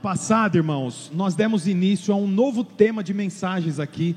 passada, 0.00 0.56
irmãos, 0.56 1.10
nós 1.14 1.34
demos 1.34 1.66
início 1.66 2.12
a 2.12 2.16
um 2.16 2.26
novo 2.26 2.64
tema 2.64 3.04
de 3.04 3.12
mensagens 3.12 3.78
aqui. 3.78 4.16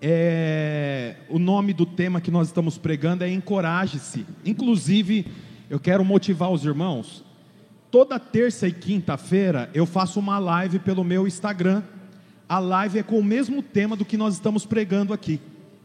É, 0.00 1.16
o 1.28 1.38
nome 1.38 1.74
do 1.74 1.84
tema 1.84 2.20
que 2.20 2.30
nós 2.30 2.48
estamos 2.48 2.78
pregando 2.78 3.22
é 3.22 3.30
Encoraje-se. 3.30 4.26
Inclusive, 4.44 5.26
eu 5.68 5.78
quero 5.78 6.04
motivar 6.04 6.50
os 6.50 6.64
irmãos. 6.64 7.22
Toda 7.90 8.18
terça 8.18 8.66
e 8.66 8.72
quinta-feira 8.72 9.70
eu 9.74 9.84
faço 9.84 10.18
uma 10.18 10.38
live 10.38 10.78
pelo 10.78 11.04
meu 11.04 11.26
Instagram. 11.26 11.82
A 12.48 12.58
live 12.58 12.98
é 12.98 13.02
com 13.02 13.18
o 13.18 13.24
mesmo 13.24 13.62
tema 13.62 13.96
do 13.96 14.04
que 14.04 14.16
nós 14.16 14.34
estamos 14.34 14.64
pregando 14.64 15.12
aqui, 15.12 15.38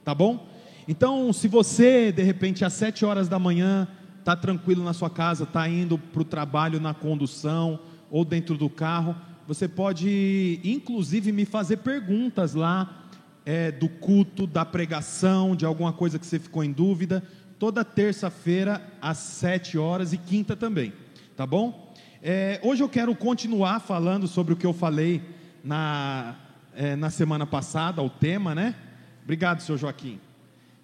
tá 0.03 0.15
bom? 0.15 0.47
Então, 0.87 1.31
se 1.33 1.47
você, 1.47 2.11
de 2.11 2.23
repente, 2.23 2.63
às 2.63 2.73
sete 2.73 3.05
horas 3.05 3.27
da 3.27 3.37
manhã, 3.37 3.87
está 4.19 4.35
tranquilo 4.35 4.83
na 4.83 4.93
sua 4.93 5.09
casa, 5.09 5.43
está 5.43 5.67
indo 5.67 5.97
para 5.97 6.21
o 6.21 6.25
trabalho 6.25 6.79
na 6.79 6.93
condução 6.93 7.79
ou 8.09 8.25
dentro 8.25 8.57
do 8.57 8.69
carro, 8.69 9.15
você 9.47 9.67
pode, 9.67 10.59
inclusive, 10.63 11.31
me 11.31 11.45
fazer 11.45 11.77
perguntas 11.77 12.53
lá 12.53 13.07
é, 13.45 13.71
do 13.71 13.89
culto, 13.89 14.45
da 14.45 14.63
pregação, 14.63 15.55
de 15.55 15.65
alguma 15.65 15.91
coisa 15.91 16.19
que 16.19 16.25
você 16.25 16.37
ficou 16.37 16.63
em 16.63 16.71
dúvida, 16.71 17.23
toda 17.57 17.83
terça-feira 17.83 18.81
às 19.01 19.17
sete 19.17 19.77
horas 19.77 20.13
e 20.13 20.17
quinta 20.17 20.55
também, 20.55 20.93
tá 21.35 21.47
bom? 21.47 21.91
É, 22.21 22.59
hoje 22.63 22.83
eu 22.83 22.89
quero 22.89 23.15
continuar 23.15 23.79
falando 23.79 24.27
sobre 24.27 24.53
o 24.53 24.55
que 24.55 24.65
eu 24.65 24.73
falei 24.73 25.21
na, 25.63 26.35
é, 26.75 26.95
na 26.95 27.09
semana 27.09 27.45
passada, 27.45 28.01
o 28.01 28.09
tema, 28.09 28.53
né? 28.53 28.75
Obrigado, 29.23 29.61
senhor 29.61 29.77
Joaquim. 29.77 30.19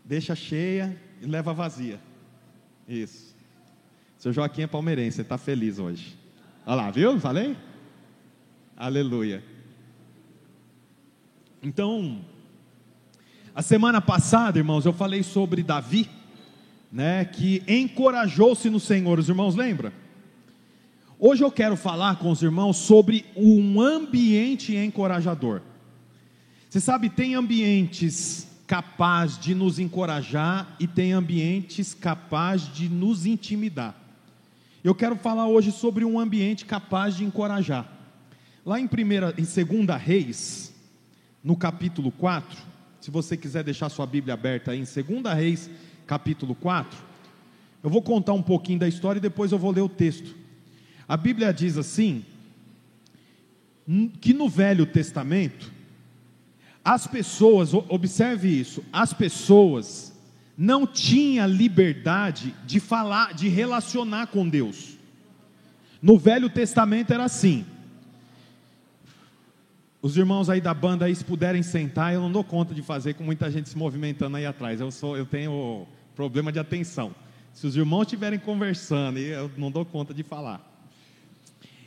Deixa 0.03 0.35
cheia 0.35 0.99
e 1.21 1.26
leva 1.26 1.53
vazia. 1.53 1.99
Isso. 2.87 3.35
Seu 4.17 4.34
Joaquim 4.34 4.63
é 4.63 4.67
palmeirense, 4.67 5.21
está 5.21 5.37
feliz 5.37 5.77
hoje. 5.77 6.17
Olha 6.65 6.75
lá, 6.75 6.91
viu? 6.91 7.19
Falei? 7.19 7.55
Aleluia. 8.76 9.43
Então, 11.62 12.21
a 13.53 13.62
semana 13.62 14.01
passada, 14.01 14.57
irmãos, 14.57 14.84
eu 14.84 14.91
falei 14.91 15.21
sobre 15.21 15.62
Davi, 15.62 16.09
né, 16.91 17.23
que 17.23 17.62
encorajou-se 17.67 18.67
no 18.70 18.79
Senhor. 18.79 19.20
Os 19.20 19.29
irmãos 19.29 19.55
lembram? 19.55 19.91
Hoje 21.20 21.43
eu 21.43 21.51
quero 21.51 21.75
falar 21.77 22.17
com 22.17 22.31
os 22.31 22.41
irmãos 22.41 22.77
sobre 22.77 23.25
um 23.35 23.79
ambiente 23.79 24.75
encorajador. 24.75 25.62
Você 26.70 26.79
sabe, 26.79 27.09
tem 27.09 27.35
ambientes 27.35 28.47
capaz 28.65 29.37
de 29.37 29.53
nos 29.53 29.77
encorajar 29.77 30.75
e 30.79 30.87
tem 30.87 31.13
ambientes 31.13 31.93
capaz 31.93 32.73
de 32.73 32.90
nos 32.90 33.25
intimidar. 33.25 34.04
Eu 34.85 34.93
quero 34.93 35.15
falar 35.15 35.47
hoje 35.47 35.71
sobre 35.71 36.05
um 36.05 36.19
ambiente 36.19 36.63
capaz 36.63 37.15
de 37.15 37.25
encorajar. 37.25 37.91
Lá 38.63 38.79
em 38.79 38.85
primeira, 38.85 39.33
em 39.35 39.43
segunda 39.43 39.97
Reis, 39.97 40.75
no 41.43 41.57
capítulo 41.57 42.11
4, 42.11 42.55
se 43.01 43.09
você 43.09 43.35
quiser 43.35 43.63
deixar 43.63 43.89
sua 43.89 44.05
Bíblia 44.05 44.35
aberta 44.35 44.69
aí 44.69 44.79
em 44.79 44.85
segunda 44.85 45.33
Reis, 45.33 45.71
capítulo 46.05 46.53
4, 46.53 46.99
eu 47.81 47.89
vou 47.89 47.99
contar 47.99 48.33
um 48.33 48.43
pouquinho 48.43 48.77
da 48.77 48.87
história 48.87 49.17
e 49.17 49.21
depois 49.21 49.51
eu 49.51 49.57
vou 49.57 49.71
ler 49.71 49.81
o 49.81 49.89
texto. 49.89 50.35
A 51.07 51.17
Bíblia 51.17 51.51
diz 51.51 51.79
assim: 51.79 52.23
que 54.21 54.35
no 54.35 54.47
Velho 54.47 54.85
Testamento 54.85 55.73
as 56.83 57.07
pessoas, 57.07 57.73
observe 57.73 58.47
isso, 58.47 58.83
as 58.93 59.13
pessoas 59.13 60.15
não 60.57 60.87
tinham 60.87 61.48
liberdade 61.48 62.55
de 62.65 62.79
falar, 62.79 63.34
de 63.34 63.48
relacionar 63.48 64.28
com 64.28 64.47
Deus. 64.47 64.97
No 66.01 66.17
Velho 66.17 66.50
Testamento 66.50 67.12
era 67.12 67.25
assim. 67.25 67.66
Os 70.01 70.16
irmãos 70.16 70.50
aí 70.50 70.62
da 70.62 70.73
banda 70.73 71.06
aí, 71.06 71.16
se 71.16 71.25
puderem 71.25 71.63
sentar, 71.63 72.13
eu 72.13 72.22
não 72.22 72.31
dou 72.31 72.44
conta 72.44 72.75
de 72.75 72.84
fazer 72.84 73.16
com 73.16 73.24
muita 73.24 73.50
gente 73.50 73.69
se 73.69 73.78
movimentando 73.78 74.38
aí 74.38 74.46
atrás. 74.46 74.80
Eu 74.80 74.91
sou, 74.91 75.18
eu 75.18 75.25
tenho 75.25 75.88
problema 76.16 76.52
de 76.52 76.59
atenção. 76.59 77.13
Se 77.53 77.66
os 77.66 77.75
irmãos 77.75 78.03
estiverem 78.03 78.38
conversando, 78.38 79.18
eu 79.18 79.50
não 79.57 79.72
dou 79.72 79.84
conta 79.84 80.13
de 80.13 80.22
falar. 80.22 80.62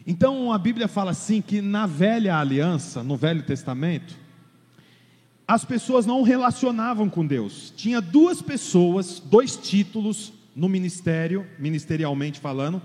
Então 0.07 0.53
a 0.53 0.59
Bíblia 0.59 0.89
fala 0.89 1.11
assim 1.13 1.41
que 1.41 1.61
na 1.61 1.87
velha 1.87 2.37
aliança, 2.37 3.03
no 3.03 3.17
Velho 3.17 3.43
Testamento, 3.43 4.19
as 5.49 5.65
pessoas 5.65 6.05
não 6.05 6.23
relacionavam 6.23 7.09
com 7.09 7.27
Deus. 7.27 7.73
Tinha 7.75 8.03
duas 8.03 8.43
pessoas, 8.43 9.19
dois 9.19 9.57
títulos 9.57 10.31
no 10.55 10.69
ministério, 10.69 11.47
ministerialmente 11.59 12.39
falando, 12.39 12.83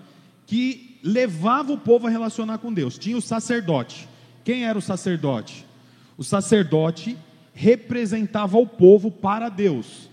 que 0.47 0.97
levava 1.03 1.73
o 1.73 1.78
povo 1.78 2.07
a 2.07 2.09
relacionar 2.09 2.59
com 2.59 2.73
Deus. 2.73 2.97
Tinha 2.97 3.18
o 3.18 3.22
sacerdote. 3.22 4.07
Quem 4.46 4.66
era 4.66 4.78
o 4.78 4.81
sacerdote? 4.81 5.66
O 6.18 6.23
sacerdote 6.23 7.18
representava 7.53 8.57
o 8.57 8.66
povo 8.66 9.12
para 9.12 9.50
Deus. 9.50 10.09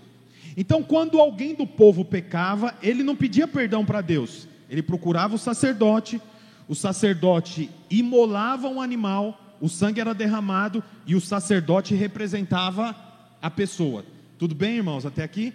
Então, 0.57 0.83
quando 0.83 1.19
alguém 1.19 1.55
do 1.55 1.65
povo 1.65 2.03
pecava, 2.03 2.75
ele 2.83 3.01
não 3.01 3.15
pedia 3.15 3.47
perdão 3.47 3.85
para 3.85 4.01
Deus. 4.01 4.45
Ele 4.69 4.81
procurava 4.81 5.35
o 5.35 5.39
sacerdote, 5.39 6.21
o 6.67 6.75
sacerdote 6.75 7.69
imolava 7.89 8.67
um 8.67 8.81
animal 8.81 9.40
o 9.61 9.69
sangue 9.69 10.01
era 10.01 10.13
derramado 10.13 10.83
e 11.05 11.15
o 11.15 11.21
sacerdote 11.21 11.93
representava 11.93 12.95
a 13.39 13.49
pessoa. 13.49 14.03
Tudo 14.37 14.55
bem, 14.55 14.77
irmãos, 14.77 15.05
até 15.05 15.23
aqui? 15.23 15.53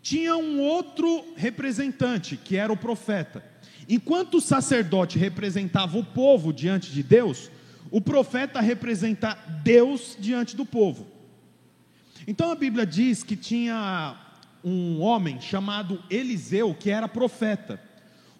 Tinha 0.00 0.36
um 0.36 0.60
outro 0.60 1.24
representante, 1.36 2.36
que 2.36 2.56
era 2.56 2.72
o 2.72 2.76
profeta. 2.76 3.44
Enquanto 3.88 4.34
o 4.36 4.40
sacerdote 4.40 5.18
representava 5.18 5.98
o 5.98 6.04
povo 6.04 6.52
diante 6.52 6.92
de 6.92 7.02
Deus, 7.02 7.50
o 7.90 8.00
profeta 8.00 8.60
representa 8.60 9.36
Deus 9.64 10.16
diante 10.18 10.54
do 10.54 10.64
povo. 10.64 11.06
Então 12.26 12.52
a 12.52 12.54
Bíblia 12.54 12.86
diz 12.86 13.24
que 13.24 13.34
tinha 13.34 14.16
um 14.62 15.00
homem 15.00 15.40
chamado 15.40 16.02
Eliseu 16.08 16.72
que 16.72 16.90
era 16.90 17.08
profeta. 17.08 17.80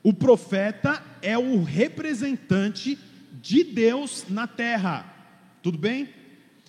O 0.02 0.12
profeta 0.12 1.02
é 1.20 1.36
o 1.36 1.64
representante 1.64 2.96
de 3.41 3.65
Deus 3.65 4.26
na 4.28 4.47
terra. 4.47 5.04
Tudo 5.62 5.78
bem? 5.78 6.09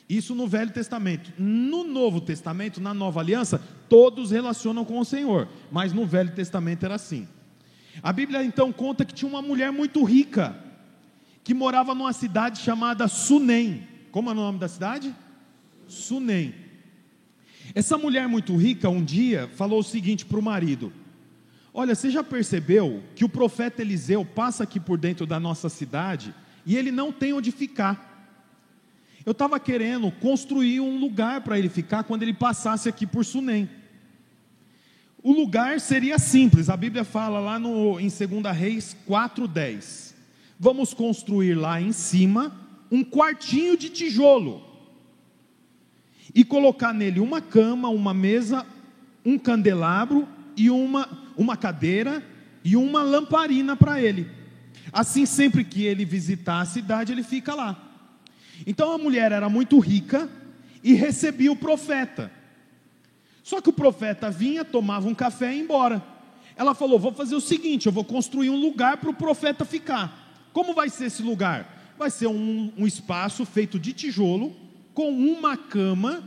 Isso 0.08 0.34
no 0.34 0.48
Velho 0.48 0.72
Testamento. 0.72 1.32
No 1.38 1.84
Novo 1.84 2.20
Testamento, 2.20 2.82
na 2.82 2.94
Nova 2.94 3.20
Aliança, 3.20 3.62
todos 3.88 4.32
relacionam 4.32 4.84
com 4.84 5.00
o 5.00 5.06
Senhor, 5.06 5.48
mas 5.72 5.94
no 5.94 6.06
Velho 6.06 6.34
Testamento 6.34 6.84
era 6.84 6.96
assim. 6.96 7.28
A 8.02 8.12
Bíblia 8.12 8.44
então 8.44 8.72
conta 8.72 9.06
que 9.06 9.14
tinha 9.14 9.30
uma 9.30 9.42
mulher 9.42 9.72
muito 9.72 10.04
rica 10.04 10.58
que 11.44 11.54
morava 11.54 11.94
numa 11.94 12.14
cidade 12.14 12.60
chamada 12.60 13.08
Sunem. 13.08 13.88
Como 14.12 14.30
é 14.30 14.34
o 14.34 14.36
nome 14.36 14.60
da 14.60 14.68
cidade? 14.68 15.14
Sunem. 15.88 16.54
Essa 17.76 17.98
mulher 17.98 18.28
muito 18.28 18.56
rica 18.56 18.90
um 18.90 19.04
dia 19.04 19.50
falou 19.56 19.80
o 19.80 19.84
seguinte 19.84 20.26
para 20.26 20.40
o 20.40 20.44
marido: 20.44 20.92
Olha, 21.74 21.94
você 21.94 22.10
já 22.10 22.24
percebeu 22.24 23.04
que 23.16 23.24
o 23.24 23.30
profeta 23.30 23.82
Eliseu 23.82 24.26
passa 24.26 24.64
aqui 24.64 24.80
por 24.80 24.98
dentro 24.98 25.26
da 25.26 25.40
nossa 25.40 25.70
cidade 25.70 26.34
e 26.70 26.78
ele 26.78 26.92
não 26.92 27.12
tem 27.12 27.34
onde 27.34 27.52
ficar. 27.52 28.30
Eu 29.26 29.32
estava 29.32 29.60
querendo 29.60 30.12
construir 30.12 30.80
um 30.80 31.00
lugar 31.00 31.42
para 31.42 31.58
ele 31.58 31.68
ficar 31.68 32.04
quando 32.04 32.22
ele 32.22 32.32
passasse 32.32 32.88
aqui 32.88 33.08
por 33.08 33.26
Sunem. 33.26 33.68
O 35.24 35.34
lugar 35.34 35.80
seria 35.80 36.20
simples, 36.20 36.70
a 36.70 36.78
Bíblia 36.78 37.04
fala 37.04 37.40
lá 37.40 37.58
no, 37.58 38.00
em 38.00 38.08
2 38.08 38.56
Reis 38.56 38.96
4,10. 39.10 40.14
Vamos 40.60 40.94
construir 40.94 41.56
lá 41.56 41.82
em 41.82 41.92
cima 41.92 42.56
um 42.92 43.04
quartinho 43.04 43.76
de 43.76 43.90
tijolo 43.90 44.62
e 46.36 46.46
colocar 46.46 46.94
nele 46.94 47.20
uma 47.20 47.42
cama, 47.42 47.90
uma 47.90 48.14
mesa, 48.14 48.64
um 49.26 49.40
candelabro 49.40 50.28
e 50.56 50.70
uma, 50.70 51.32
uma 51.36 51.58
cadeira 51.58 52.24
e 52.64 52.78
uma 52.78 53.02
lamparina 53.02 53.76
para 53.76 54.00
ele. 54.00 54.38
Assim, 54.92 55.26
sempre 55.26 55.64
que 55.64 55.84
ele 55.84 56.06
visitar 56.06 56.62
a 56.62 56.66
cidade, 56.66 57.12
ele 57.12 57.24
fica 57.24 57.54
lá. 57.54 57.78
Então 58.66 58.92
a 58.92 58.98
mulher 58.98 59.32
era 59.32 59.50
muito 59.50 59.80
rica 59.80 60.30
e 60.84 60.94
recebia 60.94 61.52
o 61.52 61.56
profeta. 61.56 62.32
Só 63.44 63.62
que 63.62 63.70
o 63.70 63.74
profeta 63.74 64.30
vinha, 64.30 64.64
tomava 64.64 65.08
um 65.08 65.16
café 65.16 65.52
e 65.52 65.58
ia 65.58 65.64
embora. 65.64 66.04
Ela 66.56 66.74
falou: 66.74 67.00
Vou 67.00 67.14
fazer 67.14 67.36
o 67.36 67.42
seguinte, 67.42 67.86
eu 67.86 67.92
vou 67.92 68.04
construir 68.04 68.50
um 68.50 68.60
lugar 68.60 68.98
para 68.98 69.10
o 69.10 69.14
profeta 69.14 69.66
ficar. 69.66 70.48
Como 70.52 70.74
vai 70.74 70.90
ser 70.90 71.06
esse 71.06 71.22
lugar? 71.22 71.94
Vai 71.98 72.10
ser 72.10 72.28
um, 72.28 72.72
um 72.78 72.88
espaço 72.88 73.46
feito 73.46 73.80
de 73.80 73.94
tijolo, 73.94 74.56
com 74.94 75.12
uma 75.12 75.56
cama, 75.56 76.24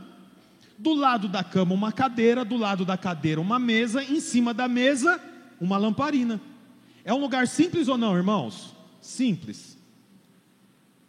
do 0.77 0.93
lado 0.93 1.27
da 1.27 1.43
cama 1.43 1.73
uma 1.73 1.91
cadeira, 1.91 2.43
do 2.43 2.57
lado 2.57 2.83
da 2.83 2.97
cadeira 2.97 3.39
uma 3.39 3.59
mesa, 3.59 4.03
em 4.03 4.19
cima 4.19 4.53
da 4.53 4.67
mesa 4.67 5.19
uma 5.59 5.77
lamparina. 5.77 6.41
É 7.05 7.13
um 7.13 7.19
lugar 7.19 7.47
simples 7.47 7.87
ou 7.87 7.97
não, 7.97 8.15
irmãos? 8.15 8.75
Simples. 9.01 9.77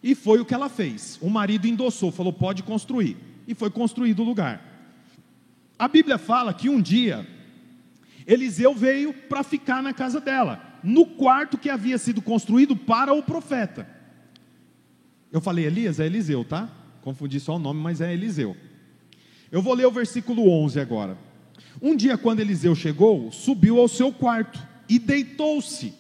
E 0.03 0.15
foi 0.15 0.41
o 0.41 0.45
que 0.45 0.53
ela 0.53 0.69
fez. 0.69 1.19
O 1.21 1.31
marido 1.31 1.67
endossou, 1.67 2.11
falou: 2.11 2.33
pode 2.33 2.63
construir. 2.63 3.17
E 3.47 3.55
foi 3.55 3.71
construído 3.71 4.21
o 4.21 4.25
lugar. 4.25 4.63
A 5.79 5.89
Bíblia 5.89 6.19
fala 6.19 6.53
que 6.53 6.69
um 6.69 6.81
dia 6.81 7.27
Eliseu 8.27 8.75
veio 8.75 9.13
para 9.13 9.43
ficar 9.43 9.83
na 9.83 9.93
casa 9.93 10.21
dela, 10.21 10.81
no 10.83 11.05
quarto 11.05 11.59
que 11.59 11.69
havia 11.69 11.99
sido 11.99 12.23
construído 12.23 12.75
para 12.75 13.13
o 13.13 13.23
profeta. 13.23 13.89
Eu 15.31 15.41
falei 15.41 15.67
Elias, 15.67 16.01
é 16.01 16.07
Eliseu, 16.07 16.45
tá? 16.45 16.71
Confundi 17.03 17.39
só 17.39 17.57
o 17.57 17.59
nome, 17.59 17.81
mas 17.81 18.01
é 18.01 18.13
Eliseu. 18.13 18.57
Eu 19.51 19.61
vou 19.61 19.75
ler 19.75 19.87
o 19.87 19.91
versículo 19.91 20.49
11 20.49 20.81
agora. 20.81 21.19
Um 21.83 21.95
dia, 21.95 22.17
quando 22.17 22.41
Eliseu 22.41 22.75
chegou, 22.75 23.31
subiu 23.31 23.79
ao 23.79 23.89
seu 23.89 24.13
quarto 24.13 24.74
e 24.89 24.99
deitou-se. 24.99 25.95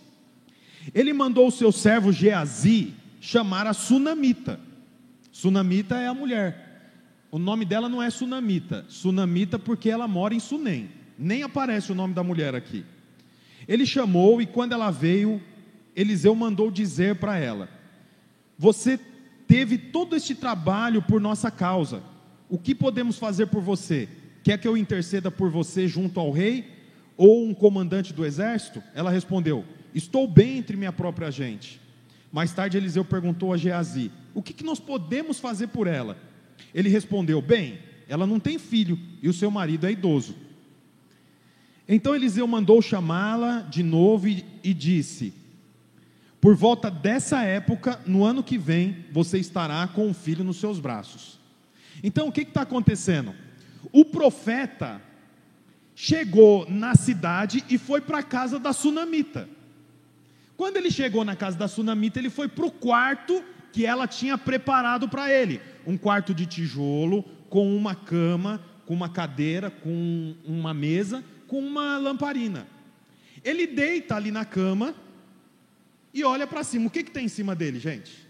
Ele 0.94 1.12
mandou 1.12 1.48
o 1.48 1.52
seu 1.52 1.72
servo 1.72 2.12
Geazi 2.12 2.94
chamar 3.20 3.66
a 3.66 3.72
sunamita. 3.72 4.60
Sunamita 5.32 5.96
é 5.96 6.06
a 6.06 6.14
mulher. 6.14 6.64
O 7.30 7.38
nome 7.38 7.64
dela 7.64 7.88
não 7.88 8.02
é 8.02 8.10
Sunamita. 8.10 8.84
Sunamita 8.88 9.58
porque 9.58 9.90
ela 9.90 10.06
mora 10.06 10.34
em 10.34 10.40
Sunem. 10.40 10.88
Nem 11.18 11.42
aparece 11.42 11.90
o 11.90 11.94
nome 11.94 12.14
da 12.14 12.22
mulher 12.22 12.54
aqui. 12.54 12.84
Ele 13.66 13.86
chamou 13.86 14.40
e 14.40 14.46
quando 14.46 14.72
ela 14.72 14.90
veio, 14.90 15.42
Eliseu 15.96 16.34
mandou 16.34 16.70
dizer 16.70 17.16
para 17.16 17.36
ela: 17.38 17.68
Você 18.58 19.00
teve 19.48 19.78
todo 19.78 20.14
este 20.14 20.34
trabalho 20.34 21.02
por 21.02 21.20
nossa 21.20 21.50
causa. 21.50 22.02
O 22.48 22.58
que 22.58 22.74
podemos 22.74 23.18
fazer 23.18 23.46
por 23.46 23.62
você? 23.62 24.08
Quer 24.44 24.58
que 24.58 24.68
eu 24.68 24.76
interceda 24.76 25.30
por 25.30 25.50
você 25.50 25.88
junto 25.88 26.20
ao 26.20 26.30
rei 26.30 26.73
ou 27.16 27.44
um 27.46 27.54
comandante 27.54 28.12
do 28.12 28.24
exército? 28.24 28.82
Ela 28.94 29.10
respondeu: 29.10 29.64
Estou 29.94 30.26
bem 30.26 30.58
entre 30.58 30.76
minha 30.76 30.92
própria 30.92 31.30
gente. 31.30 31.80
Mais 32.32 32.52
tarde 32.52 32.76
Eliseu 32.76 33.04
perguntou 33.04 33.52
a 33.52 33.56
Geazi: 33.56 34.10
O 34.34 34.42
que, 34.42 34.52
que 34.52 34.64
nós 34.64 34.80
podemos 34.80 35.38
fazer 35.38 35.68
por 35.68 35.86
ela? 35.86 36.16
Ele 36.74 36.88
respondeu: 36.88 37.40
Bem, 37.40 37.78
ela 38.08 38.26
não 38.26 38.40
tem 38.40 38.58
filho 38.58 38.98
e 39.22 39.28
o 39.28 39.32
seu 39.32 39.50
marido 39.50 39.86
é 39.86 39.92
idoso. 39.92 40.34
Então 41.88 42.14
Eliseu 42.14 42.46
mandou 42.46 42.80
chamá-la 42.80 43.60
de 43.60 43.82
novo 43.82 44.26
e, 44.26 44.44
e 44.62 44.74
disse: 44.74 45.32
Por 46.40 46.56
volta 46.56 46.90
dessa 46.90 47.42
época, 47.42 48.00
no 48.06 48.24
ano 48.24 48.42
que 48.42 48.58
vem, 48.58 49.04
você 49.12 49.38
estará 49.38 49.86
com 49.86 50.08
um 50.08 50.14
filho 50.14 50.42
nos 50.42 50.56
seus 50.56 50.80
braços. 50.80 51.38
Então 52.02 52.28
o 52.28 52.32
que 52.32 52.40
está 52.40 52.62
acontecendo? 52.62 53.34
O 53.92 54.04
profeta 54.04 55.00
chegou 55.94 56.68
na 56.68 56.94
cidade 56.94 57.64
e 57.68 57.78
foi 57.78 58.00
para 58.00 58.18
a 58.18 58.22
casa 58.22 58.58
da 58.58 58.72
sunamita. 58.72 59.48
Quando 60.56 60.76
ele 60.76 60.90
chegou 60.90 61.24
na 61.24 61.36
casa 61.36 61.56
da 61.56 61.68
sunamita, 61.68 62.18
ele 62.18 62.30
foi 62.30 62.48
para 62.48 62.66
o 62.66 62.70
quarto 62.70 63.42
que 63.72 63.84
ela 63.84 64.06
tinha 64.06 64.38
preparado 64.38 65.08
para 65.08 65.32
ele 65.32 65.60
um 65.86 65.96
quarto 65.96 66.32
de 66.32 66.46
tijolo, 66.46 67.22
com 67.48 67.76
uma 67.76 67.94
cama, 67.94 68.60
com 68.86 68.94
uma 68.94 69.08
cadeira, 69.08 69.70
com 69.70 70.34
uma 70.44 70.72
mesa, 70.72 71.24
com 71.46 71.58
uma 71.58 71.98
lamparina. 71.98 72.66
Ele 73.42 73.66
deita 73.66 74.16
ali 74.16 74.30
na 74.30 74.44
cama 74.44 74.94
e 76.12 76.24
olha 76.24 76.46
para 76.46 76.64
cima. 76.64 76.86
O 76.86 76.90
que, 76.90 77.02
que 77.02 77.10
tem 77.10 77.26
em 77.26 77.28
cima 77.28 77.54
dele, 77.54 77.78
gente? 77.78 78.26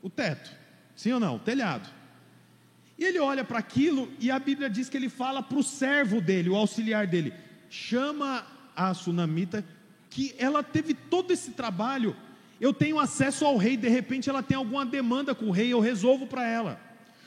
O 0.00 0.08
teto. 0.08 0.50
Sim 0.94 1.12
ou 1.12 1.20
não? 1.20 1.36
O 1.36 1.40
telhado. 1.40 1.88
E 3.02 3.04
ele 3.04 3.18
olha 3.18 3.42
para 3.42 3.58
aquilo 3.58 4.08
e 4.20 4.30
a 4.30 4.38
Bíblia 4.38 4.70
diz 4.70 4.88
que 4.88 4.96
ele 4.96 5.08
fala 5.08 5.42
para 5.42 5.58
o 5.58 5.62
servo 5.64 6.20
dele, 6.20 6.48
o 6.48 6.54
auxiliar 6.54 7.04
dele, 7.04 7.32
chama 7.68 8.46
a 8.76 8.94
sunamita, 8.94 9.64
que 10.08 10.32
ela 10.38 10.62
teve 10.62 10.94
todo 10.94 11.32
esse 11.32 11.50
trabalho. 11.50 12.14
Eu 12.60 12.72
tenho 12.72 13.00
acesso 13.00 13.44
ao 13.44 13.56
rei, 13.56 13.76
de 13.76 13.88
repente 13.88 14.30
ela 14.30 14.40
tem 14.40 14.56
alguma 14.56 14.86
demanda 14.86 15.34
com 15.34 15.46
o 15.46 15.50
rei, 15.50 15.72
eu 15.72 15.80
resolvo 15.80 16.28
para 16.28 16.46
ela. 16.46 16.80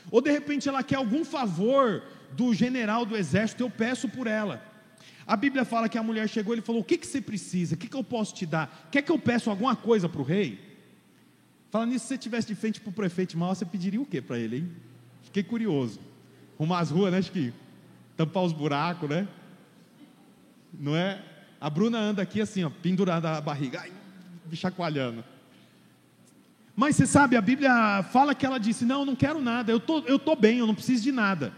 Ou 0.10 0.22
de 0.22 0.32
repente 0.32 0.70
ela 0.70 0.82
quer 0.82 0.96
algum 0.96 1.26
favor 1.26 2.02
do 2.32 2.54
general 2.54 3.06
do 3.06 3.18
exército, 3.18 3.62
eu 3.62 3.70
peço 3.70 4.08
por 4.08 4.28
ela. 4.28 4.64
A 5.28 5.36
Bíblia 5.36 5.66
fala 5.66 5.90
que 5.90 5.98
a 5.98 6.04
mulher 6.04 6.30
chegou 6.30 6.54
e 6.54 6.56
ele 6.56 6.62
falou: 6.66 6.80
O 6.80 6.86
que, 6.86 6.98
que 6.98 7.06
você 7.06 7.20
precisa? 7.20 7.76
O 7.76 7.78
que, 7.78 7.90
que 7.90 7.98
eu 7.98 8.04
posso 8.04 8.34
te 8.34 8.46
dar? 8.46 8.88
Quer 8.90 9.02
que 9.02 9.12
eu 9.12 9.20
peça 9.20 9.50
alguma 9.50 9.76
coisa 9.76 10.08
para 10.08 10.22
o 10.22 10.24
rei? 10.24 10.58
Falando 11.70 11.90
nisso, 11.90 12.06
se 12.06 12.14
você 12.14 12.18
tivesse 12.18 12.48
de 12.48 12.56
frente 12.56 12.80
para 12.80 12.92
o 12.92 12.94
prefeito 12.94 13.38
mal, 13.38 13.54
você 13.54 13.66
pediria 13.66 14.00
o 14.00 14.06
que 14.06 14.22
para 14.22 14.40
ele, 14.40 14.60
hein? 14.60 14.95
Fiquei 15.36 15.44
curioso. 15.44 16.00
Arrumar 16.58 16.80
as 16.80 16.92
ruas, 16.92 17.12
né, 17.12 17.22
que 17.22 17.54
Tampar 18.16 18.44
os 18.44 18.54
buracos, 18.54 19.10
né? 19.10 19.28
Não 20.74 20.96
é? 20.96 21.22
A 21.60 21.70
Bruna 21.70 22.00
anda 22.00 22.22
aqui 22.22 22.40
assim, 22.40 22.64
ó, 22.64 22.70
pendurada 22.70 23.32
a 23.32 23.42
barriga, 23.42 23.82
ai, 23.82 23.92
chacoalhando. 24.54 25.26
Mas 26.74 26.96
você 26.96 27.06
sabe, 27.06 27.36
a 27.36 27.42
Bíblia 27.42 28.02
fala 28.14 28.34
que 28.34 28.46
ela 28.46 28.58
disse: 28.58 28.86
Não, 28.86 29.02
eu 29.02 29.06
não 29.06 29.16
quero 29.16 29.42
nada, 29.42 29.74
eu 29.74 29.80
tô, 29.80 30.00
estou 30.00 30.20
tô 30.20 30.36
bem, 30.38 30.60
eu 30.60 30.68
não 30.68 30.74
preciso 30.74 31.04
de 31.04 31.12
nada. 31.12 31.52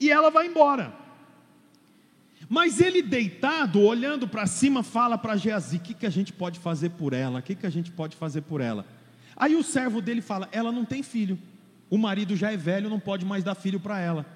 E 0.00 0.10
ela 0.10 0.28
vai 0.28 0.48
embora. 0.48 0.92
Mas 2.48 2.80
ele 2.80 3.02
deitado, 3.02 3.80
olhando 3.80 4.26
para 4.26 4.48
cima, 4.48 4.82
fala 4.82 5.16
para 5.16 5.36
Geazi: 5.36 5.76
O 5.76 5.80
que, 5.80 5.94
que 5.94 6.06
a 6.06 6.10
gente 6.10 6.32
pode 6.32 6.58
fazer 6.58 6.90
por 6.90 7.12
ela? 7.12 7.38
O 7.38 7.42
que, 7.42 7.54
que 7.54 7.66
a 7.66 7.70
gente 7.70 7.92
pode 7.92 8.16
fazer 8.16 8.40
por 8.40 8.60
ela? 8.60 8.84
Aí 9.36 9.54
o 9.54 9.62
servo 9.62 10.02
dele 10.02 10.20
fala: 10.20 10.48
Ela 10.50 10.72
não 10.72 10.84
tem 10.84 11.04
filho. 11.04 11.38
O 11.88 11.96
marido 11.96 12.36
já 12.36 12.52
é 12.52 12.56
velho, 12.56 12.90
não 12.90 12.98
pode 12.98 13.24
mais 13.24 13.44
dar 13.44 13.54
filho 13.54 13.78
para 13.78 14.00
ela. 14.00 14.26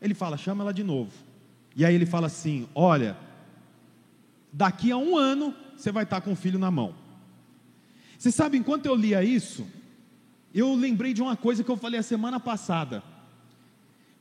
Ele 0.00 0.14
fala: 0.14 0.36
chama 0.36 0.64
ela 0.64 0.72
de 0.72 0.82
novo. 0.82 1.12
E 1.76 1.84
aí 1.84 1.94
ele 1.94 2.06
fala 2.06 2.26
assim: 2.26 2.68
olha, 2.74 3.16
daqui 4.52 4.90
a 4.90 4.96
um 4.96 5.16
ano 5.16 5.54
você 5.76 5.92
vai 5.92 6.04
estar 6.04 6.20
com 6.20 6.32
o 6.32 6.36
filho 6.36 6.58
na 6.58 6.70
mão. 6.70 6.94
Você 8.18 8.32
sabe, 8.32 8.58
enquanto 8.58 8.86
eu 8.86 8.96
lia 8.96 9.22
isso, 9.22 9.66
eu 10.52 10.74
lembrei 10.74 11.14
de 11.14 11.22
uma 11.22 11.36
coisa 11.36 11.62
que 11.62 11.70
eu 11.70 11.76
falei 11.76 12.00
a 12.00 12.02
semana 12.02 12.40
passada. 12.40 13.02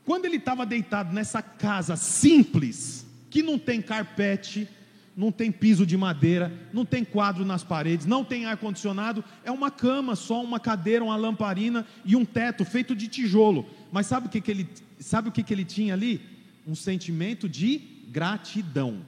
Quando 0.06 0.25
ele 0.25 0.38
estava 0.38 0.66
deitado 0.66 1.14
nessa 1.14 1.42
casa 1.42 1.96
simples, 1.96 3.06
que 3.30 3.42
não 3.42 3.58
tem 3.58 3.81
carpete, 3.81 4.69
não 5.18 5.31
tem 5.31 5.52
piso 5.52 5.84
de 5.84 5.98
madeira, 5.98 6.54
não 6.72 6.86
tem 6.86 7.04
quadro 7.04 7.44
nas 7.44 7.64
paredes, 7.64 8.06
não 8.06 8.24
tem 8.24 8.46
ar-condicionado, 8.46 9.24
é 9.44 9.50
uma 9.50 9.72
cama, 9.72 10.16
só 10.16 10.44
uma 10.44 10.60
cadeira, 10.60 11.04
uma 11.04 11.16
lamparina 11.16 11.84
e 12.06 12.16
um 12.16 12.24
teto 12.24 12.64
feito 12.64 12.96
de 12.96 13.08
tijolo. 13.08 13.66
Mas 13.92 14.06
sabe 14.06 14.28
o 14.28 14.30
que, 14.30 14.40
que, 14.40 14.52
ele, 14.52 14.69
sabe 15.00 15.30
o 15.30 15.31
que, 15.31 15.42
que 15.42 15.52
ele 15.52 15.66
tinha 15.66 15.96
ali? 15.96 16.22
Um 16.68 16.75
sentimento 16.75 17.50
de 17.50 17.81
gratidão. 18.10 19.02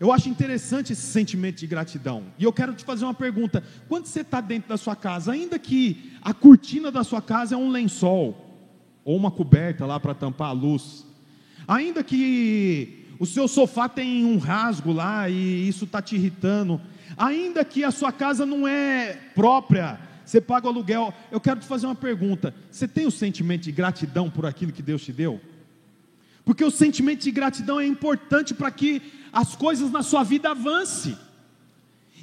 Eu 0.00 0.10
acho 0.10 0.30
interessante 0.30 0.94
esse 0.94 1.02
sentimento 1.02 1.58
de 1.58 1.66
gratidão. 1.66 2.24
E 2.38 2.44
eu 2.44 2.52
quero 2.52 2.72
te 2.72 2.82
fazer 2.82 3.04
uma 3.04 3.12
pergunta: 3.12 3.62
quando 3.88 4.06
você 4.06 4.22
está 4.22 4.40
dentro 4.40 4.70
da 4.70 4.78
sua 4.78 4.96
casa, 4.96 5.32
ainda 5.32 5.58
que 5.58 6.14
a 6.22 6.32
cortina 6.32 6.90
da 6.90 7.04
sua 7.04 7.20
casa 7.20 7.54
é 7.54 7.58
um 7.58 7.68
lençol, 7.68 8.58
ou 9.04 9.16
uma 9.18 9.30
coberta 9.30 9.84
lá 9.84 10.00
para 10.00 10.14
tampar 10.14 10.48
a 10.48 10.52
luz, 10.52 11.06
ainda 11.68 12.02
que 12.02 13.01
o 13.22 13.26
seu 13.26 13.46
sofá 13.46 13.88
tem 13.88 14.24
um 14.24 14.36
rasgo 14.36 14.92
lá 14.92 15.28
e 15.28 15.68
isso 15.68 15.84
está 15.84 16.02
te 16.02 16.16
irritando, 16.16 16.80
ainda 17.16 17.64
que 17.64 17.84
a 17.84 17.92
sua 17.92 18.10
casa 18.10 18.44
não 18.44 18.66
é 18.66 19.12
própria, 19.32 19.96
você 20.24 20.40
paga 20.40 20.66
o 20.66 20.70
aluguel, 20.70 21.14
eu 21.30 21.40
quero 21.40 21.60
te 21.60 21.66
fazer 21.66 21.86
uma 21.86 21.94
pergunta: 21.94 22.52
você 22.68 22.88
tem 22.88 23.06
o 23.06 23.12
sentimento 23.12 23.62
de 23.62 23.70
gratidão 23.70 24.28
por 24.28 24.44
aquilo 24.44 24.72
que 24.72 24.82
Deus 24.82 25.04
te 25.04 25.12
deu? 25.12 25.40
Porque 26.44 26.64
o 26.64 26.70
sentimento 26.72 27.22
de 27.22 27.30
gratidão 27.30 27.78
é 27.78 27.86
importante 27.86 28.54
para 28.54 28.72
que 28.72 29.00
as 29.32 29.54
coisas 29.54 29.92
na 29.92 30.02
sua 30.02 30.24
vida 30.24 30.50
avancem. 30.50 31.16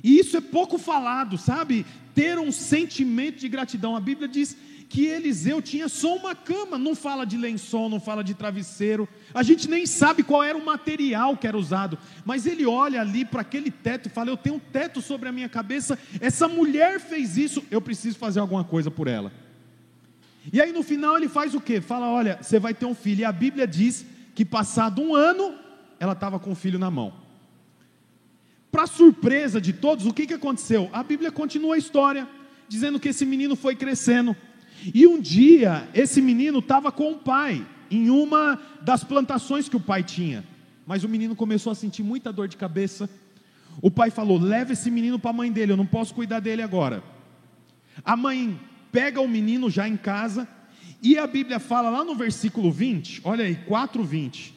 E 0.03 0.19
isso 0.19 0.35
é 0.35 0.41
pouco 0.41 0.77
falado, 0.77 1.37
sabe? 1.37 1.85
Ter 2.13 2.37
um 2.37 2.51
sentimento 2.51 3.39
de 3.39 3.47
gratidão. 3.47 3.95
A 3.95 4.01
Bíblia 4.01 4.27
diz 4.27 4.57
que 4.89 5.05
Eliseu 5.05 5.61
tinha 5.61 5.87
só 5.87 6.15
uma 6.15 6.33
cama, 6.33 6.75
não 6.75 6.95
fala 6.95 7.23
de 7.23 7.37
lençol, 7.37 7.89
não 7.89 7.99
fala 7.99 8.23
de 8.23 8.33
travesseiro. 8.33 9.07
A 9.31 9.43
gente 9.43 9.69
nem 9.69 9.85
sabe 9.85 10.23
qual 10.23 10.43
era 10.43 10.57
o 10.57 10.65
material 10.65 11.37
que 11.37 11.45
era 11.45 11.55
usado, 11.55 11.95
mas 12.25 12.47
ele 12.47 12.65
olha 12.65 12.99
ali 12.99 13.23
para 13.23 13.41
aquele 13.41 13.69
teto 13.69 14.07
e 14.07 14.11
fala: 14.11 14.31
Eu 14.31 14.37
tenho 14.37 14.55
um 14.55 14.59
teto 14.59 14.99
sobre 14.99 15.29
a 15.29 15.31
minha 15.31 15.47
cabeça, 15.47 15.97
essa 16.19 16.47
mulher 16.47 16.99
fez 16.99 17.37
isso, 17.37 17.63
eu 17.69 17.79
preciso 17.79 18.17
fazer 18.17 18.39
alguma 18.39 18.63
coisa 18.63 18.89
por 18.89 19.07
ela. 19.07 19.31
E 20.51 20.59
aí 20.59 20.73
no 20.73 20.81
final 20.81 21.15
ele 21.15 21.29
faz 21.29 21.53
o 21.53 21.61
que? 21.61 21.79
Fala: 21.79 22.09
Olha, 22.09 22.39
você 22.41 22.57
vai 22.57 22.73
ter 22.73 22.87
um 22.87 22.95
filho. 22.95 23.21
E 23.21 23.25
a 23.25 23.31
Bíblia 23.31 23.67
diz 23.67 24.03
que 24.33 24.43
passado 24.43 25.03
um 25.03 25.13
ano, 25.13 25.53
ela 25.99 26.13
estava 26.13 26.39
com 26.39 26.51
o 26.51 26.55
filho 26.55 26.79
na 26.79 26.89
mão. 26.89 27.13
Para 28.71 28.87
surpresa 28.87 29.61
de 29.61 29.71
todos, 29.71 30.07
o 30.07 30.13
que, 30.13 30.25
que 30.25 30.33
aconteceu? 30.33 30.89
A 30.91 31.03
Bíblia 31.03 31.31
continua 31.31 31.75
a 31.75 31.77
história, 31.77 32.27
dizendo 32.67 32.99
que 32.99 33.09
esse 33.09 33.23
menino 33.23 33.55
foi 33.55 33.75
crescendo. 33.75 34.35
E 34.93 35.05
um 35.05 35.19
dia, 35.19 35.87
esse 35.93 36.21
menino 36.21 36.59
estava 36.59 36.91
com 36.91 37.11
o 37.11 37.17
pai, 37.17 37.65
em 37.91 38.09
uma 38.09 38.59
das 38.81 39.03
plantações 39.03 39.67
que 39.67 39.75
o 39.75 39.79
pai 39.79 40.03
tinha. 40.03 40.43
Mas 40.85 41.03
o 41.03 41.09
menino 41.09 41.35
começou 41.35 41.71
a 41.71 41.75
sentir 41.75 42.03
muita 42.03 42.31
dor 42.31 42.47
de 42.47 42.57
cabeça. 42.57 43.09
O 43.81 43.91
pai 43.91 44.09
falou: 44.09 44.39
leva 44.39 44.73
esse 44.73 44.89
menino 44.89 45.19
para 45.19 45.31
a 45.31 45.33
mãe 45.33 45.51
dele, 45.51 45.73
eu 45.73 45.77
não 45.77 45.85
posso 45.85 46.13
cuidar 46.13 46.39
dele 46.39 46.61
agora. 46.61 47.03
A 48.03 48.15
mãe 48.15 48.59
pega 48.91 49.21
o 49.21 49.27
menino 49.27 49.69
já 49.69 49.87
em 49.87 49.97
casa, 49.97 50.47
e 51.01 51.17
a 51.17 51.27
Bíblia 51.27 51.59
fala 51.59 51.89
lá 51.89 52.03
no 52.03 52.15
versículo 52.15 52.71
20, 52.71 53.21
olha 53.23 53.45
aí, 53.45 53.55
4:20. 53.55 54.53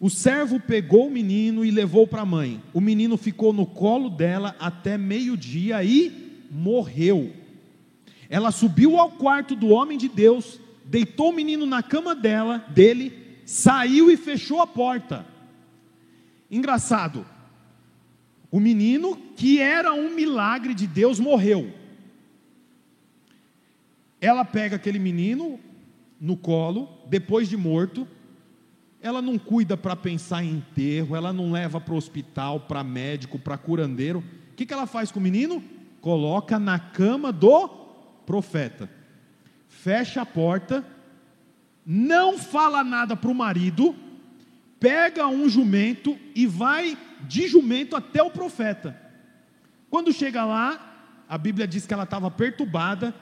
O 0.00 0.08
servo 0.08 0.58
pegou 0.58 1.08
o 1.08 1.10
menino 1.10 1.62
e 1.62 1.70
levou 1.70 2.06
para 2.06 2.22
a 2.22 2.26
mãe. 2.26 2.62
O 2.72 2.80
menino 2.80 3.18
ficou 3.18 3.52
no 3.52 3.66
colo 3.66 4.08
dela 4.08 4.56
até 4.58 4.96
meio-dia 4.96 5.84
e 5.84 6.46
morreu. 6.50 7.34
Ela 8.30 8.52
subiu 8.52 8.96
ao 8.96 9.10
quarto 9.10 9.56
do 9.56 9.70
homem 9.70 9.98
de 9.98 10.08
Deus, 10.08 10.60
deitou 10.84 11.30
o 11.30 11.34
menino 11.34 11.66
na 11.66 11.82
cama 11.82 12.14
dela, 12.14 12.64
dele, 12.68 13.42
saiu 13.44 14.08
e 14.08 14.16
fechou 14.16 14.62
a 14.62 14.66
porta. 14.68 15.26
Engraçado. 16.48 17.26
O 18.48 18.60
menino, 18.60 19.16
que 19.34 19.58
era 19.58 19.92
um 19.92 20.14
milagre 20.14 20.74
de 20.74 20.86
Deus, 20.86 21.18
morreu. 21.18 21.72
ela 24.20 24.44
pega 24.44 24.76
aquele 24.76 24.98
menino 24.98 25.58
no 26.20 26.36
colo, 26.36 26.88
depois 27.08 27.48
de 27.48 27.56
morto, 27.56 28.06
ela 29.00 29.22
não 29.22 29.38
cuida 29.38 29.76
para 29.76 29.96
pensar 29.96 30.44
em 30.44 30.56
enterro, 30.56 31.16
ela 31.16 31.32
não 31.32 31.50
leva 31.50 31.80
para 31.80 31.94
o 31.94 31.96
hospital, 31.96 32.60
para 32.60 32.84
médico, 32.84 33.38
para 33.38 33.56
curandeiro. 33.56 34.22
O 34.52 34.54
que, 34.54 34.66
que 34.66 34.74
ela 34.74 34.86
faz 34.86 35.10
com 35.10 35.18
o 35.18 35.22
menino? 35.22 35.64
Coloca 36.00 36.58
na 36.58 36.78
cama 36.78 37.32
do 37.32 37.80
profeta, 38.30 38.88
fecha 39.66 40.22
a 40.22 40.24
porta, 40.24 40.84
não 41.84 42.38
fala 42.38 42.84
nada 42.84 43.16
para 43.16 43.28
o 43.28 43.34
marido, 43.34 43.92
pega 44.78 45.26
um 45.26 45.48
jumento 45.48 46.16
e 46.32 46.46
vai 46.46 46.96
de 47.22 47.48
jumento 47.48 47.96
até 47.96 48.22
o 48.22 48.30
profeta. 48.30 48.96
Quando 49.90 50.12
chega 50.12 50.44
lá, 50.44 51.24
a 51.28 51.36
Bíblia 51.36 51.66
diz 51.66 51.88
que 51.88 51.92
ela 51.92 52.04
estava 52.04 52.30
perturbada 52.30 53.12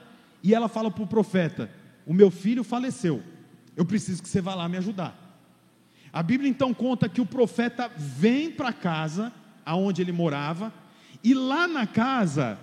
e 0.43 0.53
ela 0.53 0.69
fala 0.69 0.91
para 0.91 1.03
o 1.03 1.07
profeta: 1.07 1.71
O 2.05 2.13
meu 2.13 2.29
filho 2.29 2.63
faleceu, 2.63 3.23
eu 3.75 3.85
preciso 3.85 4.21
que 4.21 4.29
você 4.29 4.39
vá 4.39 4.53
lá 4.53 4.69
me 4.69 4.77
ajudar. 4.77 5.17
A 6.13 6.21
Bíblia 6.21 6.51
então 6.51 6.71
conta 6.71 7.09
que 7.09 7.19
o 7.19 7.25
profeta 7.25 7.89
vem 7.97 8.51
para 8.51 8.71
casa, 8.71 9.33
aonde 9.65 10.03
ele 10.03 10.11
morava, 10.11 10.71
e 11.23 11.33
lá 11.33 11.67
na 11.67 11.87
casa, 11.87 12.59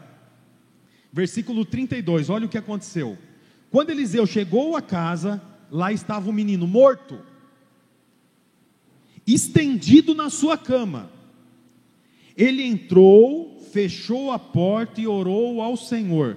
versículo 1.13 1.65
32, 1.65 2.31
olha 2.31 2.47
o 2.47 2.49
que 2.49 2.59
aconteceu. 2.59 3.17
Quando 3.71 3.91
Eliseu 3.91 4.27
chegou 4.27 4.77
à 4.77 4.83
casa, 4.83 5.43
lá 5.71 5.93
estava 5.93 6.31
o 6.31 6.33
menino 6.33 6.67
morto 6.67 7.19
estendido 9.27 10.15
na 10.15 10.31
sua 10.31 10.57
cama. 10.57 11.11
Ele 12.37 12.63
entrou, 12.63 13.61
fechou 13.73 14.31
a 14.31 14.39
porta 14.39 15.01
e 15.01 15.07
orou 15.07 15.61
ao 15.61 15.77
Senhor. 15.77 16.37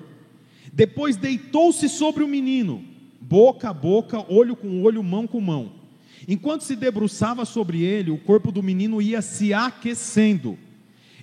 Depois 0.73 1.15
deitou-se 1.15 1.87
sobre 1.87 2.23
o 2.23 2.27
menino, 2.27 2.83
boca 3.21 3.69
a 3.69 3.73
boca, 3.73 4.25
olho 4.31 4.55
com 4.55 4.81
olho, 4.81 5.03
mão 5.03 5.27
com 5.27 5.39
mão. 5.39 5.73
Enquanto 6.27 6.61
se 6.61 6.75
debruçava 6.75 7.45
sobre 7.45 7.83
ele, 7.83 8.11
o 8.11 8.17
corpo 8.17 8.51
do 8.51 8.63
menino 8.63 9.01
ia 9.01 9.21
se 9.21 9.53
aquecendo. 9.53 10.57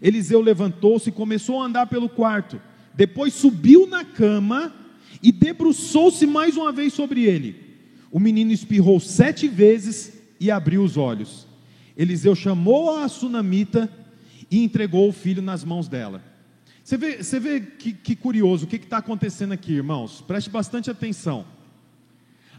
Eliseu 0.00 0.40
levantou-se 0.40 1.08
e 1.08 1.12
começou 1.12 1.60
a 1.60 1.66
andar 1.66 1.86
pelo 1.86 2.08
quarto. 2.08 2.60
Depois 2.96 3.34
subiu 3.34 3.86
na 3.86 4.04
cama 4.04 4.74
e 5.22 5.30
debruçou-se 5.30 6.26
mais 6.26 6.56
uma 6.56 6.72
vez 6.72 6.92
sobre 6.94 7.24
ele. 7.24 7.54
O 8.10 8.18
menino 8.18 8.52
espirrou 8.52 8.98
sete 8.98 9.46
vezes 9.46 10.14
e 10.40 10.50
abriu 10.50 10.82
os 10.82 10.96
olhos. 10.96 11.46
Eliseu 11.96 12.34
chamou 12.34 12.96
a 12.96 13.08
sunamita 13.08 13.90
e 14.50 14.62
entregou 14.62 15.08
o 15.08 15.12
filho 15.12 15.42
nas 15.42 15.64
mãos 15.64 15.88
dela. 15.88 16.22
Você 16.82 16.96
vê, 16.96 17.22
você 17.22 17.40
vê 17.40 17.60
que, 17.60 17.92
que 17.92 18.14
curioso, 18.14 18.64
o 18.64 18.68
que 18.68 18.76
está 18.76 18.98
acontecendo 18.98 19.52
aqui, 19.52 19.72
irmãos? 19.72 20.20
Preste 20.20 20.48
bastante 20.48 20.90
atenção. 20.90 21.44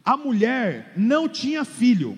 A 0.03 0.17
mulher 0.17 0.93
não 0.95 1.27
tinha 1.27 1.63
filho, 1.63 2.17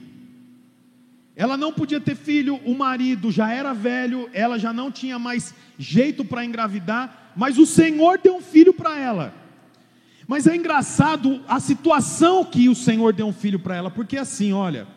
ela 1.36 1.56
não 1.56 1.72
podia 1.72 2.02
ter 2.02 2.16
filho, 2.16 2.56
o 2.66 2.76
marido 2.76 3.32
já 3.32 3.52
era 3.52 3.74
velho, 3.74 4.30
ela 4.34 4.60
já 4.60 4.74
não 4.74 4.92
tinha 4.92 5.18
mais 5.18 5.54
jeito 5.78 6.26
para 6.26 6.44
engravidar, 6.44 7.19
mas 7.36 7.58
o 7.58 7.66
Senhor 7.66 8.20
deu 8.20 8.36
um 8.36 8.42
filho 8.42 8.74
para 8.74 8.98
ela. 8.98 9.34
Mas 10.28 10.46
é 10.46 10.56
engraçado 10.56 11.44
a 11.48 11.60
situação 11.60 12.46
que 12.46 12.70
o 12.70 12.76
Senhor 12.76 13.14
deu 13.14 13.28
um 13.28 13.34
filho 13.34 13.60
para 13.60 13.76
ela, 13.76 13.90
porque 13.90 14.18
assim, 14.18 14.54
olha, 14.54 14.88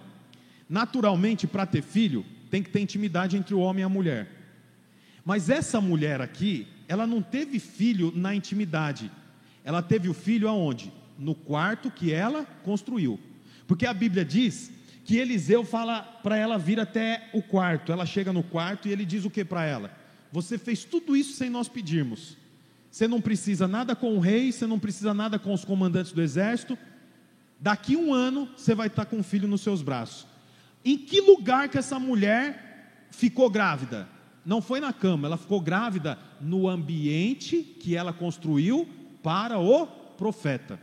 Naturalmente, 0.73 1.47
para 1.47 1.67
ter 1.67 1.83
filho, 1.83 2.25
tem 2.51 2.63
que 2.63 2.71
ter 2.71 2.81
intimidade 2.81 3.37
entre 3.37 3.55
o 3.55 3.61
homem 3.61 3.83
e 3.83 3.85
a 3.85 3.91
mulher. 3.91 4.27
Mas 5.23 5.51
essa 5.51 5.83
mulher 5.83 6.23
aqui, 6.23 6.67
ela 6.89 7.07
não 7.07 7.21
teve 7.21 7.59
filho 7.59 8.11
na 8.17 8.35
intimidade. 8.35 9.11
Ela 9.67 9.83
teve 9.83 10.09
o 10.09 10.15
filho 10.15 10.49
aonde? 10.49 10.91
No 11.19 11.35
quarto 11.35 11.91
que 11.91 12.11
ela 12.11 12.47
construiu. 12.65 13.21
Porque 13.67 13.85
a 13.85 13.93
Bíblia 13.93 14.25
diz 14.25 14.73
que 15.05 15.19
Eliseu 15.19 15.63
fala 15.63 16.01
para 16.23 16.39
ela 16.39 16.57
vir 16.57 16.81
até 16.81 17.29
o 17.35 17.43
quarto. 17.43 17.93
Ela 17.93 18.07
chega 18.07 18.33
no 18.33 18.43
quarto 18.43 18.89
e 18.89 18.93
ele 18.93 19.05
diz 19.05 19.27
o 19.27 19.31
que 19.31 19.45
para 19.45 19.67
ela? 19.67 19.95
Você 20.33 20.57
fez 20.57 20.83
tudo 20.83 21.15
isso 21.15 21.35
sem 21.35 21.51
nós 21.51 21.69
pedirmos. 21.69 22.39
Você 22.91 23.07
não 23.07 23.21
precisa 23.21 23.69
nada 23.69 23.95
com 23.95 24.17
o 24.17 24.21
rei, 24.21 24.51
você 24.51 24.67
não 24.67 24.79
precisa 24.79 25.13
nada 25.13 25.39
com 25.39 25.53
os 25.53 25.65
comandantes 25.65 26.13
do 26.13 26.23
exército. 26.23 26.77
Daqui 27.61 27.97
um 27.97 28.13
ano 28.13 28.49
você 28.57 28.75
vai 28.75 28.87
estar 28.87 29.05
com 29.05 29.19
um 29.19 29.23
filho 29.23 29.47
nos 29.47 29.61
seus 29.61 29.83
braços. 29.83 30.27
Em 30.85 30.97
que 30.97 31.21
lugar 31.21 31.69
que 31.69 31.79
essa 31.79 31.99
mulher 31.99 33.07
ficou 33.11 33.49
grávida? 33.51 34.09
Não 34.45 34.61
foi 34.61 34.81
na 34.81 34.93
cama, 34.93 35.29
ela 35.29 35.37
ficou 35.37 35.61
grávida 35.61 36.19
no 36.41 36.69
ambiente 36.69 37.63
que 37.63 37.95
ela 37.95 38.13
construiu 38.13 38.89
para 39.23 39.59
o 39.59 39.87
profeta. 39.87 40.81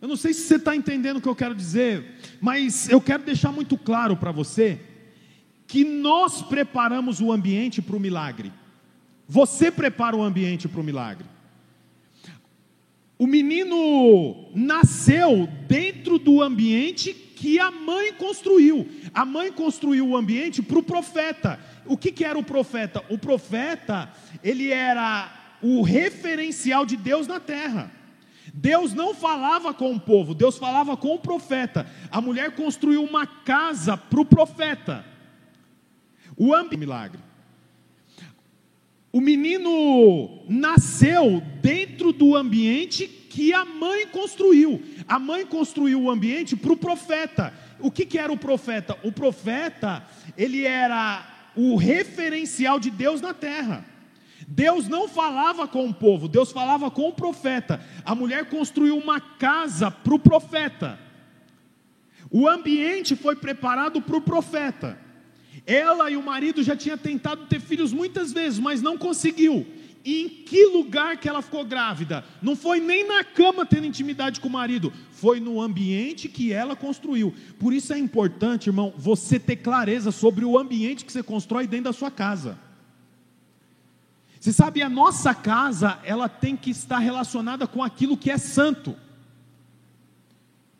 Eu 0.00 0.08
não 0.08 0.16
sei 0.16 0.32
se 0.34 0.42
você 0.42 0.56
está 0.56 0.76
entendendo 0.76 1.16
o 1.16 1.20
que 1.20 1.28
eu 1.28 1.34
quero 1.34 1.54
dizer, 1.54 2.18
mas 2.40 2.88
eu 2.88 3.00
quero 3.00 3.22
deixar 3.22 3.50
muito 3.50 3.78
claro 3.78 4.16
para 4.16 4.30
você 4.30 4.80
que 5.72 5.84
nós 5.86 6.42
preparamos 6.42 7.18
o 7.18 7.32
ambiente 7.32 7.80
para 7.80 7.96
o 7.96 7.98
milagre. 7.98 8.52
Você 9.26 9.70
prepara 9.70 10.14
o 10.14 10.22
ambiente 10.22 10.68
para 10.68 10.82
o 10.82 10.84
milagre. 10.84 11.24
O 13.18 13.26
menino 13.26 14.50
nasceu 14.54 15.48
dentro 15.66 16.18
do 16.18 16.42
ambiente 16.42 17.14
que 17.14 17.58
a 17.58 17.70
mãe 17.70 18.12
construiu. 18.12 18.86
A 19.14 19.24
mãe 19.24 19.50
construiu 19.50 20.08
o 20.08 20.14
ambiente 20.14 20.60
para 20.60 20.78
o 20.78 20.82
profeta. 20.82 21.58
O 21.86 21.96
que, 21.96 22.12
que 22.12 22.22
era 22.22 22.38
o 22.38 22.44
profeta? 22.44 23.02
O 23.08 23.16
profeta, 23.16 24.12
ele 24.44 24.70
era 24.70 25.56
o 25.62 25.80
referencial 25.80 26.84
de 26.84 26.98
Deus 26.98 27.26
na 27.26 27.40
terra. 27.40 27.90
Deus 28.52 28.92
não 28.92 29.14
falava 29.14 29.72
com 29.72 29.94
o 29.94 29.98
povo, 29.98 30.34
Deus 30.34 30.58
falava 30.58 30.98
com 30.98 31.14
o 31.14 31.18
profeta. 31.18 31.86
A 32.10 32.20
mulher 32.20 32.54
construiu 32.54 33.02
uma 33.02 33.26
casa 33.26 33.96
para 33.96 34.20
o 34.20 34.26
profeta. 34.26 35.10
O 36.42 36.52
ambiente 36.52 36.76
milagre. 36.76 37.20
O 39.12 39.20
menino 39.20 40.42
nasceu 40.48 41.40
dentro 41.62 42.12
do 42.12 42.34
ambiente 42.34 43.06
que 43.06 43.52
a 43.52 43.64
mãe 43.64 44.08
construiu. 44.08 44.82
A 45.06 45.20
mãe 45.20 45.46
construiu 45.46 46.02
o 46.02 46.10
ambiente 46.10 46.56
para 46.56 46.72
o 46.72 46.76
profeta. 46.76 47.54
O 47.78 47.92
que, 47.92 48.04
que 48.04 48.18
era 48.18 48.32
o 48.32 48.36
profeta? 48.36 48.98
O 49.04 49.12
profeta, 49.12 50.04
ele 50.36 50.66
era 50.66 51.24
o 51.54 51.76
referencial 51.76 52.80
de 52.80 52.90
Deus 52.90 53.20
na 53.20 53.32
terra. 53.32 53.86
Deus 54.48 54.88
não 54.88 55.06
falava 55.06 55.68
com 55.68 55.86
o 55.86 55.94
povo, 55.94 56.26
Deus 56.26 56.50
falava 56.50 56.90
com 56.90 57.08
o 57.08 57.12
profeta. 57.12 57.80
A 58.04 58.16
mulher 58.16 58.46
construiu 58.46 58.98
uma 58.98 59.20
casa 59.20 59.92
para 59.92 60.14
o 60.14 60.18
profeta. 60.18 60.98
O 62.32 62.48
ambiente 62.48 63.14
foi 63.14 63.36
preparado 63.36 64.02
para 64.02 64.16
o 64.16 64.20
profeta. 64.20 65.01
Ela 65.66 66.10
e 66.10 66.16
o 66.16 66.22
marido 66.22 66.62
já 66.62 66.76
tinham 66.76 66.98
tentado 66.98 67.46
ter 67.46 67.60
filhos 67.60 67.92
muitas 67.92 68.32
vezes, 68.32 68.58
mas 68.58 68.82
não 68.82 68.98
conseguiu. 68.98 69.66
E 70.04 70.22
em 70.22 70.28
que 70.28 70.66
lugar 70.66 71.16
que 71.16 71.28
ela 71.28 71.42
ficou 71.42 71.64
grávida? 71.64 72.24
Não 72.40 72.56
foi 72.56 72.80
nem 72.80 73.06
na 73.06 73.22
cama 73.22 73.64
tendo 73.64 73.86
intimidade 73.86 74.40
com 74.40 74.48
o 74.48 74.52
marido, 74.52 74.92
foi 75.12 75.38
no 75.38 75.60
ambiente 75.60 76.28
que 76.28 76.52
ela 76.52 76.74
construiu. 76.74 77.32
Por 77.58 77.72
isso 77.72 77.92
é 77.92 77.98
importante, 77.98 78.68
irmão, 78.68 78.92
você 78.96 79.38
ter 79.38 79.56
clareza 79.56 80.10
sobre 80.10 80.44
o 80.44 80.58
ambiente 80.58 81.04
que 81.04 81.12
você 81.12 81.22
constrói 81.22 81.66
dentro 81.66 81.84
da 81.84 81.92
sua 81.92 82.10
casa. 82.10 82.58
Você 84.40 84.52
sabe, 84.52 84.82
a 84.82 84.88
nossa 84.88 85.32
casa, 85.32 86.00
ela 86.02 86.28
tem 86.28 86.56
que 86.56 86.70
estar 86.70 86.98
relacionada 86.98 87.64
com 87.64 87.80
aquilo 87.80 88.16
que 88.16 88.28
é 88.28 88.36
santo. 88.36 88.96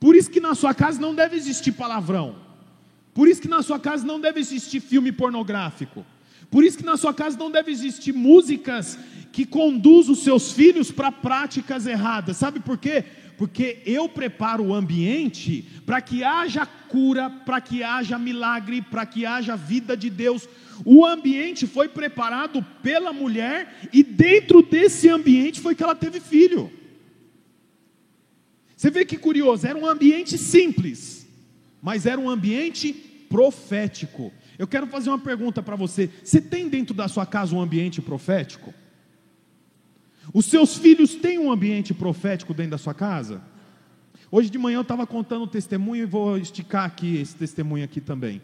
Por 0.00 0.17
isso 0.17 0.29
que 0.29 0.41
na 0.41 0.57
sua 0.57 0.75
casa 0.75 1.00
não 1.00 1.14
deve 1.14 1.37
existir 1.37 1.71
palavrão. 1.71 2.35
Por 3.14 3.28
isso 3.28 3.42
que 3.42 3.49
na 3.49 3.62
sua 3.62 3.78
casa 3.78 4.07
não 4.07 4.21
deve 4.21 4.40
existir 4.40 4.81
filme 4.81 5.12
pornográfico. 5.12 6.04
Por 6.50 6.64
isso 6.64 6.78
que 6.78 6.85
na 6.85 6.97
sua 6.97 7.14
casa 7.14 7.38
não 7.38 7.50
deve 7.50 7.71
existir 7.71 8.12
músicas 8.12 8.99
que 9.33 9.47
conduzam 9.47 10.12
os 10.12 10.23
seus 10.23 10.52
filhos 10.52 10.90
para 10.90 11.11
práticas 11.11 11.87
erradas. 11.87 12.37
Sabe 12.37 12.61
por 12.61 12.76
quê? 12.76 13.04
Porque 13.38 13.78
eu 13.87 14.09
preparo 14.09 14.66
o 14.66 14.75
ambiente 14.75 15.64
para 15.87 16.00
que 16.00 16.23
haja 16.23 16.66
cura, 16.66 17.31
para 17.31 17.61
que 17.61 17.83
haja 17.83 18.19
milagre, 18.19 18.83
para 18.83 19.07
que 19.07 19.25
haja 19.25 19.57
vida 19.57 19.97
de 19.97 20.11
Deus. 20.11 20.47
O 20.85 21.07
ambiente 21.07 21.66
foi 21.66 21.88
preparado 21.88 22.64
pela 22.83 23.12
mulher 23.12 23.88
e 23.92 24.02
dentro 24.02 24.62
desse 24.62 25.09
ambiente 25.09 25.61
foi 25.61 25.75
que 25.75 25.83
ela 25.83 25.95
teve 25.95 26.21
filho. 26.21 26.71
Você 28.76 28.90
vê 28.90 29.04
que 29.04 29.16
curioso, 29.16 29.66
era 29.66 29.78
um 29.78 29.87
ambiente 29.87 30.37
simples, 30.37 31.22
mas 31.82 32.06
era 32.06 32.20
um 32.20 32.30
ambiente 32.30 32.92
profético. 33.28 34.32
Eu 34.56 34.68
quero 34.68 34.86
fazer 34.86 35.10
uma 35.10 35.18
pergunta 35.18 35.60
para 35.60 35.74
você: 35.74 36.08
você 36.22 36.40
tem 36.40 36.68
dentro 36.68 36.94
da 36.94 37.08
sua 37.08 37.26
casa 37.26 37.54
um 37.54 37.60
ambiente 37.60 38.00
profético? 38.00 38.72
Os 40.32 40.46
seus 40.46 40.76
filhos 40.76 41.16
têm 41.16 41.38
um 41.38 41.50
ambiente 41.50 41.92
profético 41.92 42.54
dentro 42.54 42.70
da 42.70 42.78
sua 42.78 42.94
casa? 42.94 43.42
Hoje 44.30 44.48
de 44.48 44.56
manhã 44.56 44.76
eu 44.76 44.82
estava 44.82 45.06
contando 45.06 45.42
o 45.42 45.48
testemunho 45.48 46.04
e 46.04 46.06
vou 46.06 46.38
esticar 46.38 46.84
aqui 46.84 47.16
esse 47.16 47.34
testemunho 47.34 47.84
aqui 47.84 48.00
também. 48.00 48.40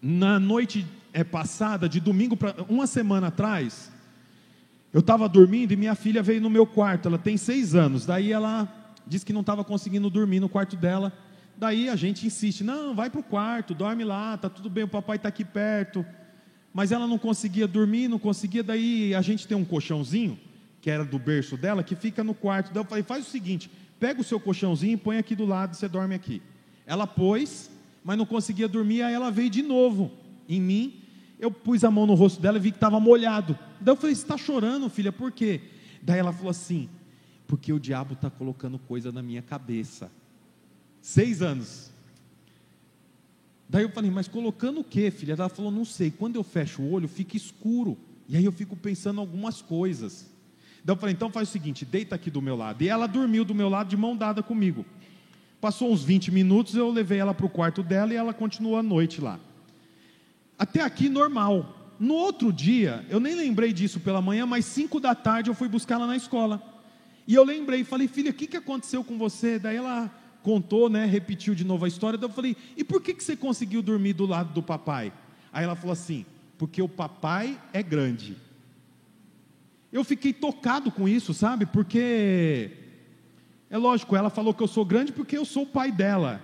Na 0.00 0.38
noite 0.38 0.86
é, 1.12 1.24
passada, 1.24 1.88
de 1.88 1.98
domingo 1.98 2.36
para 2.36 2.54
uma 2.68 2.86
semana 2.86 3.28
atrás, 3.28 3.90
Eu 4.92 5.00
estava 5.00 5.28
dormindo 5.28 5.72
e 5.72 5.76
minha 5.76 5.94
filha 5.94 6.22
veio 6.22 6.40
no 6.40 6.48
meu 6.48 6.66
quarto, 6.66 7.08
ela 7.08 7.18
tem 7.18 7.36
seis 7.36 7.74
anos. 7.74 8.06
Daí 8.06 8.32
ela 8.32 8.66
disse 9.06 9.24
que 9.24 9.32
não 9.34 9.42
estava 9.42 9.62
conseguindo 9.62 10.08
dormir 10.08 10.40
no 10.40 10.48
quarto 10.48 10.76
dela. 10.76 11.12
Daí 11.58 11.88
a 11.88 11.96
gente 11.96 12.24
insiste: 12.24 12.62
não, 12.62 12.94
vai 12.94 13.10
para 13.10 13.20
o 13.20 13.24
quarto, 13.24 13.74
dorme 13.74 14.04
lá, 14.04 14.38
tá 14.38 14.48
tudo 14.48 14.70
bem, 14.70 14.84
o 14.84 14.88
papai 14.88 15.16
está 15.16 15.28
aqui 15.28 15.44
perto. 15.44 16.06
Mas 16.72 16.92
ela 16.92 17.06
não 17.06 17.18
conseguia 17.18 17.66
dormir, 17.66 18.06
não 18.06 18.18
conseguia. 18.18 18.62
Daí 18.62 19.12
a 19.12 19.20
gente 19.20 19.48
tem 19.48 19.56
um 19.56 19.64
colchãozinho, 19.64 20.38
que 20.80 20.88
era 20.88 21.04
do 21.04 21.18
berço 21.18 21.56
dela, 21.56 21.82
que 21.82 21.96
fica 21.96 22.22
no 22.22 22.32
quarto. 22.32 22.72
Daí 22.72 22.80
eu 22.80 22.86
falei: 22.86 23.02
faz 23.02 23.26
o 23.26 23.30
seguinte, 23.30 23.68
pega 23.98 24.20
o 24.20 24.24
seu 24.24 24.38
colchãozinho 24.38 24.94
e 24.94 24.96
põe 24.96 25.18
aqui 25.18 25.34
do 25.34 25.44
lado, 25.44 25.74
você 25.74 25.88
dorme 25.88 26.14
aqui. 26.14 26.40
Ela 26.86 27.08
pôs, 27.08 27.68
mas 28.04 28.16
não 28.16 28.24
conseguia 28.24 28.68
dormir, 28.68 29.02
aí 29.02 29.12
ela 29.12 29.30
veio 29.30 29.50
de 29.50 29.62
novo 29.62 30.12
em 30.48 30.60
mim. 30.60 31.02
Eu 31.40 31.50
pus 31.50 31.82
a 31.82 31.90
mão 31.90 32.06
no 32.06 32.14
rosto 32.14 32.40
dela 32.40 32.58
e 32.58 32.60
vi 32.60 32.70
que 32.70 32.76
estava 32.76 33.00
molhado. 33.00 33.58
Daí 33.80 33.92
eu 33.92 33.96
falei: 33.96 34.14
Você 34.14 34.22
está 34.22 34.38
chorando, 34.38 34.88
filha, 34.88 35.10
por 35.10 35.32
quê? 35.32 35.60
Daí 36.00 36.20
ela 36.20 36.32
falou 36.32 36.50
assim: 36.50 36.88
Porque 37.48 37.72
o 37.72 37.80
diabo 37.80 38.14
está 38.14 38.30
colocando 38.30 38.78
coisa 38.78 39.10
na 39.10 39.22
minha 39.22 39.42
cabeça. 39.42 40.08
Seis 41.08 41.40
anos. 41.40 41.90
Daí 43.66 43.82
eu 43.82 43.88
falei: 43.88 44.10
Mas 44.10 44.28
colocando 44.28 44.80
o 44.80 44.84
quê, 44.84 45.10
filha? 45.10 45.32
Ela 45.32 45.48
falou: 45.48 45.70
Não 45.70 45.82
sei. 45.86 46.10
Quando 46.10 46.36
eu 46.36 46.44
fecho 46.44 46.82
o 46.82 46.92
olho, 46.92 47.08
fica 47.08 47.34
escuro. 47.34 47.96
E 48.28 48.36
aí 48.36 48.44
eu 48.44 48.52
fico 48.52 48.76
pensando 48.76 49.18
algumas 49.18 49.62
coisas. 49.62 50.26
Daí 50.84 50.94
eu 50.94 51.00
falei: 51.00 51.14
Então 51.14 51.30
faz 51.30 51.48
o 51.48 51.52
seguinte: 51.52 51.86
deita 51.86 52.14
aqui 52.14 52.30
do 52.30 52.42
meu 52.42 52.54
lado. 52.54 52.82
E 52.82 52.90
ela 52.90 53.06
dormiu 53.06 53.42
do 53.42 53.54
meu 53.54 53.70
lado 53.70 53.88
de 53.88 53.96
mão 53.96 54.14
dada 54.14 54.42
comigo. 54.42 54.84
Passou 55.62 55.90
uns 55.90 56.04
20 56.04 56.30
minutos, 56.30 56.74
eu 56.74 56.90
levei 56.90 57.20
ela 57.20 57.32
para 57.32 57.46
o 57.46 57.48
quarto 57.48 57.82
dela 57.82 58.12
e 58.12 58.16
ela 58.16 58.34
continuou 58.34 58.76
a 58.76 58.82
noite 58.82 59.18
lá. 59.18 59.40
Até 60.58 60.82
aqui 60.82 61.08
normal. 61.08 61.96
No 61.98 62.12
outro 62.12 62.52
dia, 62.52 63.06
eu 63.08 63.18
nem 63.18 63.34
lembrei 63.34 63.72
disso 63.72 63.98
pela 63.98 64.20
manhã, 64.20 64.44
mas 64.44 64.66
5 64.66 65.00
da 65.00 65.14
tarde 65.14 65.48
eu 65.48 65.54
fui 65.54 65.68
buscar 65.68 65.94
ela 65.94 66.06
na 66.06 66.18
escola. 66.18 66.62
E 67.26 67.34
eu 67.34 67.44
lembrei, 67.44 67.82
falei, 67.82 68.08
filha, 68.08 68.30
o 68.30 68.34
que, 68.34 68.46
que 68.46 68.58
aconteceu 68.58 69.02
com 69.02 69.16
você? 69.16 69.58
Daí 69.58 69.76
ela 69.76 70.12
contou, 70.48 70.88
né, 70.88 71.04
repetiu 71.04 71.54
de 71.54 71.62
novo 71.62 71.84
a 71.84 71.88
história. 71.88 72.18
Daí 72.18 72.26
eu 72.26 72.32
falei, 72.32 72.56
e 72.74 72.82
por 72.82 73.02
que, 73.02 73.12
que 73.12 73.22
você 73.22 73.36
conseguiu 73.36 73.82
dormir 73.82 74.14
do 74.14 74.24
lado 74.24 74.54
do 74.54 74.62
papai? 74.62 75.12
Aí 75.52 75.62
ela 75.62 75.76
falou 75.76 75.92
assim, 75.92 76.24
porque 76.56 76.80
o 76.80 76.88
papai 76.88 77.60
é 77.70 77.82
grande. 77.82 78.34
Eu 79.92 80.02
fiquei 80.02 80.32
tocado 80.32 80.90
com 80.90 81.06
isso, 81.06 81.34
sabe? 81.34 81.66
Porque 81.66 82.70
é 83.68 83.76
lógico, 83.76 84.16
ela 84.16 84.30
falou 84.30 84.54
que 84.54 84.62
eu 84.62 84.66
sou 84.66 84.86
grande 84.86 85.12
porque 85.12 85.36
eu 85.36 85.44
sou 85.44 85.64
o 85.64 85.66
pai 85.66 85.92
dela. 85.92 86.40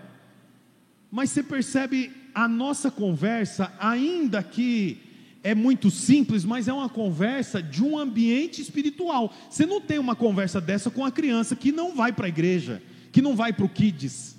Mas 1.10 1.30
você 1.30 1.42
percebe 1.42 2.12
a 2.34 2.46
nossa 2.46 2.90
conversa, 2.90 3.72
ainda 3.80 4.42
que 4.42 5.00
é 5.42 5.54
muito 5.54 5.90
simples, 5.90 6.44
mas 6.44 6.68
é 6.68 6.74
uma 6.74 6.90
conversa 6.90 7.62
de 7.62 7.82
um 7.82 7.98
ambiente 7.98 8.60
espiritual. 8.60 9.32
Você 9.48 9.64
não 9.64 9.80
tem 9.80 9.98
uma 9.98 10.14
conversa 10.14 10.60
dessa 10.60 10.90
com 10.90 11.06
a 11.06 11.10
criança 11.10 11.56
que 11.56 11.72
não 11.72 11.96
vai 11.96 12.12
para 12.12 12.26
a 12.26 12.28
igreja, 12.28 12.82
que 13.14 13.22
não 13.22 13.36
vai 13.36 13.52
para 13.52 13.64
o 13.64 13.68
kids. 13.68 14.36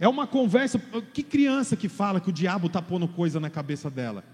É 0.00 0.08
uma 0.08 0.26
conversa. 0.26 0.80
Que 1.14 1.22
criança 1.22 1.76
que 1.76 1.88
fala 1.88 2.20
que 2.20 2.28
o 2.28 2.32
diabo 2.32 2.66
está 2.66 2.82
pondo 2.82 3.06
coisa 3.06 3.38
na 3.38 3.48
cabeça 3.48 3.88
dela? 3.88 4.24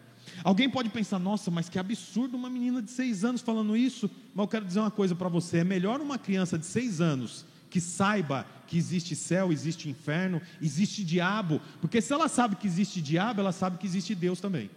Alguém 0.43 0.71
pode 0.71 0.89
pensar, 0.89 1.19
nossa, 1.19 1.51
mas 1.51 1.69
que 1.69 1.79
absurdo 1.79 2.39
uma 2.39 2.49
menina 2.49 2.81
de 2.81 2.91
seis 2.91 3.23
anos 3.23 3.43
falando 3.43 3.77
isso. 3.77 4.11
Mas 4.35 4.45
eu 4.45 4.49
quero 4.49 4.65
dizer 4.65 4.81
uma 4.81 4.91
coisa 4.91 5.15
para 5.15 5.29
você: 5.29 5.59
é 5.59 5.65
melhor 5.65 6.01
uma 6.01 6.17
criança 6.17 6.59
de 6.59 6.65
seis 6.65 7.03
anos 7.03 7.45
que 7.69 7.83
saiba 7.83 8.47
que 8.67 8.79
existe 8.79 9.15
céu, 9.15 9.53
existe 9.53 9.91
inferno, 9.91 10.41
existe 10.63 11.05
diabo, 11.05 11.61
porque 11.83 12.01
se 12.01 12.15
ela 12.15 12.29
sabe 12.29 12.57
que 12.57 12.67
existe 12.67 13.03
diabo, 13.03 13.41
ela 13.41 13.53
sabe 13.53 13.77
que 13.77 13.87
existe 13.87 14.15
Deus 14.15 14.41
também. 14.41 14.71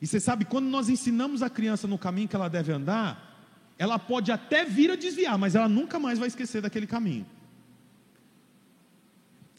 E 0.00 0.06
você 0.06 0.20
sabe, 0.20 0.44
quando 0.44 0.66
nós 0.66 0.88
ensinamos 0.88 1.42
a 1.42 1.50
criança 1.50 1.88
no 1.88 1.98
caminho 1.98 2.28
que 2.28 2.36
ela 2.36 2.48
deve 2.48 2.70
andar, 2.70 3.44
ela 3.76 3.98
pode 3.98 4.30
até 4.30 4.64
vir 4.64 4.90
a 4.92 4.94
desviar, 4.94 5.36
mas 5.36 5.56
ela 5.56 5.68
nunca 5.68 5.98
mais 5.98 6.16
vai 6.16 6.28
esquecer 6.28 6.62
daquele 6.62 6.86
caminho. 6.86 7.26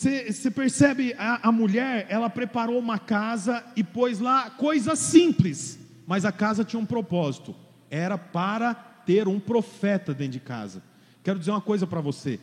Você, 0.02 0.50
percebe, 0.50 1.14
a, 1.16 1.50
a 1.50 1.52
mulher, 1.52 2.08
ela 2.10 2.28
preparou 2.28 2.80
uma 2.80 2.98
casa 2.98 3.64
e 3.76 3.84
pôs 3.84 4.18
lá 4.18 4.50
coisas 4.50 4.98
simples, 4.98 5.78
mas 6.08 6.26
a 6.26 6.32
casa 6.32 6.66
tinha 6.66 6.80
um 6.80 6.88
propósito: 6.88 7.56
era 7.88 8.18
para 8.18 8.74
ter 8.74 9.28
um 9.28 9.40
profeta 9.40 10.12
dentro 10.12 10.34
de 10.34 10.40
casa. 10.40 10.82
Quero 11.24 11.38
dizer 11.38 11.52
uma 11.52 11.62
coisa 11.62 11.86
para 11.86 12.02
você. 12.02 12.40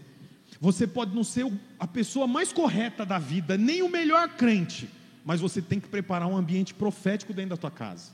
Você 0.60 0.86
pode 0.86 1.12
não 1.12 1.24
ser 1.24 1.52
a 1.80 1.86
pessoa 1.88 2.28
mais 2.28 2.52
correta 2.52 3.04
da 3.04 3.18
vida, 3.18 3.58
nem 3.58 3.82
o 3.82 3.90
melhor 3.90 4.28
crente, 4.36 4.88
mas 5.24 5.40
você 5.40 5.60
tem 5.60 5.80
que 5.80 5.88
preparar 5.88 6.28
um 6.28 6.36
ambiente 6.36 6.72
profético 6.72 7.34
dentro 7.34 7.50
da 7.50 7.56
tua 7.56 7.72
casa. 7.72 8.12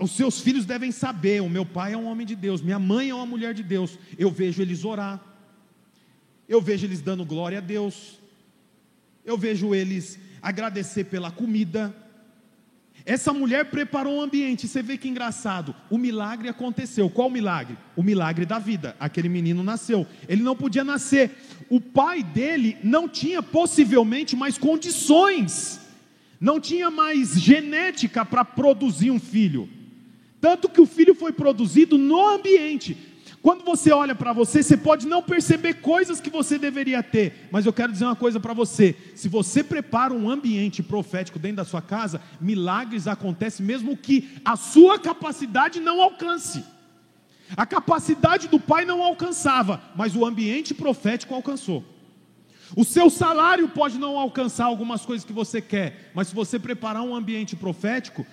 Os 0.00 0.12
seus 0.12 0.40
filhos 0.40 0.64
devem 0.64 0.90
saber: 0.90 1.42
o 1.42 1.50
meu 1.50 1.66
pai 1.66 1.92
é 1.92 1.98
um 1.98 2.06
homem 2.06 2.26
de 2.26 2.34
Deus, 2.34 2.62
minha 2.62 2.78
mãe 2.78 3.10
é 3.10 3.14
uma 3.14 3.26
mulher 3.26 3.52
de 3.52 3.62
Deus. 3.62 3.98
Eu 4.18 4.30
vejo 4.30 4.62
eles 4.62 4.86
orar, 4.86 5.20
eu 6.48 6.60
vejo 6.60 6.86
eles 6.86 7.00
dando 7.00 7.24
glória 7.24 7.58
a 7.58 7.60
Deus, 7.60 8.18
eu 9.24 9.36
vejo 9.38 9.74
eles 9.74 10.18
agradecer 10.42 11.04
pela 11.04 11.30
comida, 11.30 11.94
essa 13.06 13.34
mulher 13.34 13.66
preparou 13.66 14.16
um 14.16 14.22
ambiente, 14.22 14.66
você 14.66 14.82
vê 14.82 14.96
que 14.96 15.08
engraçado. 15.08 15.74
O 15.90 15.98
milagre 15.98 16.48
aconteceu. 16.48 17.10
Qual 17.10 17.28
milagre? 17.28 17.76
O 17.94 18.02
milagre 18.02 18.46
da 18.46 18.58
vida. 18.58 18.96
Aquele 18.98 19.28
menino 19.28 19.62
nasceu. 19.62 20.06
Ele 20.26 20.42
não 20.42 20.56
podia 20.56 20.82
nascer. 20.82 21.32
O 21.68 21.80
pai 21.80 22.22
dele 22.22 22.78
não 22.82 23.06
tinha 23.06 23.42
possivelmente 23.42 24.34
mais 24.34 24.56
condições, 24.56 25.80
não 26.40 26.58
tinha 26.58 26.90
mais 26.90 27.38
genética 27.38 28.24
para 28.24 28.42
produzir 28.42 29.10
um 29.10 29.20
filho. 29.20 29.68
Tanto 30.40 30.68
que 30.70 30.80
o 30.80 30.86
filho 30.86 31.14
foi 31.14 31.32
produzido 31.32 31.98
no 31.98 32.26
ambiente. 32.26 32.96
Quando 33.44 33.62
você 33.62 33.92
olha 33.92 34.14
para 34.14 34.32
você, 34.32 34.62
você 34.62 34.74
pode 34.74 35.06
não 35.06 35.22
perceber 35.22 35.74
coisas 35.74 36.18
que 36.18 36.30
você 36.30 36.58
deveria 36.58 37.02
ter, 37.02 37.46
mas 37.52 37.66
eu 37.66 37.74
quero 37.74 37.92
dizer 37.92 38.06
uma 38.06 38.16
coisa 38.16 38.40
para 38.40 38.54
você: 38.54 38.96
se 39.14 39.28
você 39.28 39.62
prepara 39.62 40.14
um 40.14 40.30
ambiente 40.30 40.82
profético 40.82 41.38
dentro 41.38 41.58
da 41.58 41.64
sua 41.66 41.82
casa, 41.82 42.22
milagres 42.40 43.06
acontecem 43.06 43.66
mesmo 43.66 43.98
que 43.98 44.40
a 44.46 44.56
sua 44.56 44.98
capacidade 44.98 45.78
não 45.78 46.00
alcance. 46.00 46.64
A 47.54 47.66
capacidade 47.66 48.48
do 48.48 48.58
pai 48.58 48.86
não 48.86 49.02
alcançava, 49.02 49.78
mas 49.94 50.16
o 50.16 50.24
ambiente 50.24 50.72
profético 50.72 51.34
alcançou. 51.34 51.84
O 52.74 52.82
seu 52.82 53.10
salário 53.10 53.68
pode 53.68 53.98
não 53.98 54.18
alcançar 54.18 54.64
algumas 54.64 55.04
coisas 55.04 55.22
que 55.22 55.34
você 55.34 55.60
quer, 55.60 56.10
mas 56.14 56.28
se 56.28 56.34
você 56.34 56.58
preparar 56.58 57.02
um 57.02 57.14
ambiente 57.14 57.54
profético, 57.54 58.26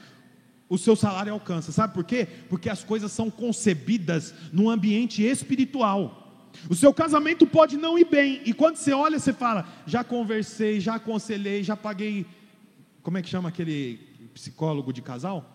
o 0.72 0.78
seu 0.78 0.96
salário 0.96 1.34
alcança. 1.34 1.70
Sabe 1.70 1.94
por 1.94 2.06
quê? 2.06 2.26
Porque 2.48 2.70
as 2.70 2.82
coisas 2.82 3.12
são 3.12 3.30
concebidas 3.30 4.34
num 4.54 4.70
ambiente 4.70 5.22
espiritual. 5.22 6.50
O 6.70 6.76
seu 6.76 6.94
casamento 6.94 7.46
pode 7.46 7.76
não 7.76 8.00
ir 8.00 8.06
bem, 8.06 8.42
e 8.46 8.54
quando 8.54 8.78
você 8.78 8.94
olha, 8.94 9.20
você 9.20 9.34
fala: 9.34 9.68
já 9.86 10.02
conversei, 10.02 10.80
já 10.80 10.96
aconselhei, 10.96 11.62
já 11.62 11.76
paguei. 11.76 12.26
Como 13.04 13.18
é 13.18 13.22
que 13.22 13.28
chama 13.28 13.50
aquele 13.50 14.00
psicólogo 14.34 14.94
de 14.94 15.02
casal? 15.02 15.46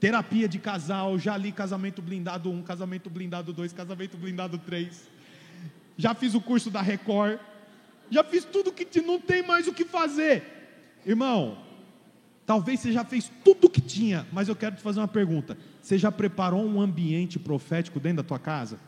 Terapia 0.00 0.48
de 0.48 0.58
casal, 0.58 1.16
já 1.16 1.36
li 1.36 1.52
casamento 1.52 2.02
blindado 2.02 2.50
1, 2.50 2.62
casamento 2.62 3.08
blindado 3.08 3.52
2, 3.52 3.72
casamento 3.72 4.16
blindado 4.16 4.58
3. 4.58 5.08
Já 5.96 6.14
fiz 6.14 6.34
o 6.34 6.40
curso 6.40 6.68
da 6.68 6.82
Record. 6.82 7.38
Já 8.10 8.24
fiz 8.24 8.44
tudo 8.44 8.72
que 8.72 9.00
não 9.00 9.20
tem 9.20 9.40
mais 9.46 9.68
o 9.68 9.72
que 9.72 9.84
fazer. 9.84 10.42
Irmão, 11.06 11.58
Talvez 12.52 12.80
você 12.80 12.92
já 12.92 13.02
fez 13.02 13.32
tudo 13.42 13.66
o 13.66 13.70
que 13.70 13.80
tinha, 13.80 14.26
mas 14.30 14.46
eu 14.46 14.54
quero 14.54 14.76
te 14.76 14.82
fazer 14.82 15.00
uma 15.00 15.08
pergunta: 15.08 15.56
você 15.80 15.96
já 15.96 16.12
preparou 16.12 16.62
um 16.62 16.82
ambiente 16.82 17.38
profético 17.38 17.98
dentro 17.98 18.18
da 18.18 18.28
tua 18.28 18.38
casa? 18.38 18.78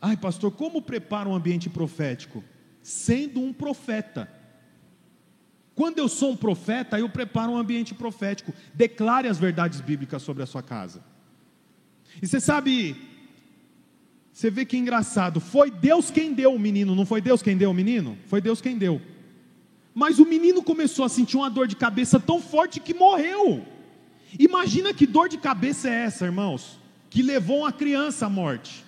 Ai, 0.00 0.16
pastor, 0.16 0.52
como 0.52 0.80
prepara 0.80 1.28
um 1.28 1.34
ambiente 1.34 1.68
profético? 1.68 2.44
Sendo 2.80 3.40
um 3.40 3.52
profeta. 3.52 4.32
Quando 5.74 5.98
eu 5.98 6.08
sou 6.08 6.30
um 6.30 6.36
profeta, 6.36 6.96
eu 6.96 7.08
preparo 7.08 7.50
um 7.50 7.58
ambiente 7.58 7.92
profético. 7.92 8.54
Declare 8.72 9.26
as 9.26 9.36
verdades 9.36 9.80
bíblicas 9.80 10.22
sobre 10.22 10.44
a 10.44 10.46
sua 10.46 10.62
casa. 10.62 11.02
E 12.22 12.28
você 12.28 12.38
sabe, 12.38 12.94
você 14.32 14.48
vê 14.48 14.64
que 14.64 14.76
engraçado, 14.76 15.40
foi 15.40 15.72
Deus 15.72 16.08
quem 16.08 16.34
deu 16.34 16.54
o 16.54 16.58
menino, 16.58 16.94
não 16.94 17.04
foi 17.04 17.20
Deus 17.20 17.42
quem 17.42 17.56
deu 17.56 17.72
o 17.72 17.74
menino? 17.74 18.16
Foi 18.28 18.40
Deus 18.40 18.60
quem 18.60 18.78
deu. 18.78 19.02
Mas 19.94 20.18
o 20.18 20.24
menino 20.24 20.62
começou 20.62 21.04
a 21.04 21.08
sentir 21.08 21.36
uma 21.36 21.48
dor 21.48 21.68
de 21.68 21.76
cabeça 21.76 22.18
tão 22.18 22.40
forte 22.40 22.80
que 22.80 22.92
morreu. 22.92 23.64
Imagina 24.38 24.92
que 24.92 25.06
dor 25.06 25.28
de 25.28 25.38
cabeça 25.38 25.88
é 25.88 26.04
essa, 26.04 26.24
irmãos, 26.24 26.80
que 27.08 27.22
levou 27.22 27.60
uma 27.60 27.72
criança 27.72 28.26
à 28.26 28.28
morte. 28.28 28.84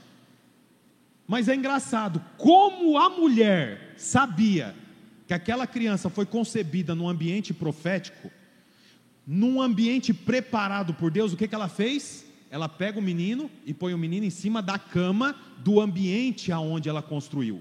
Mas 1.29 1.49
é 1.49 1.55
engraçado, 1.55 2.23
como 2.37 2.99
a 2.99 3.09
mulher 3.09 3.95
sabia 3.97 4.75
que 5.27 5.35
aquela 5.35 5.67
criança 5.67 6.11
foi 6.11 6.27
concebida 6.27 6.95
num 6.95 7.09
ambiente 7.09 7.55
profético, 7.55 8.31
num 9.27 9.61
ambiente 9.61 10.13
preparado 10.13 10.95
por 10.95 11.11
Deus, 11.11 11.33
o 11.33 11.37
que, 11.37 11.49
que 11.49 11.55
ela 11.55 11.69
fez? 11.69 12.27
Ela 12.49 12.69
pega 12.69 12.99
o 12.99 13.03
menino 13.03 13.51
e 13.65 13.75
põe 13.75 13.93
o 13.93 13.99
menino 13.99 14.25
em 14.25 14.31
cima 14.31 14.63
da 14.63 14.79
cama 14.79 15.37
do 15.59 15.81
ambiente 15.81 16.53
aonde 16.53 16.89
ela 16.89 17.03
construiu. 17.03 17.61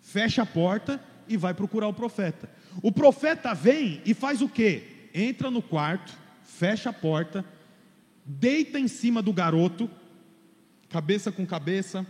Fecha 0.00 0.42
a 0.42 0.46
porta 0.46 1.00
e 1.28 1.36
vai 1.36 1.54
procurar 1.54 1.88
o 1.88 1.94
profeta. 1.94 2.48
O 2.82 2.92
profeta 2.92 3.54
vem 3.54 4.00
e 4.04 4.14
faz 4.14 4.40
o 4.40 4.48
quê? 4.48 5.08
Entra 5.14 5.50
no 5.50 5.62
quarto, 5.62 6.16
fecha 6.42 6.90
a 6.90 6.92
porta, 6.92 7.44
deita 8.24 8.78
em 8.78 8.88
cima 8.88 9.22
do 9.22 9.32
garoto, 9.32 9.90
cabeça 10.88 11.32
com 11.32 11.46
cabeça, 11.46 12.06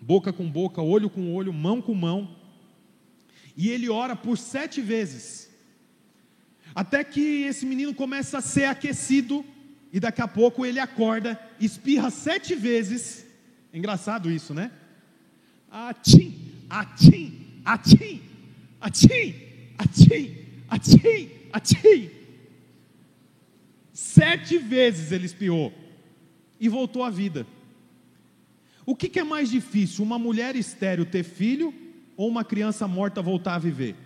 boca 0.00 0.32
com 0.32 0.48
boca, 0.50 0.82
olho 0.82 1.08
com 1.08 1.34
olho, 1.34 1.52
mão 1.52 1.80
com 1.80 1.94
mão, 1.94 2.36
e 3.56 3.70
ele 3.70 3.88
ora 3.88 4.14
por 4.14 4.36
sete 4.36 4.80
vezes, 4.80 5.50
até 6.74 7.02
que 7.02 7.44
esse 7.44 7.64
menino 7.64 7.94
começa 7.94 8.38
a 8.38 8.42
ser 8.42 8.64
aquecido, 8.64 9.44
e 9.92 10.00
daqui 10.00 10.20
a 10.20 10.28
pouco 10.28 10.66
ele 10.66 10.78
acorda, 10.78 11.40
espirra 11.58 12.10
sete 12.10 12.54
vezes, 12.54 13.24
engraçado 13.72 14.30
isso, 14.30 14.52
né? 14.52 14.70
Atim, 15.70 16.52
atim, 16.68 17.62
atim, 17.64 18.22
atim, 18.80 19.34
atim, 19.78 20.36
atim, 20.68 21.30
atim. 21.52 22.10
Sete 23.92 24.58
vezes 24.58 25.12
ele 25.12 25.26
espiou 25.26 25.72
e 26.60 26.68
voltou 26.68 27.02
à 27.02 27.10
vida. 27.10 27.46
O 28.84 28.94
que, 28.94 29.08
que 29.08 29.18
é 29.18 29.24
mais 29.24 29.50
difícil, 29.50 30.04
uma 30.04 30.18
mulher 30.18 30.54
estéril 30.54 31.04
ter 31.04 31.24
filho 31.24 31.74
ou 32.16 32.28
uma 32.28 32.44
criança 32.44 32.86
morta 32.86 33.20
voltar 33.20 33.54
a 33.54 33.58
viver? 33.58 33.96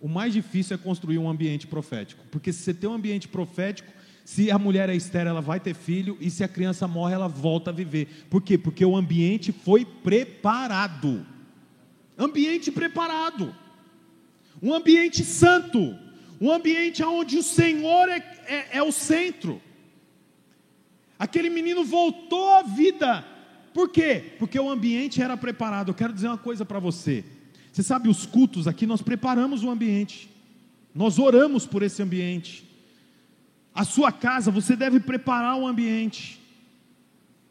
O 0.00 0.08
mais 0.08 0.32
difícil 0.32 0.74
é 0.74 0.78
construir 0.78 1.18
um 1.18 1.28
ambiente 1.28 1.66
profético, 1.66 2.24
porque 2.30 2.52
se 2.52 2.62
você 2.62 2.74
tem 2.74 2.88
um 2.90 2.94
ambiente 2.94 3.28
profético, 3.28 3.92
se 4.24 4.50
a 4.50 4.58
mulher 4.58 4.88
é 4.88 4.94
estéril, 4.94 5.30
ela 5.30 5.40
vai 5.40 5.58
ter 5.58 5.74
filho, 5.74 6.16
e 6.20 6.30
se 6.30 6.44
a 6.44 6.48
criança 6.48 6.86
morre, 6.86 7.14
ela 7.14 7.28
volta 7.28 7.70
a 7.70 7.72
viver. 7.72 8.26
Por 8.30 8.40
quê? 8.42 8.56
Porque 8.56 8.84
o 8.84 8.96
ambiente 8.96 9.50
foi 9.50 9.84
preparado. 9.84 11.26
Ambiente 12.16 12.70
preparado. 12.70 13.54
Um 14.62 14.72
ambiente 14.72 15.24
santo. 15.24 15.98
Um 16.40 16.50
ambiente 16.50 17.02
onde 17.02 17.36
o 17.36 17.42
Senhor 17.42 18.08
é, 18.08 18.18
é, 18.46 18.78
é 18.78 18.82
o 18.82 18.92
centro. 18.92 19.60
Aquele 21.18 21.50
menino 21.50 21.84
voltou 21.84 22.54
à 22.54 22.62
vida 22.62 23.32
por 23.72 23.88
quê? 23.88 24.34
Porque 24.38 24.58
o 24.58 24.70
ambiente 24.70 25.22
era 25.22 25.36
preparado. 25.36 25.88
Eu 25.88 25.94
quero 25.94 26.12
dizer 26.12 26.28
uma 26.28 26.38
coisa 26.38 26.64
para 26.64 26.78
você. 26.78 27.24
Você 27.72 27.82
sabe, 27.82 28.08
os 28.08 28.26
cultos 28.26 28.68
aqui, 28.68 28.86
nós 28.86 29.00
preparamos 29.00 29.64
o 29.64 29.70
ambiente, 29.70 30.30
nós 30.94 31.18
oramos 31.18 31.64
por 31.64 31.82
esse 31.82 32.02
ambiente. 32.02 32.68
A 33.74 33.82
sua 33.82 34.12
casa, 34.12 34.50
você 34.50 34.76
deve 34.76 35.00
preparar 35.00 35.56
o 35.56 35.66
ambiente, 35.66 36.38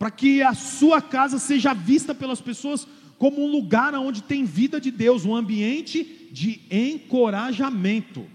para 0.02 0.10
que 0.10 0.42
a 0.42 0.56
sua 0.56 1.00
casa 1.00 1.38
seja 1.38 1.76
vista 1.76 2.16
pelas 2.16 2.42
pessoas 2.42 2.88
como 3.20 3.46
um 3.46 3.52
lugar 3.52 3.94
onde 3.94 4.24
tem 4.24 4.44
vida 4.44 4.82
de 4.82 4.90
Deus, 4.90 5.26
um 5.26 5.36
ambiente 5.36 6.28
de 6.32 6.60
encorajamento. 6.72 8.26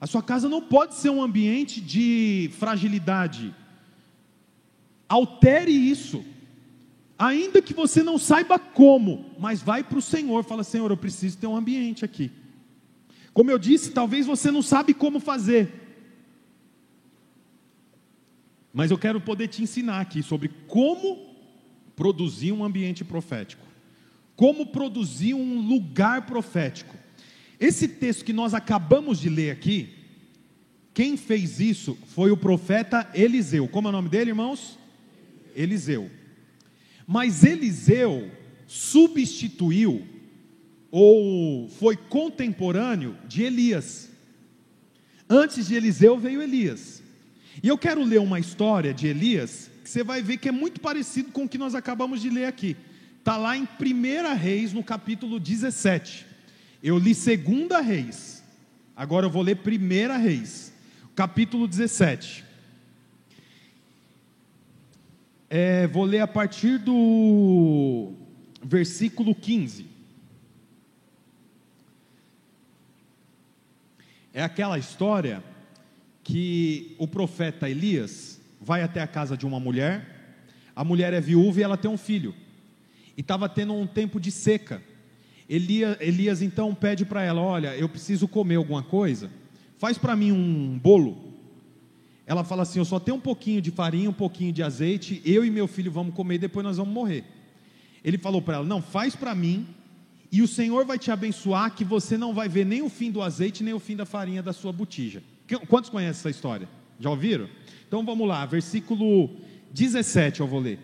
A 0.00 0.06
sua 0.08 0.20
casa 0.20 0.48
não 0.48 0.60
pode 0.60 0.96
ser 0.96 1.10
um 1.10 1.22
ambiente 1.22 1.80
de 1.80 2.50
fragilidade. 2.58 3.54
Altere 5.08 5.70
isso. 5.70 6.24
Ainda 7.16 7.62
que 7.62 7.72
você 7.72 8.02
não 8.02 8.18
saiba 8.18 8.58
como, 8.58 9.26
mas 9.38 9.62
vai 9.62 9.84
para 9.84 9.98
o 9.98 10.02
Senhor, 10.02 10.42
fala: 10.42 10.64
Senhor, 10.64 10.90
eu 10.90 10.96
preciso 10.96 11.38
ter 11.38 11.46
um 11.46 11.56
ambiente 11.56 12.04
aqui. 12.04 12.32
Como 13.32 13.48
eu 13.48 13.60
disse, 13.60 13.92
talvez 13.92 14.26
você 14.26 14.50
não 14.50 14.60
sabe 14.60 14.92
como 14.92 15.20
fazer, 15.20 15.83
mas 18.74 18.90
eu 18.90 18.98
quero 18.98 19.20
poder 19.20 19.46
te 19.46 19.62
ensinar 19.62 20.00
aqui 20.00 20.20
sobre 20.20 20.50
como 20.66 21.32
produzir 21.94 22.50
um 22.50 22.64
ambiente 22.64 23.04
profético, 23.04 23.64
como 24.34 24.66
produzir 24.66 25.32
um 25.32 25.60
lugar 25.60 26.26
profético. 26.26 26.96
Esse 27.60 27.86
texto 27.86 28.24
que 28.24 28.32
nós 28.32 28.52
acabamos 28.52 29.20
de 29.20 29.28
ler 29.28 29.52
aqui, 29.52 29.90
quem 30.92 31.16
fez 31.16 31.60
isso 31.60 31.96
foi 32.08 32.32
o 32.32 32.36
profeta 32.36 33.08
Eliseu. 33.14 33.68
Como 33.68 33.86
é 33.86 33.90
o 33.90 33.92
nome 33.92 34.08
dele, 34.08 34.30
irmãos? 34.30 34.76
Eliseu. 35.54 36.10
Mas 37.06 37.44
Eliseu 37.44 38.30
substituiu 38.66 40.04
ou 40.90 41.68
foi 41.68 41.96
contemporâneo 41.96 43.16
de 43.28 43.42
Elias. 43.42 44.10
Antes 45.28 45.68
de 45.68 45.74
Eliseu 45.74 46.18
veio 46.18 46.42
Elias. 46.42 46.93
E 47.62 47.68
eu 47.68 47.78
quero 47.78 48.02
ler 48.02 48.20
uma 48.20 48.40
história 48.40 48.92
de 48.92 49.06
Elias, 49.06 49.70
que 49.82 49.90
você 49.90 50.02
vai 50.02 50.22
ver 50.22 50.38
que 50.38 50.48
é 50.48 50.52
muito 50.52 50.80
parecido 50.80 51.30
com 51.30 51.44
o 51.44 51.48
que 51.48 51.58
nós 51.58 51.74
acabamos 51.74 52.20
de 52.20 52.30
ler 52.30 52.46
aqui. 52.46 52.76
Está 53.18 53.36
lá 53.36 53.56
em 53.56 53.62
1 53.62 54.34
Reis, 54.36 54.72
no 54.72 54.82
capítulo 54.82 55.38
17. 55.38 56.26
Eu 56.82 56.98
li 56.98 57.14
2 57.14 57.86
Reis, 57.86 58.42
agora 58.96 59.26
eu 59.26 59.30
vou 59.30 59.42
ler 59.42 59.58
1 59.58 60.22
Reis, 60.22 60.72
capítulo 61.14 61.68
17. 61.68 62.44
É, 65.48 65.86
vou 65.86 66.04
ler 66.04 66.20
a 66.20 66.26
partir 66.26 66.78
do 66.78 68.12
versículo 68.62 69.34
15. 69.34 69.86
É 74.32 74.42
aquela 74.42 74.76
história 74.76 75.44
que 76.24 76.96
o 76.98 77.06
profeta 77.06 77.70
Elias 77.70 78.40
vai 78.60 78.82
até 78.82 79.00
a 79.00 79.06
casa 79.06 79.36
de 79.36 79.46
uma 79.46 79.60
mulher, 79.60 80.40
a 80.74 80.82
mulher 80.82 81.12
é 81.12 81.20
viúva 81.20 81.60
e 81.60 81.62
ela 81.62 81.76
tem 81.76 81.88
um 81.88 81.96
filho, 81.96 82.34
e 83.16 83.20
estava 83.20 83.48
tendo 83.48 83.74
um 83.74 83.86
tempo 83.86 84.18
de 84.18 84.32
seca. 84.32 84.82
Elias, 85.48 85.96
Elias 86.00 86.42
então 86.42 86.74
pede 86.74 87.04
para 87.04 87.22
ela: 87.22 87.40
Olha, 87.40 87.76
eu 87.76 87.88
preciso 87.88 88.26
comer 88.26 88.56
alguma 88.56 88.82
coisa, 88.82 89.30
faz 89.78 89.96
para 89.96 90.16
mim 90.16 90.32
um 90.32 90.76
bolo 90.76 91.34
ela 92.26 92.44
fala 92.44 92.62
assim: 92.62 92.78
Eu 92.78 92.84
só 92.84 92.98
tenho 92.98 93.16
um 93.16 93.20
pouquinho 93.20 93.60
de 93.60 93.70
farinha, 93.70 94.08
um 94.08 94.14
pouquinho 94.14 94.52
de 94.52 94.62
azeite, 94.62 95.20
eu 95.24 95.44
e 95.44 95.50
meu 95.50 95.66
filho 95.66 95.90
vamos 95.90 96.14
comer, 96.14 96.38
depois 96.38 96.64
nós 96.64 96.76
vamos 96.76 96.92
morrer. 96.92 97.24
Ele 98.02 98.18
falou 98.18 98.40
para 98.40 98.56
ela: 98.56 98.64
Não, 98.64 98.80
faz 98.80 99.14
para 99.14 99.34
mim, 99.34 99.66
e 100.32 100.42
o 100.42 100.48
Senhor 100.48 100.84
vai 100.84 100.98
te 100.98 101.10
abençoar, 101.10 101.74
que 101.74 101.84
você 101.84 102.16
não 102.16 102.32
vai 102.32 102.48
ver 102.48 102.64
nem 102.64 102.82
o 102.82 102.88
fim 102.88 103.10
do 103.10 103.22
azeite, 103.22 103.62
nem 103.62 103.74
o 103.74 103.80
fim 103.80 103.96
da 103.96 104.06
farinha 104.06 104.42
da 104.42 104.52
sua 104.52 104.72
botija. 104.72 105.22
Quantos 105.68 105.90
conhecem 105.90 106.20
essa 106.20 106.30
história? 106.30 106.68
Já 106.98 107.10
ouviram? 107.10 107.48
Então 107.86 108.04
vamos 108.04 108.26
lá, 108.26 108.44
versículo 108.46 109.30
17 109.72 110.40
eu 110.40 110.46
vou 110.46 110.60
ler. 110.60 110.78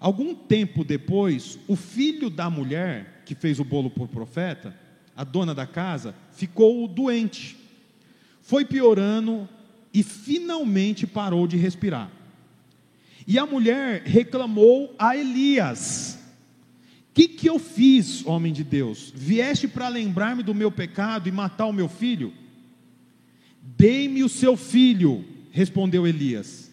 Algum 0.00 0.34
tempo 0.34 0.84
depois, 0.84 1.58
o 1.66 1.76
filho 1.76 2.28
da 2.28 2.50
mulher 2.50 3.22
que 3.24 3.34
fez 3.34 3.58
o 3.58 3.64
bolo 3.64 3.88
por 3.88 4.08
profeta, 4.08 4.76
a 5.16 5.24
dona 5.24 5.54
da 5.54 5.66
casa, 5.66 6.14
ficou 6.32 6.86
doente. 6.86 7.56
Foi 8.42 8.64
piorando 8.64 9.48
e 9.92 10.02
finalmente 10.02 11.06
parou 11.06 11.46
de 11.46 11.56
respirar. 11.56 12.10
E 13.26 13.38
a 13.38 13.46
mulher 13.46 14.02
reclamou 14.04 14.94
a 14.98 15.16
Elias: 15.16 16.18
O 17.10 17.14
que, 17.14 17.28
que 17.28 17.48
eu 17.48 17.58
fiz, 17.58 18.26
homem 18.26 18.52
de 18.52 18.64
Deus? 18.64 19.12
Vieste 19.14 19.66
para 19.66 19.88
lembrar-me 19.88 20.42
do 20.42 20.54
meu 20.54 20.70
pecado 20.70 21.28
e 21.28 21.32
matar 21.32 21.66
o 21.66 21.72
meu 21.72 21.88
filho? 21.88 22.32
Dei-me 23.64 24.22
o 24.22 24.28
seu 24.28 24.56
filho, 24.56 25.24
respondeu 25.50 26.06
Elias. 26.06 26.70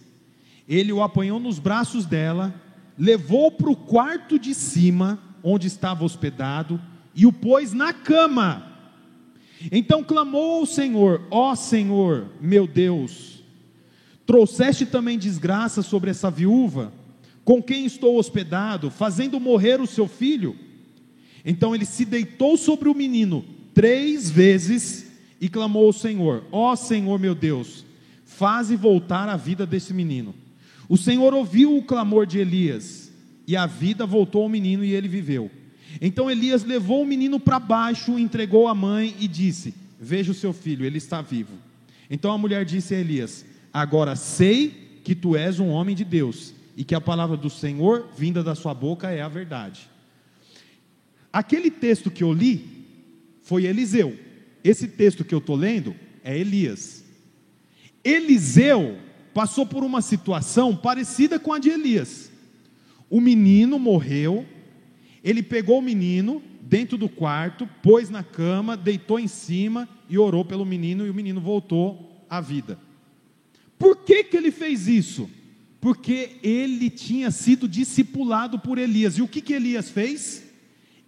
Ele 0.67 0.91
o 0.91 1.01
apanhou 1.01 1.39
nos 1.39 1.57
braços 1.57 2.05
dela, 2.05 2.53
levou 2.97 3.49
para 3.49 3.69
o 3.69 3.75
quarto 3.75 4.37
de 4.37 4.53
cima, 4.53 5.17
onde 5.41 5.67
estava 5.67 6.03
hospedado, 6.03 6.79
e 7.15 7.25
o 7.25 7.31
pôs 7.31 7.71
na 7.71 7.93
cama. 7.93 8.67
Então 9.71 10.03
clamou 10.03 10.59
ao 10.59 10.65
Senhor: 10.65 11.21
Ó 11.31 11.55
Senhor, 11.55 12.27
meu 12.41 12.67
Deus, 12.67 13.43
trouxeste 14.25 14.85
também 14.85 15.17
desgraça 15.17 15.81
sobre 15.81 16.11
essa 16.11 16.29
viúva, 16.29 16.91
com 17.43 17.63
quem 17.63 17.85
estou 17.85 18.17
hospedado, 18.17 18.91
fazendo 18.91 19.39
morrer 19.39 19.79
o 19.79 19.87
seu 19.87 20.07
filho? 20.07 20.55
Então 21.45 21.73
ele 21.73 21.85
se 21.85 22.05
deitou 22.05 22.57
sobre 22.57 22.89
o 22.89 22.93
menino 22.93 23.45
três 23.73 24.29
vezes 24.29 25.10
e 25.41 25.49
clamou 25.49 25.87
ao 25.87 25.93
Senhor: 25.93 26.43
Ó 26.51 26.75
Senhor, 26.75 27.19
meu 27.19 27.33
Deus, 27.33 27.83
faze 28.23 28.75
voltar 28.75 29.27
a 29.27 29.35
vida 29.35 29.65
desse 29.65 29.91
menino. 29.91 30.35
O 30.87 30.97
Senhor 30.97 31.33
ouviu 31.33 31.75
o 31.75 31.83
clamor 31.83 32.27
de 32.27 32.37
Elias, 32.37 33.11
e 33.47 33.57
a 33.57 33.65
vida 33.65 34.05
voltou 34.05 34.43
ao 34.43 34.49
menino 34.49 34.85
e 34.85 34.93
ele 34.93 35.07
viveu. 35.07 35.49
Então 35.99 36.29
Elias 36.29 36.63
levou 36.63 37.01
o 37.01 37.07
menino 37.07 37.39
para 37.39 37.59
baixo, 37.59 38.19
entregou 38.19 38.67
a 38.67 38.75
mãe 38.75 39.15
e 39.19 39.27
disse: 39.27 39.73
Veja 39.99 40.31
o 40.31 40.35
seu 40.35 40.53
filho, 40.53 40.85
ele 40.85 40.99
está 40.99 41.21
vivo. 41.21 41.53
Então 42.09 42.31
a 42.31 42.37
mulher 42.37 42.63
disse 42.63 42.93
a 42.93 42.99
Elias: 42.99 43.43
Agora 43.73 44.15
sei 44.15 44.99
que 45.03 45.15
tu 45.15 45.35
és 45.35 45.59
um 45.59 45.69
homem 45.69 45.95
de 45.95 46.05
Deus 46.05 46.53
e 46.77 46.83
que 46.83 46.93
a 46.93 47.01
palavra 47.01 47.35
do 47.35 47.49
Senhor, 47.49 48.09
vinda 48.15 48.43
da 48.43 48.53
sua 48.53 48.73
boca, 48.73 49.09
é 49.09 49.21
a 49.21 49.27
verdade. 49.27 49.89
Aquele 51.33 51.71
texto 51.71 52.11
que 52.11 52.23
eu 52.23 52.31
li 52.31 52.85
foi 53.41 53.65
Eliseu. 53.65 54.30
Esse 54.63 54.87
texto 54.87 55.23
que 55.23 55.33
eu 55.33 55.39
estou 55.39 55.55
lendo 55.55 55.95
é 56.23 56.37
Elias. 56.37 57.03
Eliseu 58.03 58.97
passou 59.33 59.65
por 59.65 59.83
uma 59.83 60.01
situação 60.01 60.75
parecida 60.75 61.39
com 61.39 61.53
a 61.53 61.59
de 61.59 61.69
Elias. 61.69 62.31
O 63.09 63.19
menino 63.19 63.77
morreu, 63.77 64.45
ele 65.23 65.43
pegou 65.43 65.79
o 65.79 65.81
menino 65.81 66.41
dentro 66.61 66.97
do 66.97 67.09
quarto, 67.09 67.67
pôs 67.81 68.09
na 68.09 68.23
cama, 68.23 68.77
deitou 68.77 69.19
em 69.19 69.27
cima 69.27 69.87
e 70.09 70.17
orou 70.17 70.45
pelo 70.45 70.65
menino, 70.65 71.05
e 71.05 71.09
o 71.09 71.13
menino 71.13 71.41
voltou 71.41 72.25
à 72.29 72.39
vida. 72.39 72.79
Por 73.77 73.97
que, 73.97 74.23
que 74.23 74.37
ele 74.37 74.51
fez 74.51 74.87
isso? 74.87 75.29
Porque 75.79 76.37
ele 76.43 76.89
tinha 76.89 77.31
sido 77.31 77.67
discipulado 77.67 78.59
por 78.59 78.77
Elias. 78.77 79.17
E 79.17 79.21
o 79.21 79.27
que, 79.27 79.41
que 79.41 79.53
Elias 79.53 79.89
fez? 79.89 80.43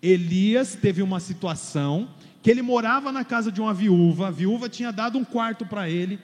Elias 0.02 0.76
teve 0.76 1.02
uma 1.02 1.20
situação 1.20 2.10
que 2.44 2.52
ele 2.52 2.62
morava 2.62 3.10
na 3.10 3.24
casa 3.24 3.50
de 3.50 3.62
uma 3.62 3.74
viúva, 3.74 4.28
a 4.28 4.32
viúva 4.32 4.68
tinha 4.68 4.92
dado 4.92 5.18
um 5.18 5.24
quarto 5.24 5.66
para 5.66 5.90
ele. 5.90 6.20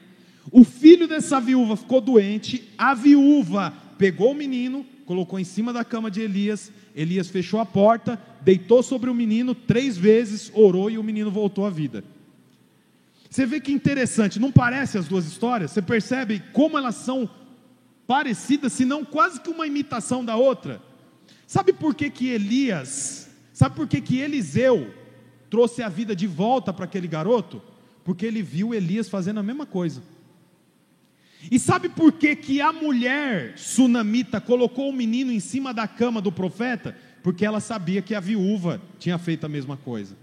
O 0.52 0.66
filho 0.66 1.08
dessa 1.08 1.40
viúva 1.40 1.78
ficou 1.78 2.02
doente, 2.02 2.70
a 2.78 2.94
viúva 2.94 3.74
pegou 3.98 4.34
o 4.34 4.36
menino, 4.36 4.86
colocou 5.06 5.40
em 5.40 5.46
cima 5.46 5.72
da 5.72 5.86
cama 5.86 6.12
de 6.12 6.20
Elias. 6.20 6.74
Elias 6.94 7.30
fechou 7.30 7.62
a 7.62 7.66
porta, 7.66 8.22
deitou 8.42 8.84
sobre 8.84 9.10
o 9.10 9.16
menino 9.16 9.56
três 9.56 9.98
vezes, 9.98 10.52
orou 10.54 10.92
e 10.92 10.98
o 10.98 11.04
menino 11.04 11.32
voltou 11.32 11.66
à 11.66 11.70
vida. 11.70 12.04
Você 13.30 13.46
vê 13.46 13.62
que 13.62 13.72
interessante, 13.72 14.42
não 14.42 14.52
parece 14.52 14.98
as 14.98 15.08
duas 15.08 15.26
histórias? 15.26 15.72
Você 15.72 15.82
percebe 15.82 16.44
como 16.52 16.78
elas 16.78 16.96
são 16.96 17.30
parecidas, 18.06 18.74
se 18.74 18.84
não 18.84 19.06
quase 19.06 19.40
que 19.40 19.50
uma 19.50 19.66
imitação 19.66 20.26
da 20.26 20.36
outra? 20.36 20.82
Sabe 21.48 21.72
por 21.72 21.96
que, 21.96 22.10
que 22.10 22.28
Elias, 22.28 23.30
sabe 23.54 23.76
por 23.76 23.88
que, 23.88 24.02
que 24.02 24.20
Eliseu 24.20 24.99
trouxe 25.50 25.82
a 25.82 25.90
vida 25.90 26.16
de 26.16 26.28
volta 26.28 26.72
para 26.72 26.86
aquele 26.86 27.08
garoto? 27.08 27.62
Porque 28.04 28.26
ele 28.26 28.42
viu 28.42 28.74
Elias 28.74 29.10
fazendo 29.10 29.40
a 29.40 29.44
mesma 29.44 29.66
coisa. 29.66 30.02
E 31.50 31.58
sabe 31.58 31.88
por 31.88 32.12
que, 32.12 32.36
que 32.36 32.60
a 32.60 32.74
mulher 32.74 33.58
sunamita 33.58 34.42
colocou 34.42 34.90
o 34.90 34.94
menino 34.94 35.32
em 35.32 35.40
cima 35.40 35.74
da 35.74 35.88
cama 35.88 36.22
do 36.22 36.32
profeta? 36.32 36.96
Porque 37.24 37.46
ela 37.46 37.60
sabia 37.60 38.02
que 38.02 38.14
a 38.14 38.20
viúva 38.20 38.82
tinha 38.98 39.18
feito 39.18 39.46
a 39.46 39.50
mesma 39.50 39.78
coisa. 39.78 40.18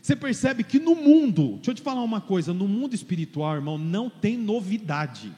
Você 0.00 0.14
percebe 0.14 0.62
que 0.62 0.78
no 0.78 0.94
mundo, 0.94 1.54
deixa 1.56 1.72
eu 1.72 1.74
te 1.74 1.82
falar 1.82 2.02
uma 2.02 2.20
coisa: 2.20 2.54
no 2.54 2.68
mundo 2.68 2.94
espiritual, 2.94 3.56
irmão, 3.56 3.76
não 3.76 4.08
tem 4.08 4.36
novidade. 4.36 5.32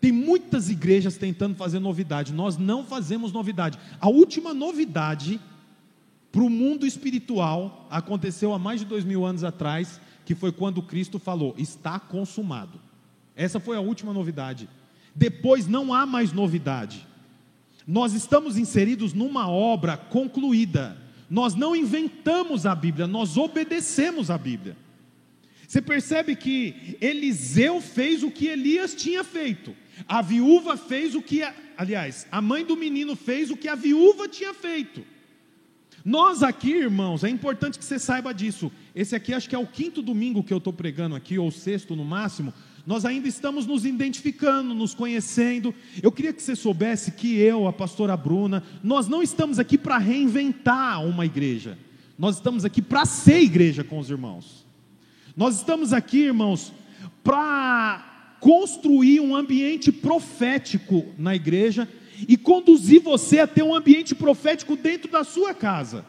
Tem 0.00 0.12
muitas 0.12 0.70
igrejas 0.70 1.16
tentando 1.16 1.56
fazer 1.56 1.80
novidade, 1.80 2.32
nós 2.32 2.56
não 2.56 2.84
fazemos 2.84 3.32
novidade. 3.32 3.78
A 4.00 4.08
última 4.08 4.54
novidade 4.54 5.40
para 6.30 6.42
o 6.42 6.50
mundo 6.50 6.86
espiritual 6.86 7.86
aconteceu 7.90 8.52
há 8.52 8.58
mais 8.58 8.80
de 8.80 8.86
dois 8.86 9.04
mil 9.04 9.24
anos 9.24 9.44
atrás, 9.44 10.00
que 10.24 10.34
foi 10.34 10.52
quando 10.52 10.82
Cristo 10.82 11.18
falou: 11.18 11.54
está 11.56 11.98
consumado. 11.98 12.80
Essa 13.34 13.58
foi 13.58 13.76
a 13.76 13.80
última 13.80 14.12
novidade. 14.12 14.68
Depois 15.14 15.66
não 15.66 15.94
há 15.94 16.04
mais 16.04 16.32
novidade. 16.32 17.06
Nós 17.86 18.12
estamos 18.12 18.58
inseridos 18.58 19.14
numa 19.14 19.48
obra 19.48 19.96
concluída. 19.96 20.96
Nós 21.30 21.54
não 21.54 21.74
inventamos 21.74 22.66
a 22.66 22.74
Bíblia, 22.74 23.06
nós 23.06 23.36
obedecemos 23.36 24.30
a 24.30 24.38
Bíblia. 24.38 24.76
Você 25.66 25.82
percebe 25.82 26.34
que 26.34 26.96
Eliseu 27.00 27.80
fez 27.80 28.22
o 28.22 28.30
que 28.30 28.46
Elias 28.46 28.94
tinha 28.94 29.22
feito. 29.22 29.74
A 30.06 30.22
viúva 30.22 30.76
fez 30.76 31.14
o 31.14 31.20
que, 31.20 31.42
aliás, 31.76 32.26
a 32.32 32.40
mãe 32.40 32.64
do 32.64 32.76
menino 32.76 33.14
fez 33.14 33.50
o 33.50 33.56
que 33.56 33.68
a 33.68 33.74
viúva 33.74 34.28
tinha 34.28 34.54
feito. 34.54 35.04
Nós 36.08 36.42
aqui, 36.42 36.70
irmãos, 36.70 37.22
é 37.22 37.28
importante 37.28 37.78
que 37.78 37.84
você 37.84 37.98
saiba 37.98 38.32
disso. 38.32 38.72
Esse 38.94 39.14
aqui 39.14 39.34
acho 39.34 39.46
que 39.46 39.54
é 39.54 39.58
o 39.58 39.66
quinto 39.66 40.00
domingo 40.00 40.42
que 40.42 40.54
eu 40.54 40.56
estou 40.56 40.72
pregando 40.72 41.14
aqui, 41.14 41.38
ou 41.38 41.50
sexto 41.50 41.94
no 41.94 42.02
máximo. 42.02 42.50
Nós 42.86 43.04
ainda 43.04 43.28
estamos 43.28 43.66
nos 43.66 43.84
identificando, 43.84 44.72
nos 44.72 44.94
conhecendo. 44.94 45.74
Eu 46.02 46.10
queria 46.10 46.32
que 46.32 46.42
você 46.42 46.56
soubesse 46.56 47.12
que 47.12 47.36
eu, 47.36 47.68
a 47.68 47.74
pastora 47.74 48.16
Bruna, 48.16 48.62
nós 48.82 49.06
não 49.06 49.22
estamos 49.22 49.58
aqui 49.58 49.76
para 49.76 49.98
reinventar 49.98 51.04
uma 51.04 51.26
igreja. 51.26 51.76
Nós 52.18 52.36
estamos 52.36 52.64
aqui 52.64 52.80
para 52.80 53.04
ser 53.04 53.42
igreja 53.42 53.84
com 53.84 53.98
os 53.98 54.08
irmãos. 54.08 54.64
Nós 55.36 55.56
estamos 55.56 55.92
aqui, 55.92 56.20
irmãos, 56.20 56.72
para 57.22 58.36
construir 58.40 59.20
um 59.20 59.36
ambiente 59.36 59.92
profético 59.92 61.04
na 61.18 61.36
igreja 61.36 61.86
e 62.26 62.36
conduzir 62.36 63.02
você 63.02 63.38
a 63.38 63.46
ter 63.46 63.62
um 63.62 63.74
ambiente 63.74 64.14
profético 64.14 64.76
dentro 64.76 65.10
da 65.10 65.22
sua 65.22 65.54
casa. 65.54 66.04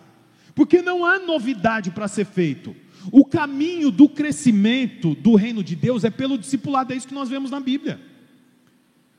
Porque 0.56 0.82
não 0.82 1.06
há 1.06 1.20
novidade 1.20 1.92
para 1.92 2.08
ser 2.08 2.26
feito. 2.26 2.76
O 3.12 3.24
caminho 3.24 3.92
do 3.92 4.10
crescimento 4.10 5.16
do 5.16 5.36
reino 5.36 5.64
de 5.64 5.76
Deus 5.76 6.04
é 6.04 6.10
pelo 6.10 6.38
discipulado, 6.38 6.94
é 6.94 6.96
isso 6.96 7.08
que 7.08 7.14
nós 7.14 7.30
vemos 7.30 7.52
na 7.52 7.60
Bíblia. 7.60 8.00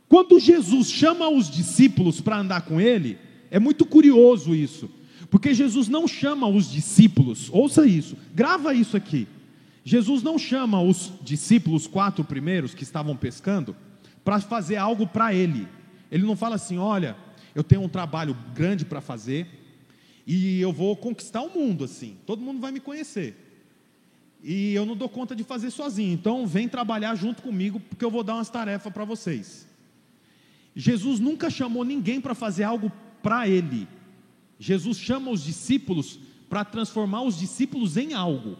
Quando 0.09 0.41
Jesus 0.41 0.91
chama 0.91 1.29
os 1.29 1.49
discípulos 1.49 2.21
para 2.21 2.39
andar 2.39 2.63
com 2.63 2.81
ele, 2.81 3.17
é 3.51 3.59
muito 3.59 3.87
curioso 3.87 4.55
isso, 4.55 4.91
porque 5.31 5.55
Jesus 5.55 5.89
não 5.89 6.09
chama 6.09 6.49
os 6.49 6.71
discípulos, 6.71 7.49
ouça 7.53 7.87
isso, 7.87 8.17
grava 8.35 8.75
isso 8.75 8.97
aqui. 8.97 9.27
Jesus 9.85 10.23
não 10.23 10.39
chama 10.39 10.83
os 10.83 11.13
discípulos, 11.23 11.87
quatro 11.87 12.23
primeiros 12.25 12.75
que 12.75 12.83
estavam 12.83 13.17
pescando, 13.17 13.75
para 14.25 14.41
fazer 14.41 14.77
algo 14.77 15.07
para 15.07 15.33
ele. 15.33 15.67
Ele 16.11 16.25
não 16.25 16.37
fala 16.37 16.57
assim: 16.57 16.79
olha, 16.79 17.17
eu 17.55 17.63
tenho 17.63 17.83
um 17.83 17.89
trabalho 17.89 18.37
grande 18.55 18.85
para 18.85 19.01
fazer 19.01 19.47
e 20.27 20.61
eu 20.61 20.73
vou 20.73 20.97
conquistar 20.97 21.43
o 21.43 21.51
mundo 21.51 21.85
assim, 21.85 22.17
todo 22.27 22.43
mundo 22.43 22.61
vai 22.61 22.73
me 22.73 22.81
conhecer 22.81 23.51
e 24.43 24.75
eu 24.75 24.87
não 24.87 24.97
dou 24.97 25.09
conta 25.09 25.37
de 25.37 25.45
fazer 25.45 25.71
sozinho. 25.71 26.13
Então, 26.13 26.47
vem 26.47 26.69
trabalhar 26.69 27.15
junto 27.15 27.43
comigo, 27.43 27.79
porque 27.79 28.05
eu 28.05 28.11
vou 28.11 28.23
dar 28.23 28.35
umas 28.35 28.51
tarefas 28.51 28.93
para 28.93 29.05
vocês. 29.05 29.69
Jesus 30.75 31.21
nunca 31.21 31.51
chamou 31.51 31.85
ninguém 31.85 32.21
para 32.21 32.35
fazer 32.35 32.65
algo 32.65 32.91
para 33.23 33.49
ele. 33.49 33.87
Jesus 34.59 34.99
chama 34.99 35.31
os 35.31 35.45
discípulos 35.45 36.19
para 36.49 36.65
transformar 36.65 37.23
os 37.23 37.39
discípulos 37.39 37.97
em 37.97 38.15
algo. 38.15 38.57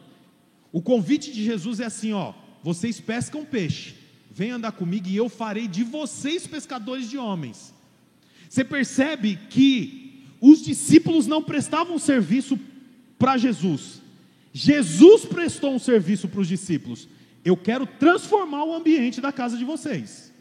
O 0.73 0.83
convite 0.83 1.33
de 1.33 1.45
Jesus 1.45 1.81
é 1.81 1.87
assim: 1.87 2.13
ó, 2.13 2.35
vocês 2.63 3.01
pescam 3.01 3.45
peixe, 3.45 3.95
vem 4.31 4.51
andar 4.51 4.73
comigo 4.73 5.09
e 5.09 5.17
eu 5.17 5.29
farei 5.29 5.67
de 5.67 5.83
vocês 5.83 6.47
pescadores 6.47 7.09
de 7.09 7.19
homens. 7.19 7.75
Você 8.49 8.65
percebe 8.65 9.39
que 9.49 10.25
os 10.41 10.63
discípulos 10.63 11.27
não 11.27 11.43
prestavam 11.43 11.99
serviço 11.99 12.59
para 13.19 13.37
Jesus, 13.37 14.01
Jesus 14.53 15.25
prestou 15.25 15.75
um 15.75 15.79
serviço 15.79 16.29
para 16.29 16.41
os 16.41 16.49
discípulos. 16.49 17.09
Eu 17.45 17.57
quero 17.57 17.87
transformar 17.87 18.65
o 18.65 18.75
ambiente 18.75 19.21
da 19.21 19.33
casa 19.33 19.57
de 19.57 19.65
vocês. 19.65 20.33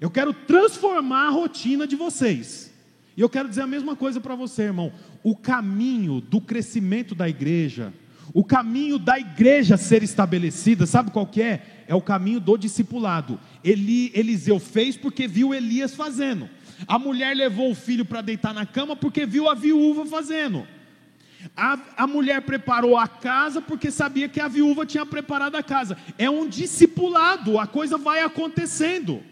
Eu 0.00 0.10
quero 0.10 0.32
transformar 0.32 1.28
a 1.28 1.30
rotina 1.30 1.86
de 1.86 1.94
vocês. 1.94 2.72
E 3.16 3.20
eu 3.20 3.28
quero 3.28 3.48
dizer 3.48 3.62
a 3.62 3.66
mesma 3.66 3.94
coisa 3.94 4.20
para 4.20 4.34
você, 4.34 4.62
irmão. 4.62 4.92
O 5.22 5.36
caminho 5.36 6.20
do 6.20 6.40
crescimento 6.40 7.14
da 7.14 7.28
igreja, 7.28 7.92
o 8.32 8.44
caminho 8.44 8.98
da 8.98 9.18
igreja 9.18 9.76
ser 9.76 10.02
estabelecida, 10.02 10.86
sabe 10.86 11.10
qual 11.10 11.26
que 11.26 11.42
é? 11.42 11.77
É 11.88 11.94
o 11.94 12.02
caminho 12.02 12.38
do 12.38 12.58
discipulado. 12.58 13.40
Eli, 13.64 14.12
Eliseu 14.14 14.60
fez 14.60 14.94
porque 14.94 15.26
viu 15.26 15.54
Elias 15.54 15.94
fazendo. 15.94 16.46
A 16.86 16.98
mulher 16.98 17.34
levou 17.34 17.70
o 17.70 17.74
filho 17.74 18.04
para 18.04 18.20
deitar 18.20 18.52
na 18.52 18.66
cama 18.66 18.94
porque 18.94 19.24
viu 19.24 19.48
a 19.48 19.54
viúva 19.54 20.04
fazendo. 20.04 20.68
A, 21.56 21.78
a 21.96 22.06
mulher 22.06 22.42
preparou 22.42 22.94
a 22.98 23.08
casa 23.08 23.62
porque 23.62 23.90
sabia 23.90 24.28
que 24.28 24.38
a 24.38 24.48
viúva 24.48 24.84
tinha 24.84 25.06
preparado 25.06 25.56
a 25.56 25.62
casa. 25.62 25.96
É 26.18 26.28
um 26.28 26.46
discipulado, 26.46 27.58
a 27.58 27.66
coisa 27.66 27.96
vai 27.96 28.20
acontecendo. 28.20 29.22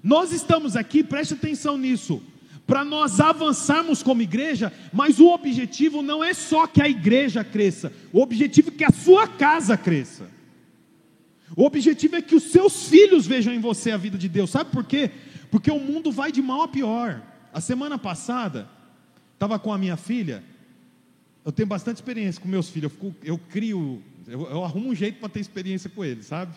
Nós 0.00 0.30
estamos 0.30 0.76
aqui, 0.76 1.02
preste 1.02 1.34
atenção 1.34 1.76
nisso, 1.76 2.22
para 2.64 2.84
nós 2.84 3.18
avançarmos 3.18 4.04
como 4.04 4.22
igreja, 4.22 4.72
mas 4.92 5.18
o 5.18 5.26
objetivo 5.30 6.00
não 6.00 6.22
é 6.22 6.32
só 6.32 6.64
que 6.68 6.80
a 6.80 6.88
igreja 6.88 7.42
cresça, 7.42 7.92
o 8.12 8.20
objetivo 8.20 8.68
é 8.68 8.72
que 8.72 8.84
a 8.84 8.92
sua 8.92 9.26
casa 9.26 9.76
cresça. 9.76 10.35
O 11.56 11.64
objetivo 11.64 12.16
é 12.16 12.22
que 12.22 12.34
os 12.34 12.44
seus 12.44 12.86
filhos 12.86 13.26
vejam 13.26 13.52
em 13.52 13.58
você 13.58 13.90
a 13.90 13.96
vida 13.96 14.18
de 14.18 14.28
Deus. 14.28 14.50
Sabe 14.50 14.70
por 14.70 14.84
quê? 14.84 15.10
Porque 15.50 15.70
o 15.70 15.80
mundo 15.80 16.12
vai 16.12 16.30
de 16.30 16.42
mal 16.42 16.60
a 16.60 16.68
pior. 16.68 17.22
A 17.50 17.62
semana 17.62 17.98
passada, 17.98 18.68
estava 19.32 19.58
com 19.58 19.72
a 19.72 19.78
minha 19.78 19.96
filha, 19.96 20.44
eu 21.42 21.50
tenho 21.50 21.66
bastante 21.66 21.96
experiência 21.96 22.42
com 22.42 22.46
meus 22.46 22.68
filhos, 22.68 22.92
eu, 22.92 22.98
fico, 23.10 23.16
eu 23.24 23.38
crio, 23.38 24.02
eu, 24.26 24.42
eu 24.50 24.64
arrumo 24.64 24.90
um 24.90 24.94
jeito 24.94 25.18
para 25.18 25.30
ter 25.30 25.40
experiência 25.40 25.88
com 25.88 26.04
eles, 26.04 26.26
sabe? 26.26 26.54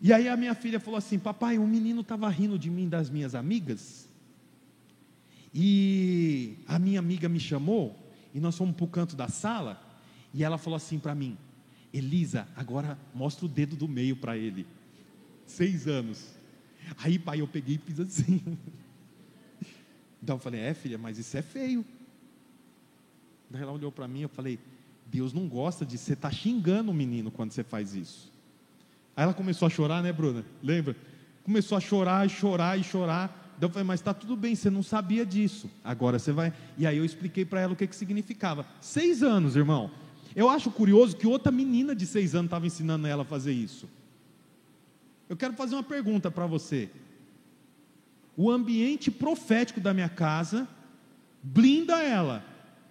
E 0.00 0.12
aí 0.12 0.28
a 0.28 0.36
minha 0.36 0.54
filha 0.54 0.80
falou 0.80 0.98
assim: 0.98 1.18
Papai, 1.18 1.58
um 1.58 1.66
menino 1.66 2.00
estava 2.00 2.28
rindo 2.28 2.58
de 2.58 2.70
mim 2.70 2.88
das 2.88 3.08
minhas 3.08 3.36
amigas. 3.36 4.08
E 5.54 6.58
a 6.66 6.78
minha 6.78 6.98
amiga 6.98 7.28
me 7.28 7.38
chamou, 7.38 7.96
e 8.34 8.40
nós 8.40 8.56
fomos 8.58 8.74
para 8.74 8.84
o 8.84 8.88
canto 8.88 9.14
da 9.14 9.28
sala, 9.28 9.80
e 10.34 10.42
ela 10.42 10.58
falou 10.58 10.76
assim 10.76 10.98
para 10.98 11.14
mim: 11.14 11.38
Elisa, 11.96 12.46
agora 12.54 12.98
mostra 13.14 13.46
o 13.46 13.48
dedo 13.48 13.76
do 13.76 13.88
meio 13.88 14.16
para 14.16 14.36
ele. 14.36 14.66
Seis 15.46 15.86
anos. 15.86 16.36
Aí, 16.98 17.18
pai, 17.18 17.40
eu 17.40 17.48
peguei 17.48 17.76
e 17.76 17.78
fiz 17.78 18.00
assim. 18.00 18.42
Então 20.22 20.36
eu 20.36 20.40
falei: 20.40 20.60
É, 20.60 20.74
filha, 20.74 20.98
mas 20.98 21.18
isso 21.18 21.36
é 21.36 21.42
feio. 21.42 21.84
Daí 23.48 23.62
ela 23.62 23.70
olhou 23.70 23.92
para 23.92 24.08
mim 24.08 24.22
eu 24.22 24.28
falei: 24.28 24.58
Deus 25.06 25.32
não 25.32 25.46
gosta 25.46 25.86
de 25.86 25.96
você 25.96 26.14
estar 26.14 26.30
tá 26.30 26.34
xingando 26.34 26.90
o 26.90 26.94
menino 26.94 27.30
quando 27.30 27.52
você 27.52 27.62
faz 27.62 27.94
isso. 27.94 28.32
Aí 29.16 29.22
ela 29.22 29.34
começou 29.34 29.66
a 29.66 29.70
chorar, 29.70 30.02
né, 30.02 30.12
Bruna? 30.12 30.44
Lembra? 30.62 30.96
Começou 31.44 31.78
a 31.78 31.80
chorar 31.80 32.26
e 32.26 32.28
chorar 32.28 32.78
e 32.78 32.82
chorar. 32.82 33.54
Daí 33.58 33.68
eu 33.68 33.72
falei, 33.72 33.86
mas 33.86 34.00
está 34.00 34.12
tudo 34.12 34.36
bem, 34.36 34.54
você 34.54 34.68
não 34.68 34.82
sabia 34.82 35.24
disso. 35.24 35.70
Agora 35.84 36.18
você 36.18 36.32
vai. 36.32 36.52
E 36.76 36.86
aí 36.86 36.98
eu 36.98 37.04
expliquei 37.04 37.44
para 37.44 37.60
ela 37.60 37.72
o 37.72 37.76
que, 37.76 37.86
que 37.86 37.96
significava. 37.96 38.66
Seis 38.80 39.22
anos, 39.22 39.56
irmão. 39.56 39.90
Eu 40.36 40.50
acho 40.50 40.70
curioso 40.70 41.16
que 41.16 41.26
outra 41.26 41.50
menina 41.50 41.94
de 41.94 42.06
seis 42.06 42.34
anos 42.34 42.48
estava 42.48 42.66
ensinando 42.66 43.06
ela 43.06 43.22
a 43.22 43.26
fazer 43.26 43.52
isso. 43.52 43.88
Eu 45.30 45.36
quero 45.36 45.54
fazer 45.54 45.74
uma 45.74 45.82
pergunta 45.82 46.30
para 46.30 46.46
você. 46.46 46.90
O 48.36 48.50
ambiente 48.50 49.10
profético 49.10 49.80
da 49.80 49.94
minha 49.94 50.10
casa 50.10 50.68
blinda 51.42 52.02
ela. 52.02 52.44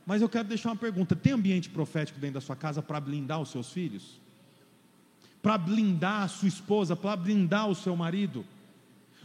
Mas 0.08 0.23
eu 0.23 0.27
quero 0.27 0.47
deixar 0.47 0.69
uma 0.69 0.75
pergunta: 0.75 1.15
tem 1.15 1.34
ambiente 1.34 1.69
profético 1.69 2.19
dentro 2.19 2.34
da 2.34 2.41
sua 2.41 2.55
casa 2.55 2.81
para 2.81 2.99
blindar 2.99 3.39
os 3.39 3.49
seus 3.49 3.71
filhos? 3.71 4.19
Para 5.39 5.55
blindar 5.55 6.23
a 6.23 6.27
sua 6.27 6.47
esposa, 6.47 6.95
para 6.95 7.15
blindar 7.15 7.69
o 7.69 7.75
seu 7.75 7.95
marido? 7.95 8.43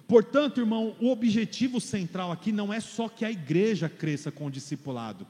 Portanto, 0.07 0.61
irmão, 0.61 0.95
o 1.01 1.11
objetivo 1.11 1.81
central 1.81 2.31
aqui 2.31 2.53
não 2.53 2.71
é 2.71 2.81
só 2.81 3.09
que 3.09 3.25
a 3.25 3.31
igreja 3.31 3.89
cresça 3.89 4.31
com 4.31 4.45
o 4.45 4.51
discipulado. 4.51 5.27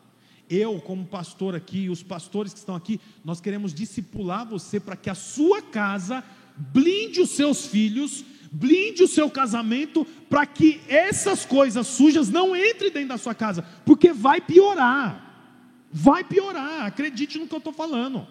Eu, 0.51 0.81
como 0.81 1.07
pastor 1.07 1.55
aqui, 1.55 1.89
os 1.89 2.03
pastores 2.03 2.53
que 2.53 2.59
estão 2.59 2.75
aqui, 2.75 3.01
nós 3.25 3.41
queremos 3.41 3.73
discipular 3.73 4.45
você 4.45 4.81
para 4.81 4.97
que 4.97 5.09
a 5.09 5.15
sua 5.15 5.63
casa 5.63 6.25
blinde 6.57 7.21
os 7.21 7.31
seus 7.31 7.67
filhos, 7.67 8.25
blinde 8.51 9.05
o 9.05 9.09
seu 9.09 9.31
casamento, 9.31 10.05
para 10.29 10.45
que 10.45 10.81
essas 10.89 11.47
coisas 11.47 11.87
sujas 11.87 12.29
não 12.29 12.57
entrem 12.57 12.91
dentro 12.91 13.11
da 13.11 13.19
sua 13.19 13.33
casa, 13.33 13.65
porque 13.85 14.13
vai 14.13 14.41
piorar. 14.41 15.29
Vai 15.93 16.25
piorar, 16.25 16.87
acredite 16.87 17.39
no 17.39 17.47
que 17.47 17.55
eu 17.55 17.59
estou 17.59 17.73
falando. 17.73 18.27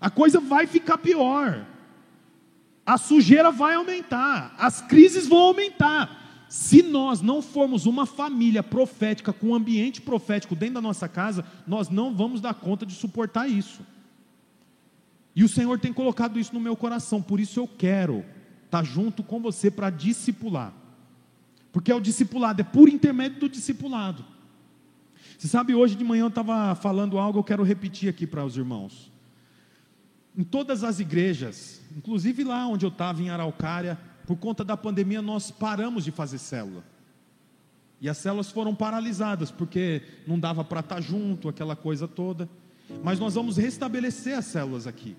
A 0.00 0.08
coisa 0.08 0.38
vai 0.38 0.68
ficar 0.68 0.98
pior. 0.98 1.66
A 2.86 2.96
sujeira 2.96 3.50
vai 3.50 3.74
aumentar, 3.74 4.54
as 4.56 4.80
crises 4.82 5.26
vão 5.26 5.38
aumentar. 5.38 6.21
Se 6.52 6.82
nós 6.82 7.22
não 7.22 7.40
formos 7.40 7.86
uma 7.86 8.04
família 8.04 8.62
profética, 8.62 9.32
com 9.32 9.46
um 9.46 9.54
ambiente 9.54 10.02
profético 10.02 10.54
dentro 10.54 10.74
da 10.74 10.80
nossa 10.82 11.08
casa, 11.08 11.46
nós 11.66 11.88
não 11.88 12.14
vamos 12.14 12.42
dar 12.42 12.52
conta 12.52 12.84
de 12.84 12.92
suportar 12.92 13.48
isso. 13.48 13.80
E 15.34 15.42
o 15.42 15.48
Senhor 15.48 15.80
tem 15.80 15.94
colocado 15.94 16.38
isso 16.38 16.52
no 16.52 16.60
meu 16.60 16.76
coração, 16.76 17.22
por 17.22 17.40
isso 17.40 17.58
eu 17.58 17.66
quero 17.66 18.22
estar 18.66 18.84
junto 18.84 19.22
com 19.22 19.40
você 19.40 19.70
para 19.70 19.88
discipular. 19.88 20.74
Porque 21.72 21.90
é 21.90 21.94
o 21.94 22.00
discipulado, 22.02 22.60
é 22.60 22.64
por 22.64 22.86
intermédio 22.86 23.40
do 23.40 23.48
discipulado. 23.48 24.22
Você 25.38 25.48
sabe, 25.48 25.74
hoje 25.74 25.94
de 25.94 26.04
manhã 26.04 26.24
eu 26.24 26.28
estava 26.28 26.74
falando 26.74 27.16
algo, 27.16 27.38
eu 27.38 27.44
quero 27.44 27.62
repetir 27.62 28.10
aqui 28.10 28.26
para 28.26 28.44
os 28.44 28.58
irmãos. 28.58 29.10
Em 30.36 30.44
todas 30.44 30.84
as 30.84 31.00
igrejas, 31.00 31.80
inclusive 31.96 32.44
lá 32.44 32.66
onde 32.66 32.84
eu 32.84 32.90
estava, 32.90 33.22
em 33.22 33.30
Araucária, 33.30 33.98
por 34.26 34.36
conta 34.36 34.64
da 34.64 34.76
pandemia, 34.76 35.20
nós 35.22 35.50
paramos 35.50 36.04
de 36.04 36.10
fazer 36.10 36.38
célula. 36.38 36.84
E 38.00 38.08
as 38.08 38.18
células 38.18 38.50
foram 38.50 38.74
paralisadas, 38.74 39.50
porque 39.50 40.02
não 40.26 40.38
dava 40.38 40.64
para 40.64 40.80
estar 40.80 41.00
junto, 41.00 41.48
aquela 41.48 41.76
coisa 41.76 42.08
toda. 42.08 42.48
Mas 43.02 43.18
nós 43.18 43.34
vamos 43.34 43.56
restabelecer 43.56 44.36
as 44.36 44.46
células 44.46 44.86
aqui. 44.86 45.16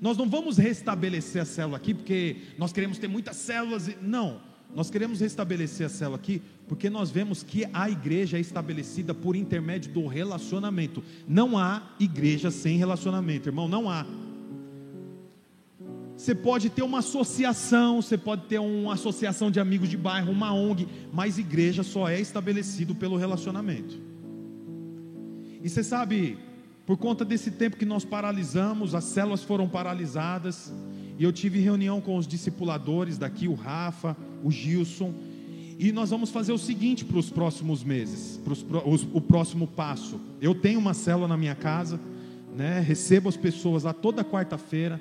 Nós 0.00 0.16
não 0.16 0.28
vamos 0.28 0.58
restabelecer 0.58 1.42
a 1.42 1.44
célula 1.44 1.76
aqui 1.76 1.94
porque 1.94 2.36
nós 2.58 2.72
queremos 2.72 2.98
ter 2.98 3.08
muitas 3.08 3.36
células. 3.36 3.88
Não, 4.02 4.40
nós 4.74 4.90
queremos 4.90 5.20
restabelecer 5.20 5.86
a 5.86 5.88
célula 5.88 6.16
aqui 6.16 6.42
porque 6.66 6.90
nós 6.90 7.10
vemos 7.10 7.42
que 7.42 7.64
a 7.72 7.88
igreja 7.88 8.36
é 8.36 8.40
estabelecida 8.40 9.14
por 9.14 9.36
intermédio 9.36 9.92
do 9.92 10.06
relacionamento. 10.06 11.02
Não 11.28 11.56
há 11.56 11.82
igreja 11.98 12.50
sem 12.50 12.76
relacionamento, 12.76 13.48
irmão, 13.48 13.68
não 13.68 13.88
há. 13.88 14.04
Você 16.24 16.34
pode 16.34 16.70
ter 16.70 16.82
uma 16.82 17.00
associação, 17.00 18.00
você 18.00 18.16
pode 18.16 18.46
ter 18.46 18.58
uma 18.58 18.94
associação 18.94 19.50
de 19.50 19.60
amigos 19.60 19.90
de 19.90 19.96
bairro, 19.98 20.32
uma 20.32 20.54
ONG, 20.54 20.88
mas 21.12 21.36
igreja 21.36 21.82
só 21.82 22.08
é 22.08 22.18
estabelecido 22.18 22.94
pelo 22.94 23.18
relacionamento. 23.18 24.00
E 25.62 25.68
você 25.68 25.84
sabe, 25.84 26.38
por 26.86 26.96
conta 26.96 27.26
desse 27.26 27.50
tempo 27.50 27.76
que 27.76 27.84
nós 27.84 28.06
paralisamos, 28.06 28.94
as 28.94 29.04
células 29.04 29.42
foram 29.42 29.68
paralisadas, 29.68 30.72
e 31.18 31.22
eu 31.22 31.30
tive 31.30 31.60
reunião 31.60 32.00
com 32.00 32.16
os 32.16 32.26
discipuladores 32.26 33.18
daqui, 33.18 33.46
o 33.46 33.52
Rafa, 33.52 34.16
o 34.42 34.50
Gilson, 34.50 35.12
e 35.78 35.92
nós 35.92 36.08
vamos 36.08 36.30
fazer 36.30 36.52
o 36.52 36.58
seguinte 36.58 37.04
para 37.04 37.18
os 37.18 37.28
próximos 37.28 37.84
meses, 37.84 38.40
para 38.42 38.88
os, 38.88 39.06
o 39.12 39.20
próximo 39.20 39.66
passo. 39.66 40.18
Eu 40.40 40.54
tenho 40.54 40.78
uma 40.78 40.94
célula 40.94 41.28
na 41.28 41.36
minha 41.36 41.54
casa, 41.54 42.00
né, 42.56 42.80
recebo 42.80 43.28
as 43.28 43.36
pessoas 43.36 43.82
lá 43.82 43.92
toda 43.92 44.24
quarta-feira, 44.24 44.98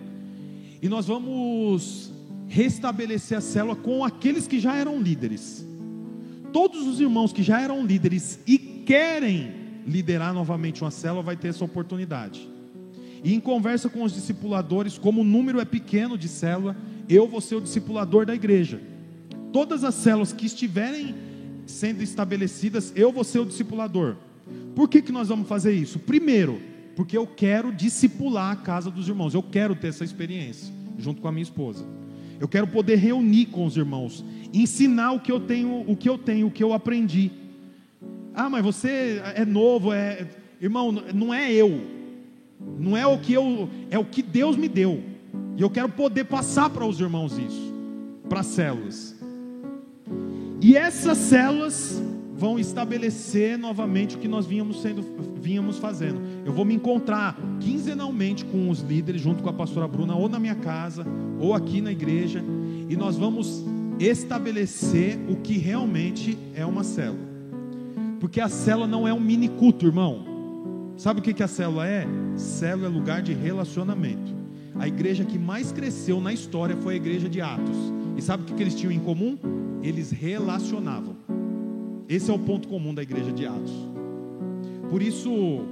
e 0.84 0.90
nós 0.90 1.08
vamos 1.08 2.12
restabelecer 2.46 3.38
a 3.38 3.42
célula 3.42 3.74
com 3.74 4.04
aqueles 4.04 4.48
que 4.48 4.60
já 4.60 4.76
eram 4.76 5.02
líderes. 5.02 5.66
Todos 6.52 6.86
os 6.86 7.00
irmãos 7.00 7.32
que 7.32 7.42
já 7.42 7.62
eram 7.62 7.86
líderes 7.86 8.38
e 8.46 8.58
querem 8.58 9.54
liderar 9.88 10.34
novamente 10.34 10.84
uma 10.84 10.92
célula 10.92 11.24
vai 11.24 11.38
ter 11.38 11.48
essa 11.48 11.64
oportunidade. 11.64 12.50
E 13.24 13.34
em 13.34 13.40
conversa 13.40 13.88
com 13.88 14.04
os 14.04 14.14
discipuladores, 14.14 14.98
como 14.98 15.22
o 15.22 15.24
número 15.24 15.62
é 15.62 15.64
pequeno 15.64 16.18
de 16.18 16.28
célula, 16.28 16.76
eu 17.08 17.30
vou 17.30 17.40
ser 17.40 17.56
o 17.56 17.62
discipulador 17.62 18.26
da 18.26 18.36
igreja. 18.36 18.82
Todas 19.54 19.86
as 19.86 19.96
células 19.96 20.34
que 20.34 20.46
estiverem 20.46 21.16
sendo 21.66 22.04
estabelecidas, 22.04 22.92
eu 22.94 23.10
vou 23.10 23.24
ser 23.24 23.40
o 23.40 23.46
discipulador. 23.46 24.18
Por 24.76 24.90
que, 24.90 25.02
que 25.02 25.14
nós 25.14 25.30
vamos 25.30 25.48
fazer 25.48 25.72
isso? 25.72 25.98
Primeiro, 25.98 26.73
porque 26.96 27.18
eu 27.18 27.26
quero 27.26 27.72
discipular 27.72 28.52
a 28.52 28.56
casa 28.56 28.92
dos 28.92 29.08
irmãos, 29.08 29.34
eu 29.34 29.44
quero 29.44 29.76
ter 29.76 29.88
essa 29.88 30.04
experiência, 30.04 30.74
junto 30.98 31.22
com 31.22 31.28
a 31.28 31.32
minha 31.32 31.44
esposa. 31.44 31.86
Eu 32.40 32.48
quero 32.48 32.68
poder 32.68 32.96
reunir 32.96 33.48
com 33.48 33.66
os 33.66 33.78
irmãos, 33.78 34.24
ensinar 34.54 35.12
o 35.14 35.20
que 35.20 35.32
eu 35.32 35.40
tenho, 35.40 35.84
o 35.88 35.96
que 35.96 36.10
eu 36.10 36.18
tenho, 36.18 36.48
o 36.48 36.52
que 36.52 36.64
eu 36.64 36.74
aprendi 36.74 37.32
ah, 38.34 38.50
mas 38.50 38.64
você 38.64 39.22
é 39.36 39.46
novo, 39.46 39.94
é. 39.94 40.28
Irmão, 40.60 40.92
não 40.92 41.34
é 41.34 41.52
eu. 41.52 41.82
Não 42.80 42.98
é 42.98 43.06
o 43.06 43.20
que 43.20 43.34
eu. 43.34 43.70
É 43.92 44.00
o 44.00 44.06
que 44.06 44.24
Deus 44.24 44.56
me 44.56 44.68
deu. 44.68 45.04
E 45.56 45.62
eu 45.62 45.70
quero 45.70 45.90
poder 45.90 46.24
passar 46.24 46.70
para 46.70 46.86
os 46.86 47.00
irmãos 47.00 47.38
isso. 47.38 47.74
Para 48.28 48.40
as 48.40 48.48
células. 48.48 49.16
E 50.62 50.76
essas 50.76 51.18
células 51.18 52.02
vão 52.36 52.58
estabelecer 52.58 53.58
novamente 53.58 54.16
o 54.16 54.20
que 54.20 54.28
nós 54.28 54.46
vínhamos, 54.46 54.82
sendo, 54.82 55.04
vínhamos 55.40 55.78
fazendo. 55.78 56.20
Eu 56.46 56.52
vou 56.52 56.66
me 56.66 56.74
encontrar 56.74 57.38
quinzenalmente 57.60 58.44
com 58.46 58.70
os 58.70 58.82
líderes, 58.82 59.22
junto 59.22 59.44
com 59.44 59.50
a 59.50 59.54
pastora 59.54 59.88
Bruna, 59.88 60.16
ou 60.16 60.28
na 60.28 60.40
minha 60.40 60.56
casa, 60.56 61.06
ou 61.40 61.54
aqui 61.54 61.82
na 61.82 61.92
igreja, 61.92 62.44
e 62.90 62.96
nós 62.96 63.18
vamos 63.18 63.64
estabelecer 64.00 65.20
o 65.30 65.36
que 65.38 65.58
realmente 65.58 66.38
é 66.56 66.66
uma 66.66 66.84
célula. 66.84 67.32
Porque 68.20 68.40
a 68.40 68.50
célula 68.50 68.88
não 68.88 69.08
é 69.08 69.14
um 69.14 69.20
mini 69.20 69.50
culto, 69.50 69.86
irmão. 69.86 70.26
Sabe 70.98 71.20
o 71.20 71.24
que 71.24 71.44
a 71.44 71.48
célula 71.48 71.88
é? 71.88 72.08
Célula 72.36 72.88
é 72.88 72.90
lugar 72.90 73.22
de 73.22 73.34
relacionamento. 73.34 74.34
A 74.80 74.88
igreja 74.88 75.24
que 75.24 75.38
mais 75.38 75.72
cresceu 75.72 76.20
na 76.20 76.34
história 76.34 76.76
foi 76.78 76.94
a 76.94 76.98
igreja 76.98 77.30
de 77.30 77.42
Atos. 77.42 77.78
E 78.18 78.22
sabe 78.22 78.44
o 78.44 78.56
que 78.56 78.62
eles 78.62 78.76
tinham 78.76 78.92
em 78.92 79.00
comum? 79.00 79.38
Eles 79.82 80.12
relacionavam. 80.12 81.16
Esse 82.08 82.30
é 82.30 82.34
o 82.34 82.40
ponto 82.40 82.68
comum 82.68 82.94
da 82.94 83.02
igreja 83.02 83.32
de 83.32 83.46
Atos. 83.46 83.74
Por 84.90 85.02
isso, 85.02 85.32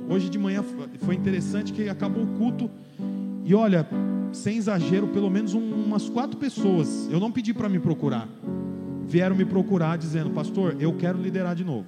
hoje 0.09 0.29
de 0.29 0.39
manhã 0.39 0.63
foi 0.99 1.15
interessante 1.15 1.73
que 1.73 1.87
acabou 1.87 2.23
o 2.23 2.27
culto. 2.37 2.69
E 3.45 3.53
olha, 3.53 3.87
sem 4.31 4.57
exagero, 4.57 5.07
pelo 5.07 5.29
menos 5.29 5.53
umas 5.53 6.09
quatro 6.09 6.37
pessoas, 6.37 7.07
eu 7.11 7.19
não 7.19 7.31
pedi 7.31 7.53
para 7.53 7.69
me 7.69 7.79
procurar, 7.79 8.27
vieram 9.07 9.35
me 9.35 9.45
procurar 9.45 9.97
dizendo: 9.97 10.29
Pastor, 10.31 10.75
eu 10.79 10.93
quero 10.93 11.21
liderar 11.21 11.55
de 11.55 11.63
novo. 11.63 11.87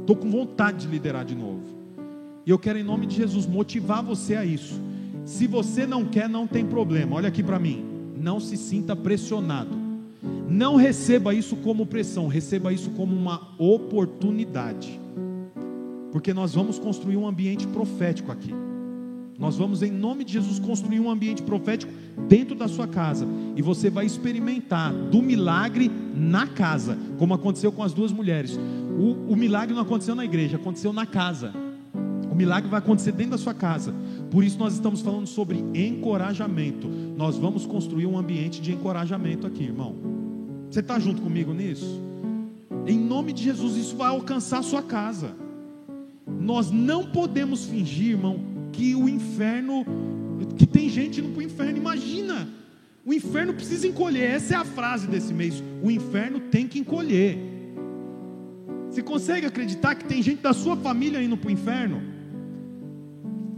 Estou 0.00 0.16
com 0.16 0.30
vontade 0.30 0.86
de 0.86 0.88
liderar 0.88 1.24
de 1.24 1.34
novo. 1.34 1.60
E 2.46 2.50
eu 2.50 2.58
quero, 2.58 2.78
em 2.78 2.84
nome 2.84 3.06
de 3.06 3.16
Jesus, 3.16 3.44
motivar 3.44 4.02
você 4.04 4.36
a 4.36 4.44
isso. 4.44 4.80
Se 5.24 5.48
você 5.48 5.84
não 5.84 6.04
quer, 6.04 6.28
não 6.28 6.46
tem 6.46 6.64
problema. 6.64 7.16
Olha 7.16 7.28
aqui 7.28 7.42
para 7.42 7.58
mim. 7.58 7.84
Não 8.16 8.38
se 8.38 8.56
sinta 8.56 8.94
pressionado. 8.94 9.75
Não 10.48 10.76
receba 10.76 11.34
isso 11.34 11.56
como 11.56 11.86
pressão, 11.86 12.28
receba 12.28 12.72
isso 12.72 12.90
como 12.90 13.14
uma 13.14 13.48
oportunidade. 13.58 15.00
Porque 16.12 16.32
nós 16.32 16.54
vamos 16.54 16.78
construir 16.78 17.16
um 17.16 17.26
ambiente 17.26 17.66
profético 17.66 18.30
aqui. 18.30 18.54
Nós 19.38 19.56
vamos, 19.58 19.82
em 19.82 19.90
nome 19.90 20.24
de 20.24 20.32
Jesus, 20.32 20.58
construir 20.58 20.98
um 20.98 21.10
ambiente 21.10 21.42
profético 21.42 21.92
dentro 22.26 22.54
da 22.54 22.68
sua 22.68 22.86
casa. 22.86 23.26
E 23.54 23.60
você 23.60 23.90
vai 23.90 24.06
experimentar 24.06 24.92
do 24.92 25.20
milagre 25.20 25.90
na 26.14 26.46
casa, 26.46 26.96
como 27.18 27.34
aconteceu 27.34 27.70
com 27.70 27.82
as 27.82 27.92
duas 27.92 28.12
mulheres. 28.12 28.58
O, 28.98 29.32
o 29.32 29.36
milagre 29.36 29.74
não 29.74 29.82
aconteceu 29.82 30.14
na 30.14 30.24
igreja, 30.24 30.56
aconteceu 30.56 30.92
na 30.92 31.04
casa. 31.04 31.52
O 32.30 32.34
milagre 32.34 32.70
vai 32.70 32.78
acontecer 32.78 33.12
dentro 33.12 33.32
da 33.32 33.38
sua 33.38 33.52
casa. 33.52 33.94
Por 34.30 34.42
isso 34.42 34.58
nós 34.58 34.74
estamos 34.74 35.02
falando 35.02 35.26
sobre 35.26 35.62
encorajamento. 35.74 36.88
Nós 36.88 37.36
vamos 37.36 37.66
construir 37.66 38.06
um 38.06 38.16
ambiente 38.16 38.60
de 38.60 38.72
encorajamento 38.72 39.46
aqui, 39.46 39.64
irmão. 39.64 40.15
Você 40.76 40.80
está 40.80 40.98
junto 40.98 41.22
comigo 41.22 41.54
nisso? 41.54 42.02
Em 42.86 42.98
nome 42.98 43.32
de 43.32 43.42
Jesus, 43.42 43.78
isso 43.78 43.96
vai 43.96 44.08
alcançar 44.08 44.58
a 44.58 44.62
sua 44.62 44.82
casa. 44.82 45.34
Nós 46.26 46.70
não 46.70 47.06
podemos 47.06 47.64
fingir, 47.64 48.10
irmão, 48.10 48.44
que 48.74 48.94
o 48.94 49.08
inferno, 49.08 49.86
que 50.54 50.66
tem 50.66 50.90
gente 50.90 51.18
indo 51.18 51.30
para 51.30 51.38
o 51.38 51.42
inferno. 51.42 51.78
Imagina, 51.78 52.46
o 53.06 53.14
inferno 53.14 53.54
precisa 53.54 53.86
encolher. 53.86 54.32
Essa 54.32 54.52
é 54.52 54.56
a 54.58 54.66
frase 54.66 55.06
desse 55.06 55.32
mês. 55.32 55.64
O 55.82 55.90
inferno 55.90 56.40
tem 56.40 56.68
que 56.68 56.78
encolher. 56.78 57.38
Você 58.90 59.02
consegue 59.02 59.46
acreditar 59.46 59.94
que 59.94 60.04
tem 60.04 60.22
gente 60.22 60.42
da 60.42 60.52
sua 60.52 60.76
família 60.76 61.22
indo 61.22 61.38
para 61.38 61.48
o 61.48 61.52
inferno? 61.52 62.02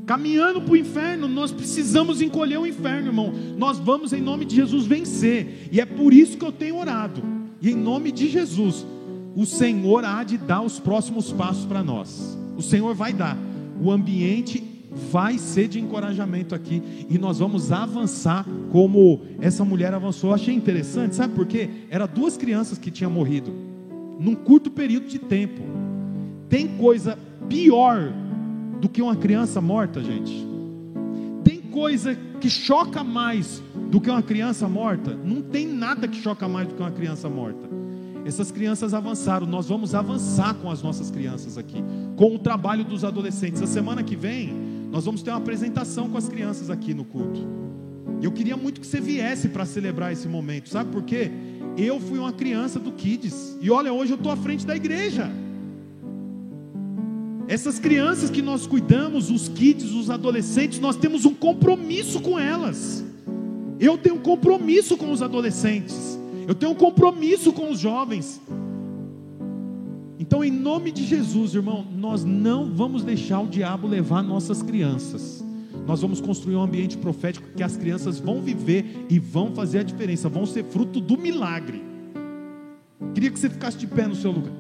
Caminhando 0.08 0.62
para 0.62 0.72
o 0.72 0.76
inferno, 0.76 1.28
nós 1.28 1.52
precisamos 1.52 2.22
encolher 2.22 2.58
o 2.58 2.66
inferno, 2.66 3.08
irmão. 3.08 3.30
Nós 3.58 3.78
vamos, 3.78 4.14
em 4.14 4.22
nome 4.22 4.46
de 4.46 4.56
Jesus, 4.56 4.86
vencer. 4.86 5.68
E 5.70 5.82
é 5.82 5.84
por 5.84 6.14
isso 6.14 6.38
que 6.38 6.44
eu 6.46 6.50
tenho 6.50 6.78
orado. 6.78 7.22
E 7.60 7.70
em 7.72 7.74
nome 7.74 8.10
de 8.10 8.26
Jesus, 8.26 8.86
o 9.36 9.44
Senhor 9.44 10.06
há 10.06 10.24
de 10.24 10.38
dar 10.38 10.62
os 10.62 10.80
próximos 10.80 11.30
passos 11.30 11.66
para 11.66 11.84
nós. 11.84 12.38
O 12.56 12.62
Senhor 12.62 12.94
vai 12.94 13.12
dar. 13.12 13.36
O 13.78 13.92
ambiente 13.92 14.64
vai 15.12 15.36
ser 15.36 15.68
de 15.68 15.78
encorajamento 15.78 16.54
aqui. 16.54 16.82
E 17.10 17.18
nós 17.18 17.38
vamos 17.38 17.70
avançar 17.70 18.46
como 18.72 19.20
essa 19.42 19.62
mulher 19.62 19.92
avançou. 19.92 20.30
Eu 20.30 20.34
achei 20.36 20.54
interessante, 20.54 21.16
sabe 21.16 21.34
por 21.34 21.44
quê? 21.44 21.68
Era 21.90 22.06
duas 22.06 22.34
crianças 22.34 22.78
que 22.78 22.90
tinham 22.90 23.10
morrido. 23.10 23.52
Num 24.18 24.34
curto 24.34 24.70
período 24.70 25.06
de 25.06 25.18
tempo. 25.18 25.60
Tem 26.48 26.66
coisa 26.66 27.18
pior 27.46 28.10
do 28.80 28.88
que 28.88 29.02
uma 29.02 29.16
criança 29.16 29.60
morta, 29.60 30.02
gente? 30.02 30.46
Tem 31.44 31.60
coisa 31.60 32.16
que 32.40 32.48
choca 32.48 33.02
mais 33.02 33.62
do 33.90 34.00
que 34.00 34.10
uma 34.10 34.22
criança 34.22 34.68
morta? 34.68 35.14
Não 35.14 35.42
tem 35.42 35.66
nada 35.66 36.06
que 36.06 36.16
choca 36.20 36.48
mais 36.48 36.68
do 36.68 36.74
que 36.74 36.82
uma 36.82 36.90
criança 36.90 37.28
morta. 37.28 37.68
Essas 38.24 38.50
crianças 38.50 38.92
avançaram, 38.92 39.46
nós 39.46 39.66
vamos 39.66 39.94
avançar 39.94 40.54
com 40.54 40.70
as 40.70 40.82
nossas 40.82 41.10
crianças 41.10 41.56
aqui, 41.56 41.82
com 42.14 42.34
o 42.34 42.38
trabalho 42.38 42.84
dos 42.84 43.02
adolescentes. 43.02 43.62
A 43.62 43.66
semana 43.66 44.02
que 44.02 44.14
vem, 44.14 44.52
nós 44.90 45.04
vamos 45.04 45.22
ter 45.22 45.30
uma 45.30 45.38
apresentação 45.38 46.08
com 46.10 46.18
as 46.18 46.28
crianças 46.28 46.68
aqui 46.68 46.92
no 46.92 47.04
culto. 47.04 47.46
Eu 48.20 48.30
queria 48.32 48.56
muito 48.56 48.80
que 48.80 48.86
você 48.86 49.00
viesse 49.00 49.48
para 49.48 49.64
celebrar 49.64 50.12
esse 50.12 50.28
momento, 50.28 50.68
sabe 50.68 50.90
por 50.90 51.02
quê? 51.02 51.30
Eu 51.76 52.00
fui 52.00 52.18
uma 52.18 52.32
criança 52.32 52.78
do 52.78 52.92
Kids, 52.92 53.56
e 53.60 53.70
olha, 53.70 53.92
hoje 53.92 54.12
eu 54.12 54.16
estou 54.16 54.32
à 54.32 54.36
frente 54.36 54.66
da 54.66 54.76
igreja. 54.76 55.30
Essas 57.48 57.78
crianças 57.78 58.28
que 58.28 58.42
nós 58.42 58.66
cuidamos, 58.66 59.30
os 59.30 59.48
kids, 59.48 59.92
os 59.92 60.10
adolescentes, 60.10 60.78
nós 60.78 60.96
temos 60.96 61.24
um 61.24 61.32
compromisso 61.32 62.20
com 62.20 62.38
elas. 62.38 63.02
Eu 63.80 63.96
tenho 63.96 64.16
um 64.16 64.20
compromisso 64.20 64.98
com 64.98 65.10
os 65.10 65.22
adolescentes. 65.22 66.18
Eu 66.46 66.54
tenho 66.54 66.72
um 66.72 66.74
compromisso 66.74 67.50
com 67.50 67.70
os 67.70 67.80
jovens. 67.80 68.38
Então, 70.18 70.44
em 70.44 70.50
nome 70.50 70.92
de 70.92 71.06
Jesus, 71.06 71.54
irmão, 71.54 71.86
nós 71.96 72.22
não 72.22 72.70
vamos 72.70 73.02
deixar 73.02 73.40
o 73.40 73.46
diabo 73.46 73.88
levar 73.88 74.22
nossas 74.22 74.62
crianças. 74.62 75.42
Nós 75.86 76.02
vamos 76.02 76.20
construir 76.20 76.54
um 76.56 76.62
ambiente 76.62 76.98
profético 76.98 77.48
que 77.56 77.62
as 77.62 77.78
crianças 77.78 78.18
vão 78.18 78.42
viver 78.42 79.06
e 79.08 79.18
vão 79.18 79.54
fazer 79.54 79.78
a 79.78 79.82
diferença, 79.82 80.28
vão 80.28 80.44
ser 80.44 80.64
fruto 80.64 81.00
do 81.00 81.16
milagre. 81.16 81.82
Queria 83.14 83.30
que 83.30 83.38
você 83.38 83.48
ficasse 83.48 83.78
de 83.78 83.86
pé 83.86 84.06
no 84.06 84.14
seu 84.14 84.32
lugar, 84.32 84.52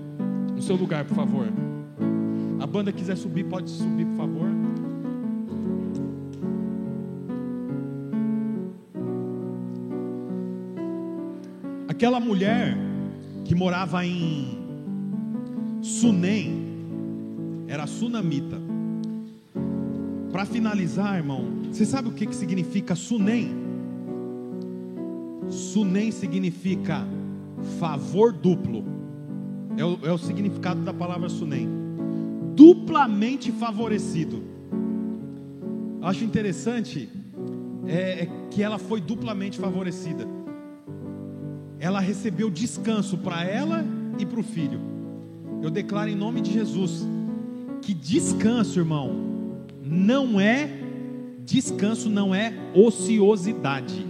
no 0.54 0.62
seu 0.62 0.74
lugar, 0.74 1.04
por 1.04 1.14
favor. 1.14 1.48
A 2.60 2.66
banda 2.66 2.92
quiser 2.92 3.16
subir, 3.16 3.44
pode 3.44 3.70
subir, 3.70 4.04
por 4.04 4.16
favor. 4.16 4.48
Aquela 11.88 12.18
mulher 12.18 12.76
que 13.44 13.54
morava 13.54 14.04
em 14.04 14.58
Sunem, 15.80 16.66
era 17.68 17.86
sunamita. 17.86 18.60
Para 20.32 20.44
finalizar, 20.44 21.16
irmão, 21.16 21.44
você 21.70 21.84
sabe 21.86 22.08
o 22.08 22.12
que, 22.12 22.26
que 22.26 22.34
significa 22.34 22.94
Sunem? 22.94 23.50
Sunem 25.48 26.10
significa 26.10 27.06
favor 27.78 28.32
duplo. 28.32 28.84
É 29.76 29.84
o, 29.84 29.98
é 30.02 30.12
o 30.12 30.18
significado 30.18 30.80
da 30.80 30.92
palavra 30.92 31.28
Sunem 31.28 31.87
duplamente 32.58 33.52
favorecido. 33.52 34.42
Acho 36.02 36.24
interessante 36.24 37.08
é, 37.86 38.24
é 38.24 38.28
que 38.50 38.64
ela 38.64 38.80
foi 38.80 39.00
duplamente 39.00 39.60
favorecida. 39.60 40.26
Ela 41.78 42.00
recebeu 42.00 42.50
descanso 42.50 43.16
para 43.18 43.44
ela 43.44 43.84
e 44.18 44.26
para 44.26 44.40
o 44.40 44.42
filho. 44.42 44.80
Eu 45.62 45.70
declaro 45.70 46.10
em 46.10 46.16
nome 46.16 46.40
de 46.40 46.52
Jesus 46.52 47.06
que 47.80 47.94
descanso, 47.94 48.80
irmão, 48.80 49.12
não 49.80 50.40
é 50.40 50.68
descanso, 51.44 52.10
não 52.10 52.34
é 52.34 52.52
ociosidade. 52.74 54.04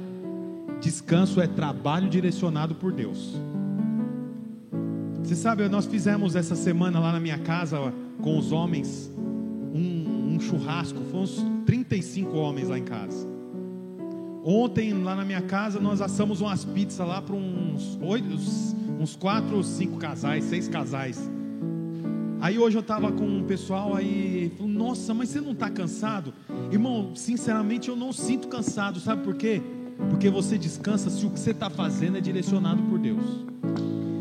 Descanso 0.81 1.39
é 1.39 1.47
trabalho 1.47 2.09
direcionado 2.09 2.75
por 2.75 2.93
Deus. 2.93 3.35
Você 5.23 5.35
sabe, 5.35 5.69
nós 5.69 5.85
fizemos 5.85 6.35
essa 6.35 6.57
semana 6.57 6.99
lá 6.99 7.13
na 7.13 7.21
minha 7.21 7.39
casa 7.39 7.93
com 8.23 8.39
os 8.39 8.53
homens 8.53 9.11
um, 9.75 10.35
um 10.35 10.41
churrasco. 10.41 11.01
Foram 11.11 11.25
uns 11.25 11.45
35 11.67 12.37
homens 12.37 12.69
lá 12.69 12.79
em 12.79 12.85
casa. 12.85 13.27
Ontem, 14.45 14.93
lá 14.95 15.15
na 15.15 15.25
minha 15.25 15.43
casa, 15.43 15.81
nós 15.81 16.01
assamos 16.01 16.41
umas 16.41 16.65
pizzas 16.65 17.07
lá 17.07 17.21
para 17.21 17.35
uns 17.35 17.99
oito, 18.01 18.27
uns 18.99 19.15
quatro 19.15 19.57
ou 19.57 19.63
cinco 19.63 19.99
casais, 19.99 20.45
seis 20.45 20.69
casais. 20.69 21.29
Aí 22.41 22.59
hoje 22.59 22.77
eu 22.77 22.81
estava 22.81 23.11
com 23.11 23.27
um 23.27 23.43
pessoal 23.43 23.97
aí, 23.97 24.53
falou, 24.57 24.73
nossa, 24.73 25.13
mas 25.13 25.29
você 25.29 25.41
não 25.41 25.53
está 25.53 25.69
cansado? 25.69 26.33
Irmão, 26.71 27.11
sinceramente 27.15 27.89
eu 27.89 27.97
não 27.97 28.13
sinto 28.13 28.47
cansado, 28.49 29.01
sabe 29.01 29.25
por 29.25 29.35
quê? 29.35 29.61
Porque 30.09 30.31
você 30.31 30.57
descansa 30.57 31.11
se 31.11 31.27
o 31.27 31.31
que 31.31 31.39
você 31.39 31.51
está 31.51 31.69
fazendo 31.69 32.17
é 32.17 32.21
direcionado 32.21 32.81
por 32.85 32.99
Deus. 32.99 33.45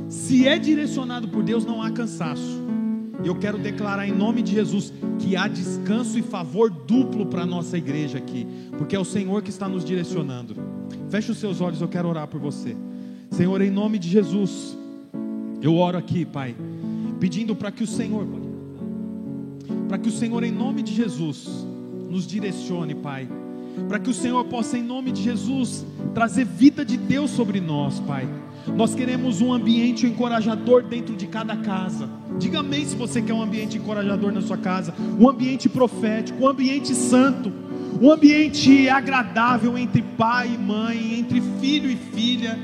Se 0.09 0.47
é 0.47 0.57
direcionado 0.57 1.27
por 1.27 1.43
Deus, 1.43 1.63
não 1.63 1.81
há 1.81 1.91
cansaço. 1.91 2.66
Eu 3.23 3.35
quero 3.35 3.57
declarar 3.57 4.07
em 4.07 4.11
nome 4.11 4.41
de 4.41 4.53
Jesus 4.53 4.93
que 5.19 5.35
há 5.35 5.47
descanso 5.47 6.17
e 6.17 6.21
favor 6.21 6.69
duplo 6.69 7.25
para 7.25 7.43
a 7.43 7.45
nossa 7.45 7.77
igreja 7.77 8.17
aqui, 8.17 8.45
porque 8.77 8.95
é 8.95 8.99
o 8.99 9.05
Senhor 9.05 9.41
que 9.41 9.49
está 9.49 9.67
nos 9.67 9.83
direcionando. 9.83 10.55
Feche 11.09 11.31
os 11.31 11.37
seus 11.37 11.59
olhos, 11.59 11.81
eu 11.81 11.87
quero 11.87 12.07
orar 12.07 12.27
por 12.27 12.39
você. 12.39 12.75
Senhor, 13.31 13.61
em 13.61 13.71
nome 13.71 13.97
de 13.97 14.07
Jesus, 14.07 14.77
eu 15.61 15.75
oro 15.75 15.97
aqui, 15.97 16.25
Pai, 16.25 16.55
pedindo 17.19 17.55
para 17.55 17.71
que 17.71 17.83
o 17.83 17.87
Senhor, 17.87 18.25
para 19.87 19.97
que 19.97 20.09
o 20.09 20.11
Senhor, 20.11 20.43
em 20.43 20.51
nome 20.51 20.83
de 20.83 20.93
Jesus, 20.93 21.47
nos 22.09 22.27
direcione, 22.27 22.95
Pai, 22.95 23.27
para 23.87 23.99
que 23.99 24.09
o 24.09 24.13
Senhor 24.13 24.43
possa, 24.45 24.77
em 24.77 24.83
nome 24.83 25.11
de 25.11 25.21
Jesus, 25.21 25.85
trazer 26.13 26.45
vida 26.45 26.85
de 26.85 26.97
Deus 26.97 27.31
sobre 27.31 27.59
nós, 27.59 27.99
Pai. 27.99 28.27
Nós 28.75 28.93
queremos 28.93 29.41
um 29.41 29.51
ambiente 29.53 30.05
encorajador 30.05 30.83
dentro 30.83 31.15
de 31.15 31.27
cada 31.27 31.55
casa. 31.57 32.09
Diga 32.37 32.59
amém 32.59 32.85
se 32.85 32.95
você 32.95 33.21
quer 33.21 33.33
um 33.33 33.41
ambiente 33.41 33.77
encorajador 33.77 34.31
na 34.31 34.41
sua 34.41 34.57
casa, 34.57 34.93
um 35.19 35.29
ambiente 35.29 35.67
profético, 35.67 36.43
um 36.43 36.47
ambiente 36.47 36.93
santo, 36.93 37.51
um 38.01 38.11
ambiente 38.11 38.87
agradável 38.89 39.77
entre 39.77 40.01
pai 40.01 40.51
e 40.53 40.57
mãe, 40.57 41.19
entre 41.19 41.41
filho 41.59 41.89
e 41.89 41.95
filha, 41.95 42.57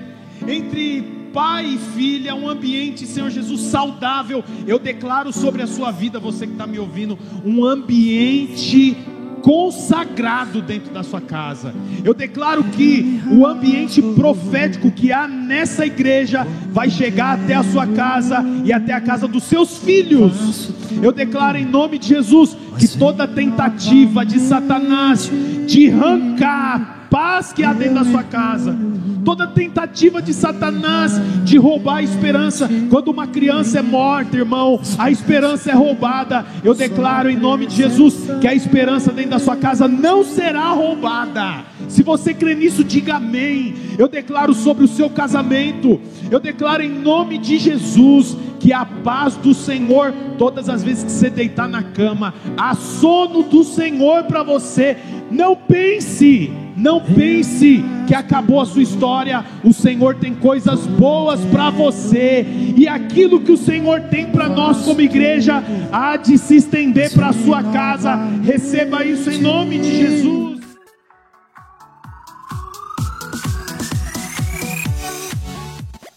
entre 0.47 1.01
pai 1.33 1.65
e 1.65 1.77
filha, 1.77 2.35
um 2.35 2.47
ambiente, 2.47 3.07
Senhor 3.07 3.31
Jesus, 3.31 3.61
saudável. 3.61 4.43
Eu 4.67 4.77
declaro 4.77 5.33
sobre 5.33 5.63
a 5.63 5.67
sua 5.67 5.91
vida, 5.91 6.19
você 6.19 6.45
que 6.45 6.53
está 6.53 6.67
me 6.67 6.77
ouvindo, 6.77 7.17
um 7.43 7.65
ambiente 7.65 8.95
consagrado 9.43 10.61
dentro 10.61 10.93
da 10.93 11.03
sua 11.03 11.19
casa. 11.19 11.75
Eu 12.03 12.13
declaro 12.13 12.63
que 12.63 13.21
o 13.29 13.45
ambiente 13.45 14.01
profético 14.01 14.89
que 14.89 15.11
há 15.11 15.27
nessa 15.27 15.85
igreja 15.85 16.47
vai 16.71 16.89
chegar 16.89 17.37
até 17.37 17.53
a 17.53 17.63
sua 17.63 17.85
casa 17.85 18.43
e 18.63 18.71
até 18.71 18.93
a 18.93 19.01
casa 19.01 19.27
dos 19.27 19.43
seus 19.43 19.77
filhos. 19.77 20.71
Eu 21.01 21.11
declaro 21.11 21.57
em 21.57 21.65
nome 21.65 21.99
de 21.99 22.07
Jesus 22.07 22.55
que 22.79 22.87
toda 22.97 23.27
tentativa 23.27 24.25
de 24.25 24.39
Satanás 24.39 25.29
de 25.67 25.91
arrancar 25.91 27.02
paz 27.13 27.53
que 27.53 27.63
há 27.63 27.71
dentro 27.73 27.93
da 27.93 28.05
sua 28.05 28.23
casa, 28.23 28.75
toda 29.23 29.45
tentativa 29.45 30.19
de 30.19 30.33
Satanás 30.33 31.21
de 31.43 31.59
roubar 31.59 31.97
a 31.97 32.01
esperança. 32.01 32.67
Quando 32.89 33.09
uma 33.09 33.27
criança 33.27 33.77
é 33.77 33.81
morta, 33.83 34.35
irmão, 34.35 34.81
a 34.97 35.11
esperança 35.11 35.69
é 35.69 35.75
roubada. 35.75 36.43
Eu 36.63 36.73
declaro 36.73 37.29
em 37.29 37.37
nome 37.37 37.67
de 37.67 37.75
Jesus 37.75 38.15
que 38.41 38.47
a 38.47 38.55
esperança 38.55 39.11
dentro 39.11 39.29
da 39.29 39.37
sua 39.37 39.55
casa 39.55 39.87
não 39.87 40.23
será 40.23 40.69
roubada. 40.69 41.63
Se 41.87 42.01
você 42.01 42.33
crê 42.33 42.55
nisso, 42.55 42.83
diga 42.83 43.17
amém. 43.17 43.75
Eu 43.95 44.07
declaro 44.07 44.55
sobre 44.55 44.83
o 44.83 44.87
seu 44.87 45.07
casamento, 45.07 46.01
eu 46.31 46.39
declaro 46.39 46.81
em 46.81 46.89
nome 46.89 47.37
de 47.37 47.59
Jesus 47.59 48.35
que 48.59 48.73
a 48.73 48.85
paz 48.85 49.35
do 49.35 49.53
Senhor, 49.53 50.11
todas 50.39 50.67
as 50.67 50.83
vezes 50.83 51.03
que 51.03 51.11
você 51.11 51.29
deitar 51.29 51.69
na 51.69 51.83
cama, 51.83 52.33
a 52.57 52.73
sono 52.73 53.43
do 53.43 53.63
Senhor 53.63 54.23
para 54.23 54.41
você. 54.41 54.97
Não 55.29 55.55
pense 55.55 56.62
não 56.83 56.99
pense 56.99 57.81
que 58.05 58.13
acabou 58.13 58.59
a 58.59 58.65
sua 58.65 58.83
história. 58.83 59.45
O 59.63 59.71
Senhor 59.71 60.15
tem 60.15 60.35
coisas 60.35 60.85
boas 60.85 61.39
para 61.45 61.69
você. 61.69 62.45
E 62.75 62.85
aquilo 62.89 63.39
que 63.39 63.53
o 63.53 63.57
Senhor 63.57 64.01
tem 64.01 64.25
para 64.25 64.49
nós 64.49 64.81
como 64.83 64.99
igreja 64.99 65.63
há 65.93 66.17
de 66.17 66.37
se 66.37 66.57
estender 66.57 67.13
para 67.13 67.29
a 67.29 67.33
sua 67.33 67.63
casa. 67.63 68.13
Receba 68.43 69.05
isso 69.05 69.31
em 69.31 69.39
nome 69.39 69.79
de 69.79 69.97
Jesus. 69.97 70.52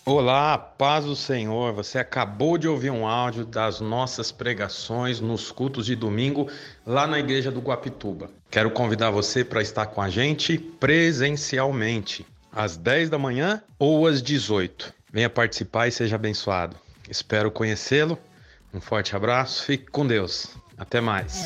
Olá, 0.08 0.56
paz 0.56 1.04
do 1.04 1.16
Senhor. 1.16 1.72
Você 1.72 1.98
acabou 1.98 2.56
de 2.56 2.68
ouvir 2.68 2.90
um 2.90 3.04
áudio 3.04 3.44
das 3.44 3.80
nossas 3.80 4.30
pregações 4.30 5.18
nos 5.18 5.50
cultos 5.50 5.84
de 5.84 5.96
domingo 5.96 6.48
lá 6.86 7.08
na 7.08 7.18
igreja 7.18 7.50
do 7.50 7.58
Guapituba. 7.58 8.30
Quero 8.48 8.70
convidar 8.70 9.10
você 9.10 9.44
para 9.44 9.60
estar 9.60 9.86
com 9.86 10.00
a 10.00 10.08
gente 10.08 10.58
presencialmente, 10.58 12.24
às 12.52 12.76
10 12.76 13.10
da 13.10 13.18
manhã 13.18 13.60
ou 13.80 14.06
às 14.06 14.22
18. 14.22 14.94
Venha 15.12 15.28
participar 15.28 15.88
e 15.88 15.90
seja 15.90 16.14
abençoado. 16.14 16.76
Espero 17.10 17.50
conhecê-lo. 17.50 18.16
Um 18.72 18.80
forte 18.80 19.16
abraço, 19.16 19.64
fique 19.64 19.90
com 19.90 20.06
Deus. 20.06 20.50
Até 20.78 21.00
mais. 21.00 21.42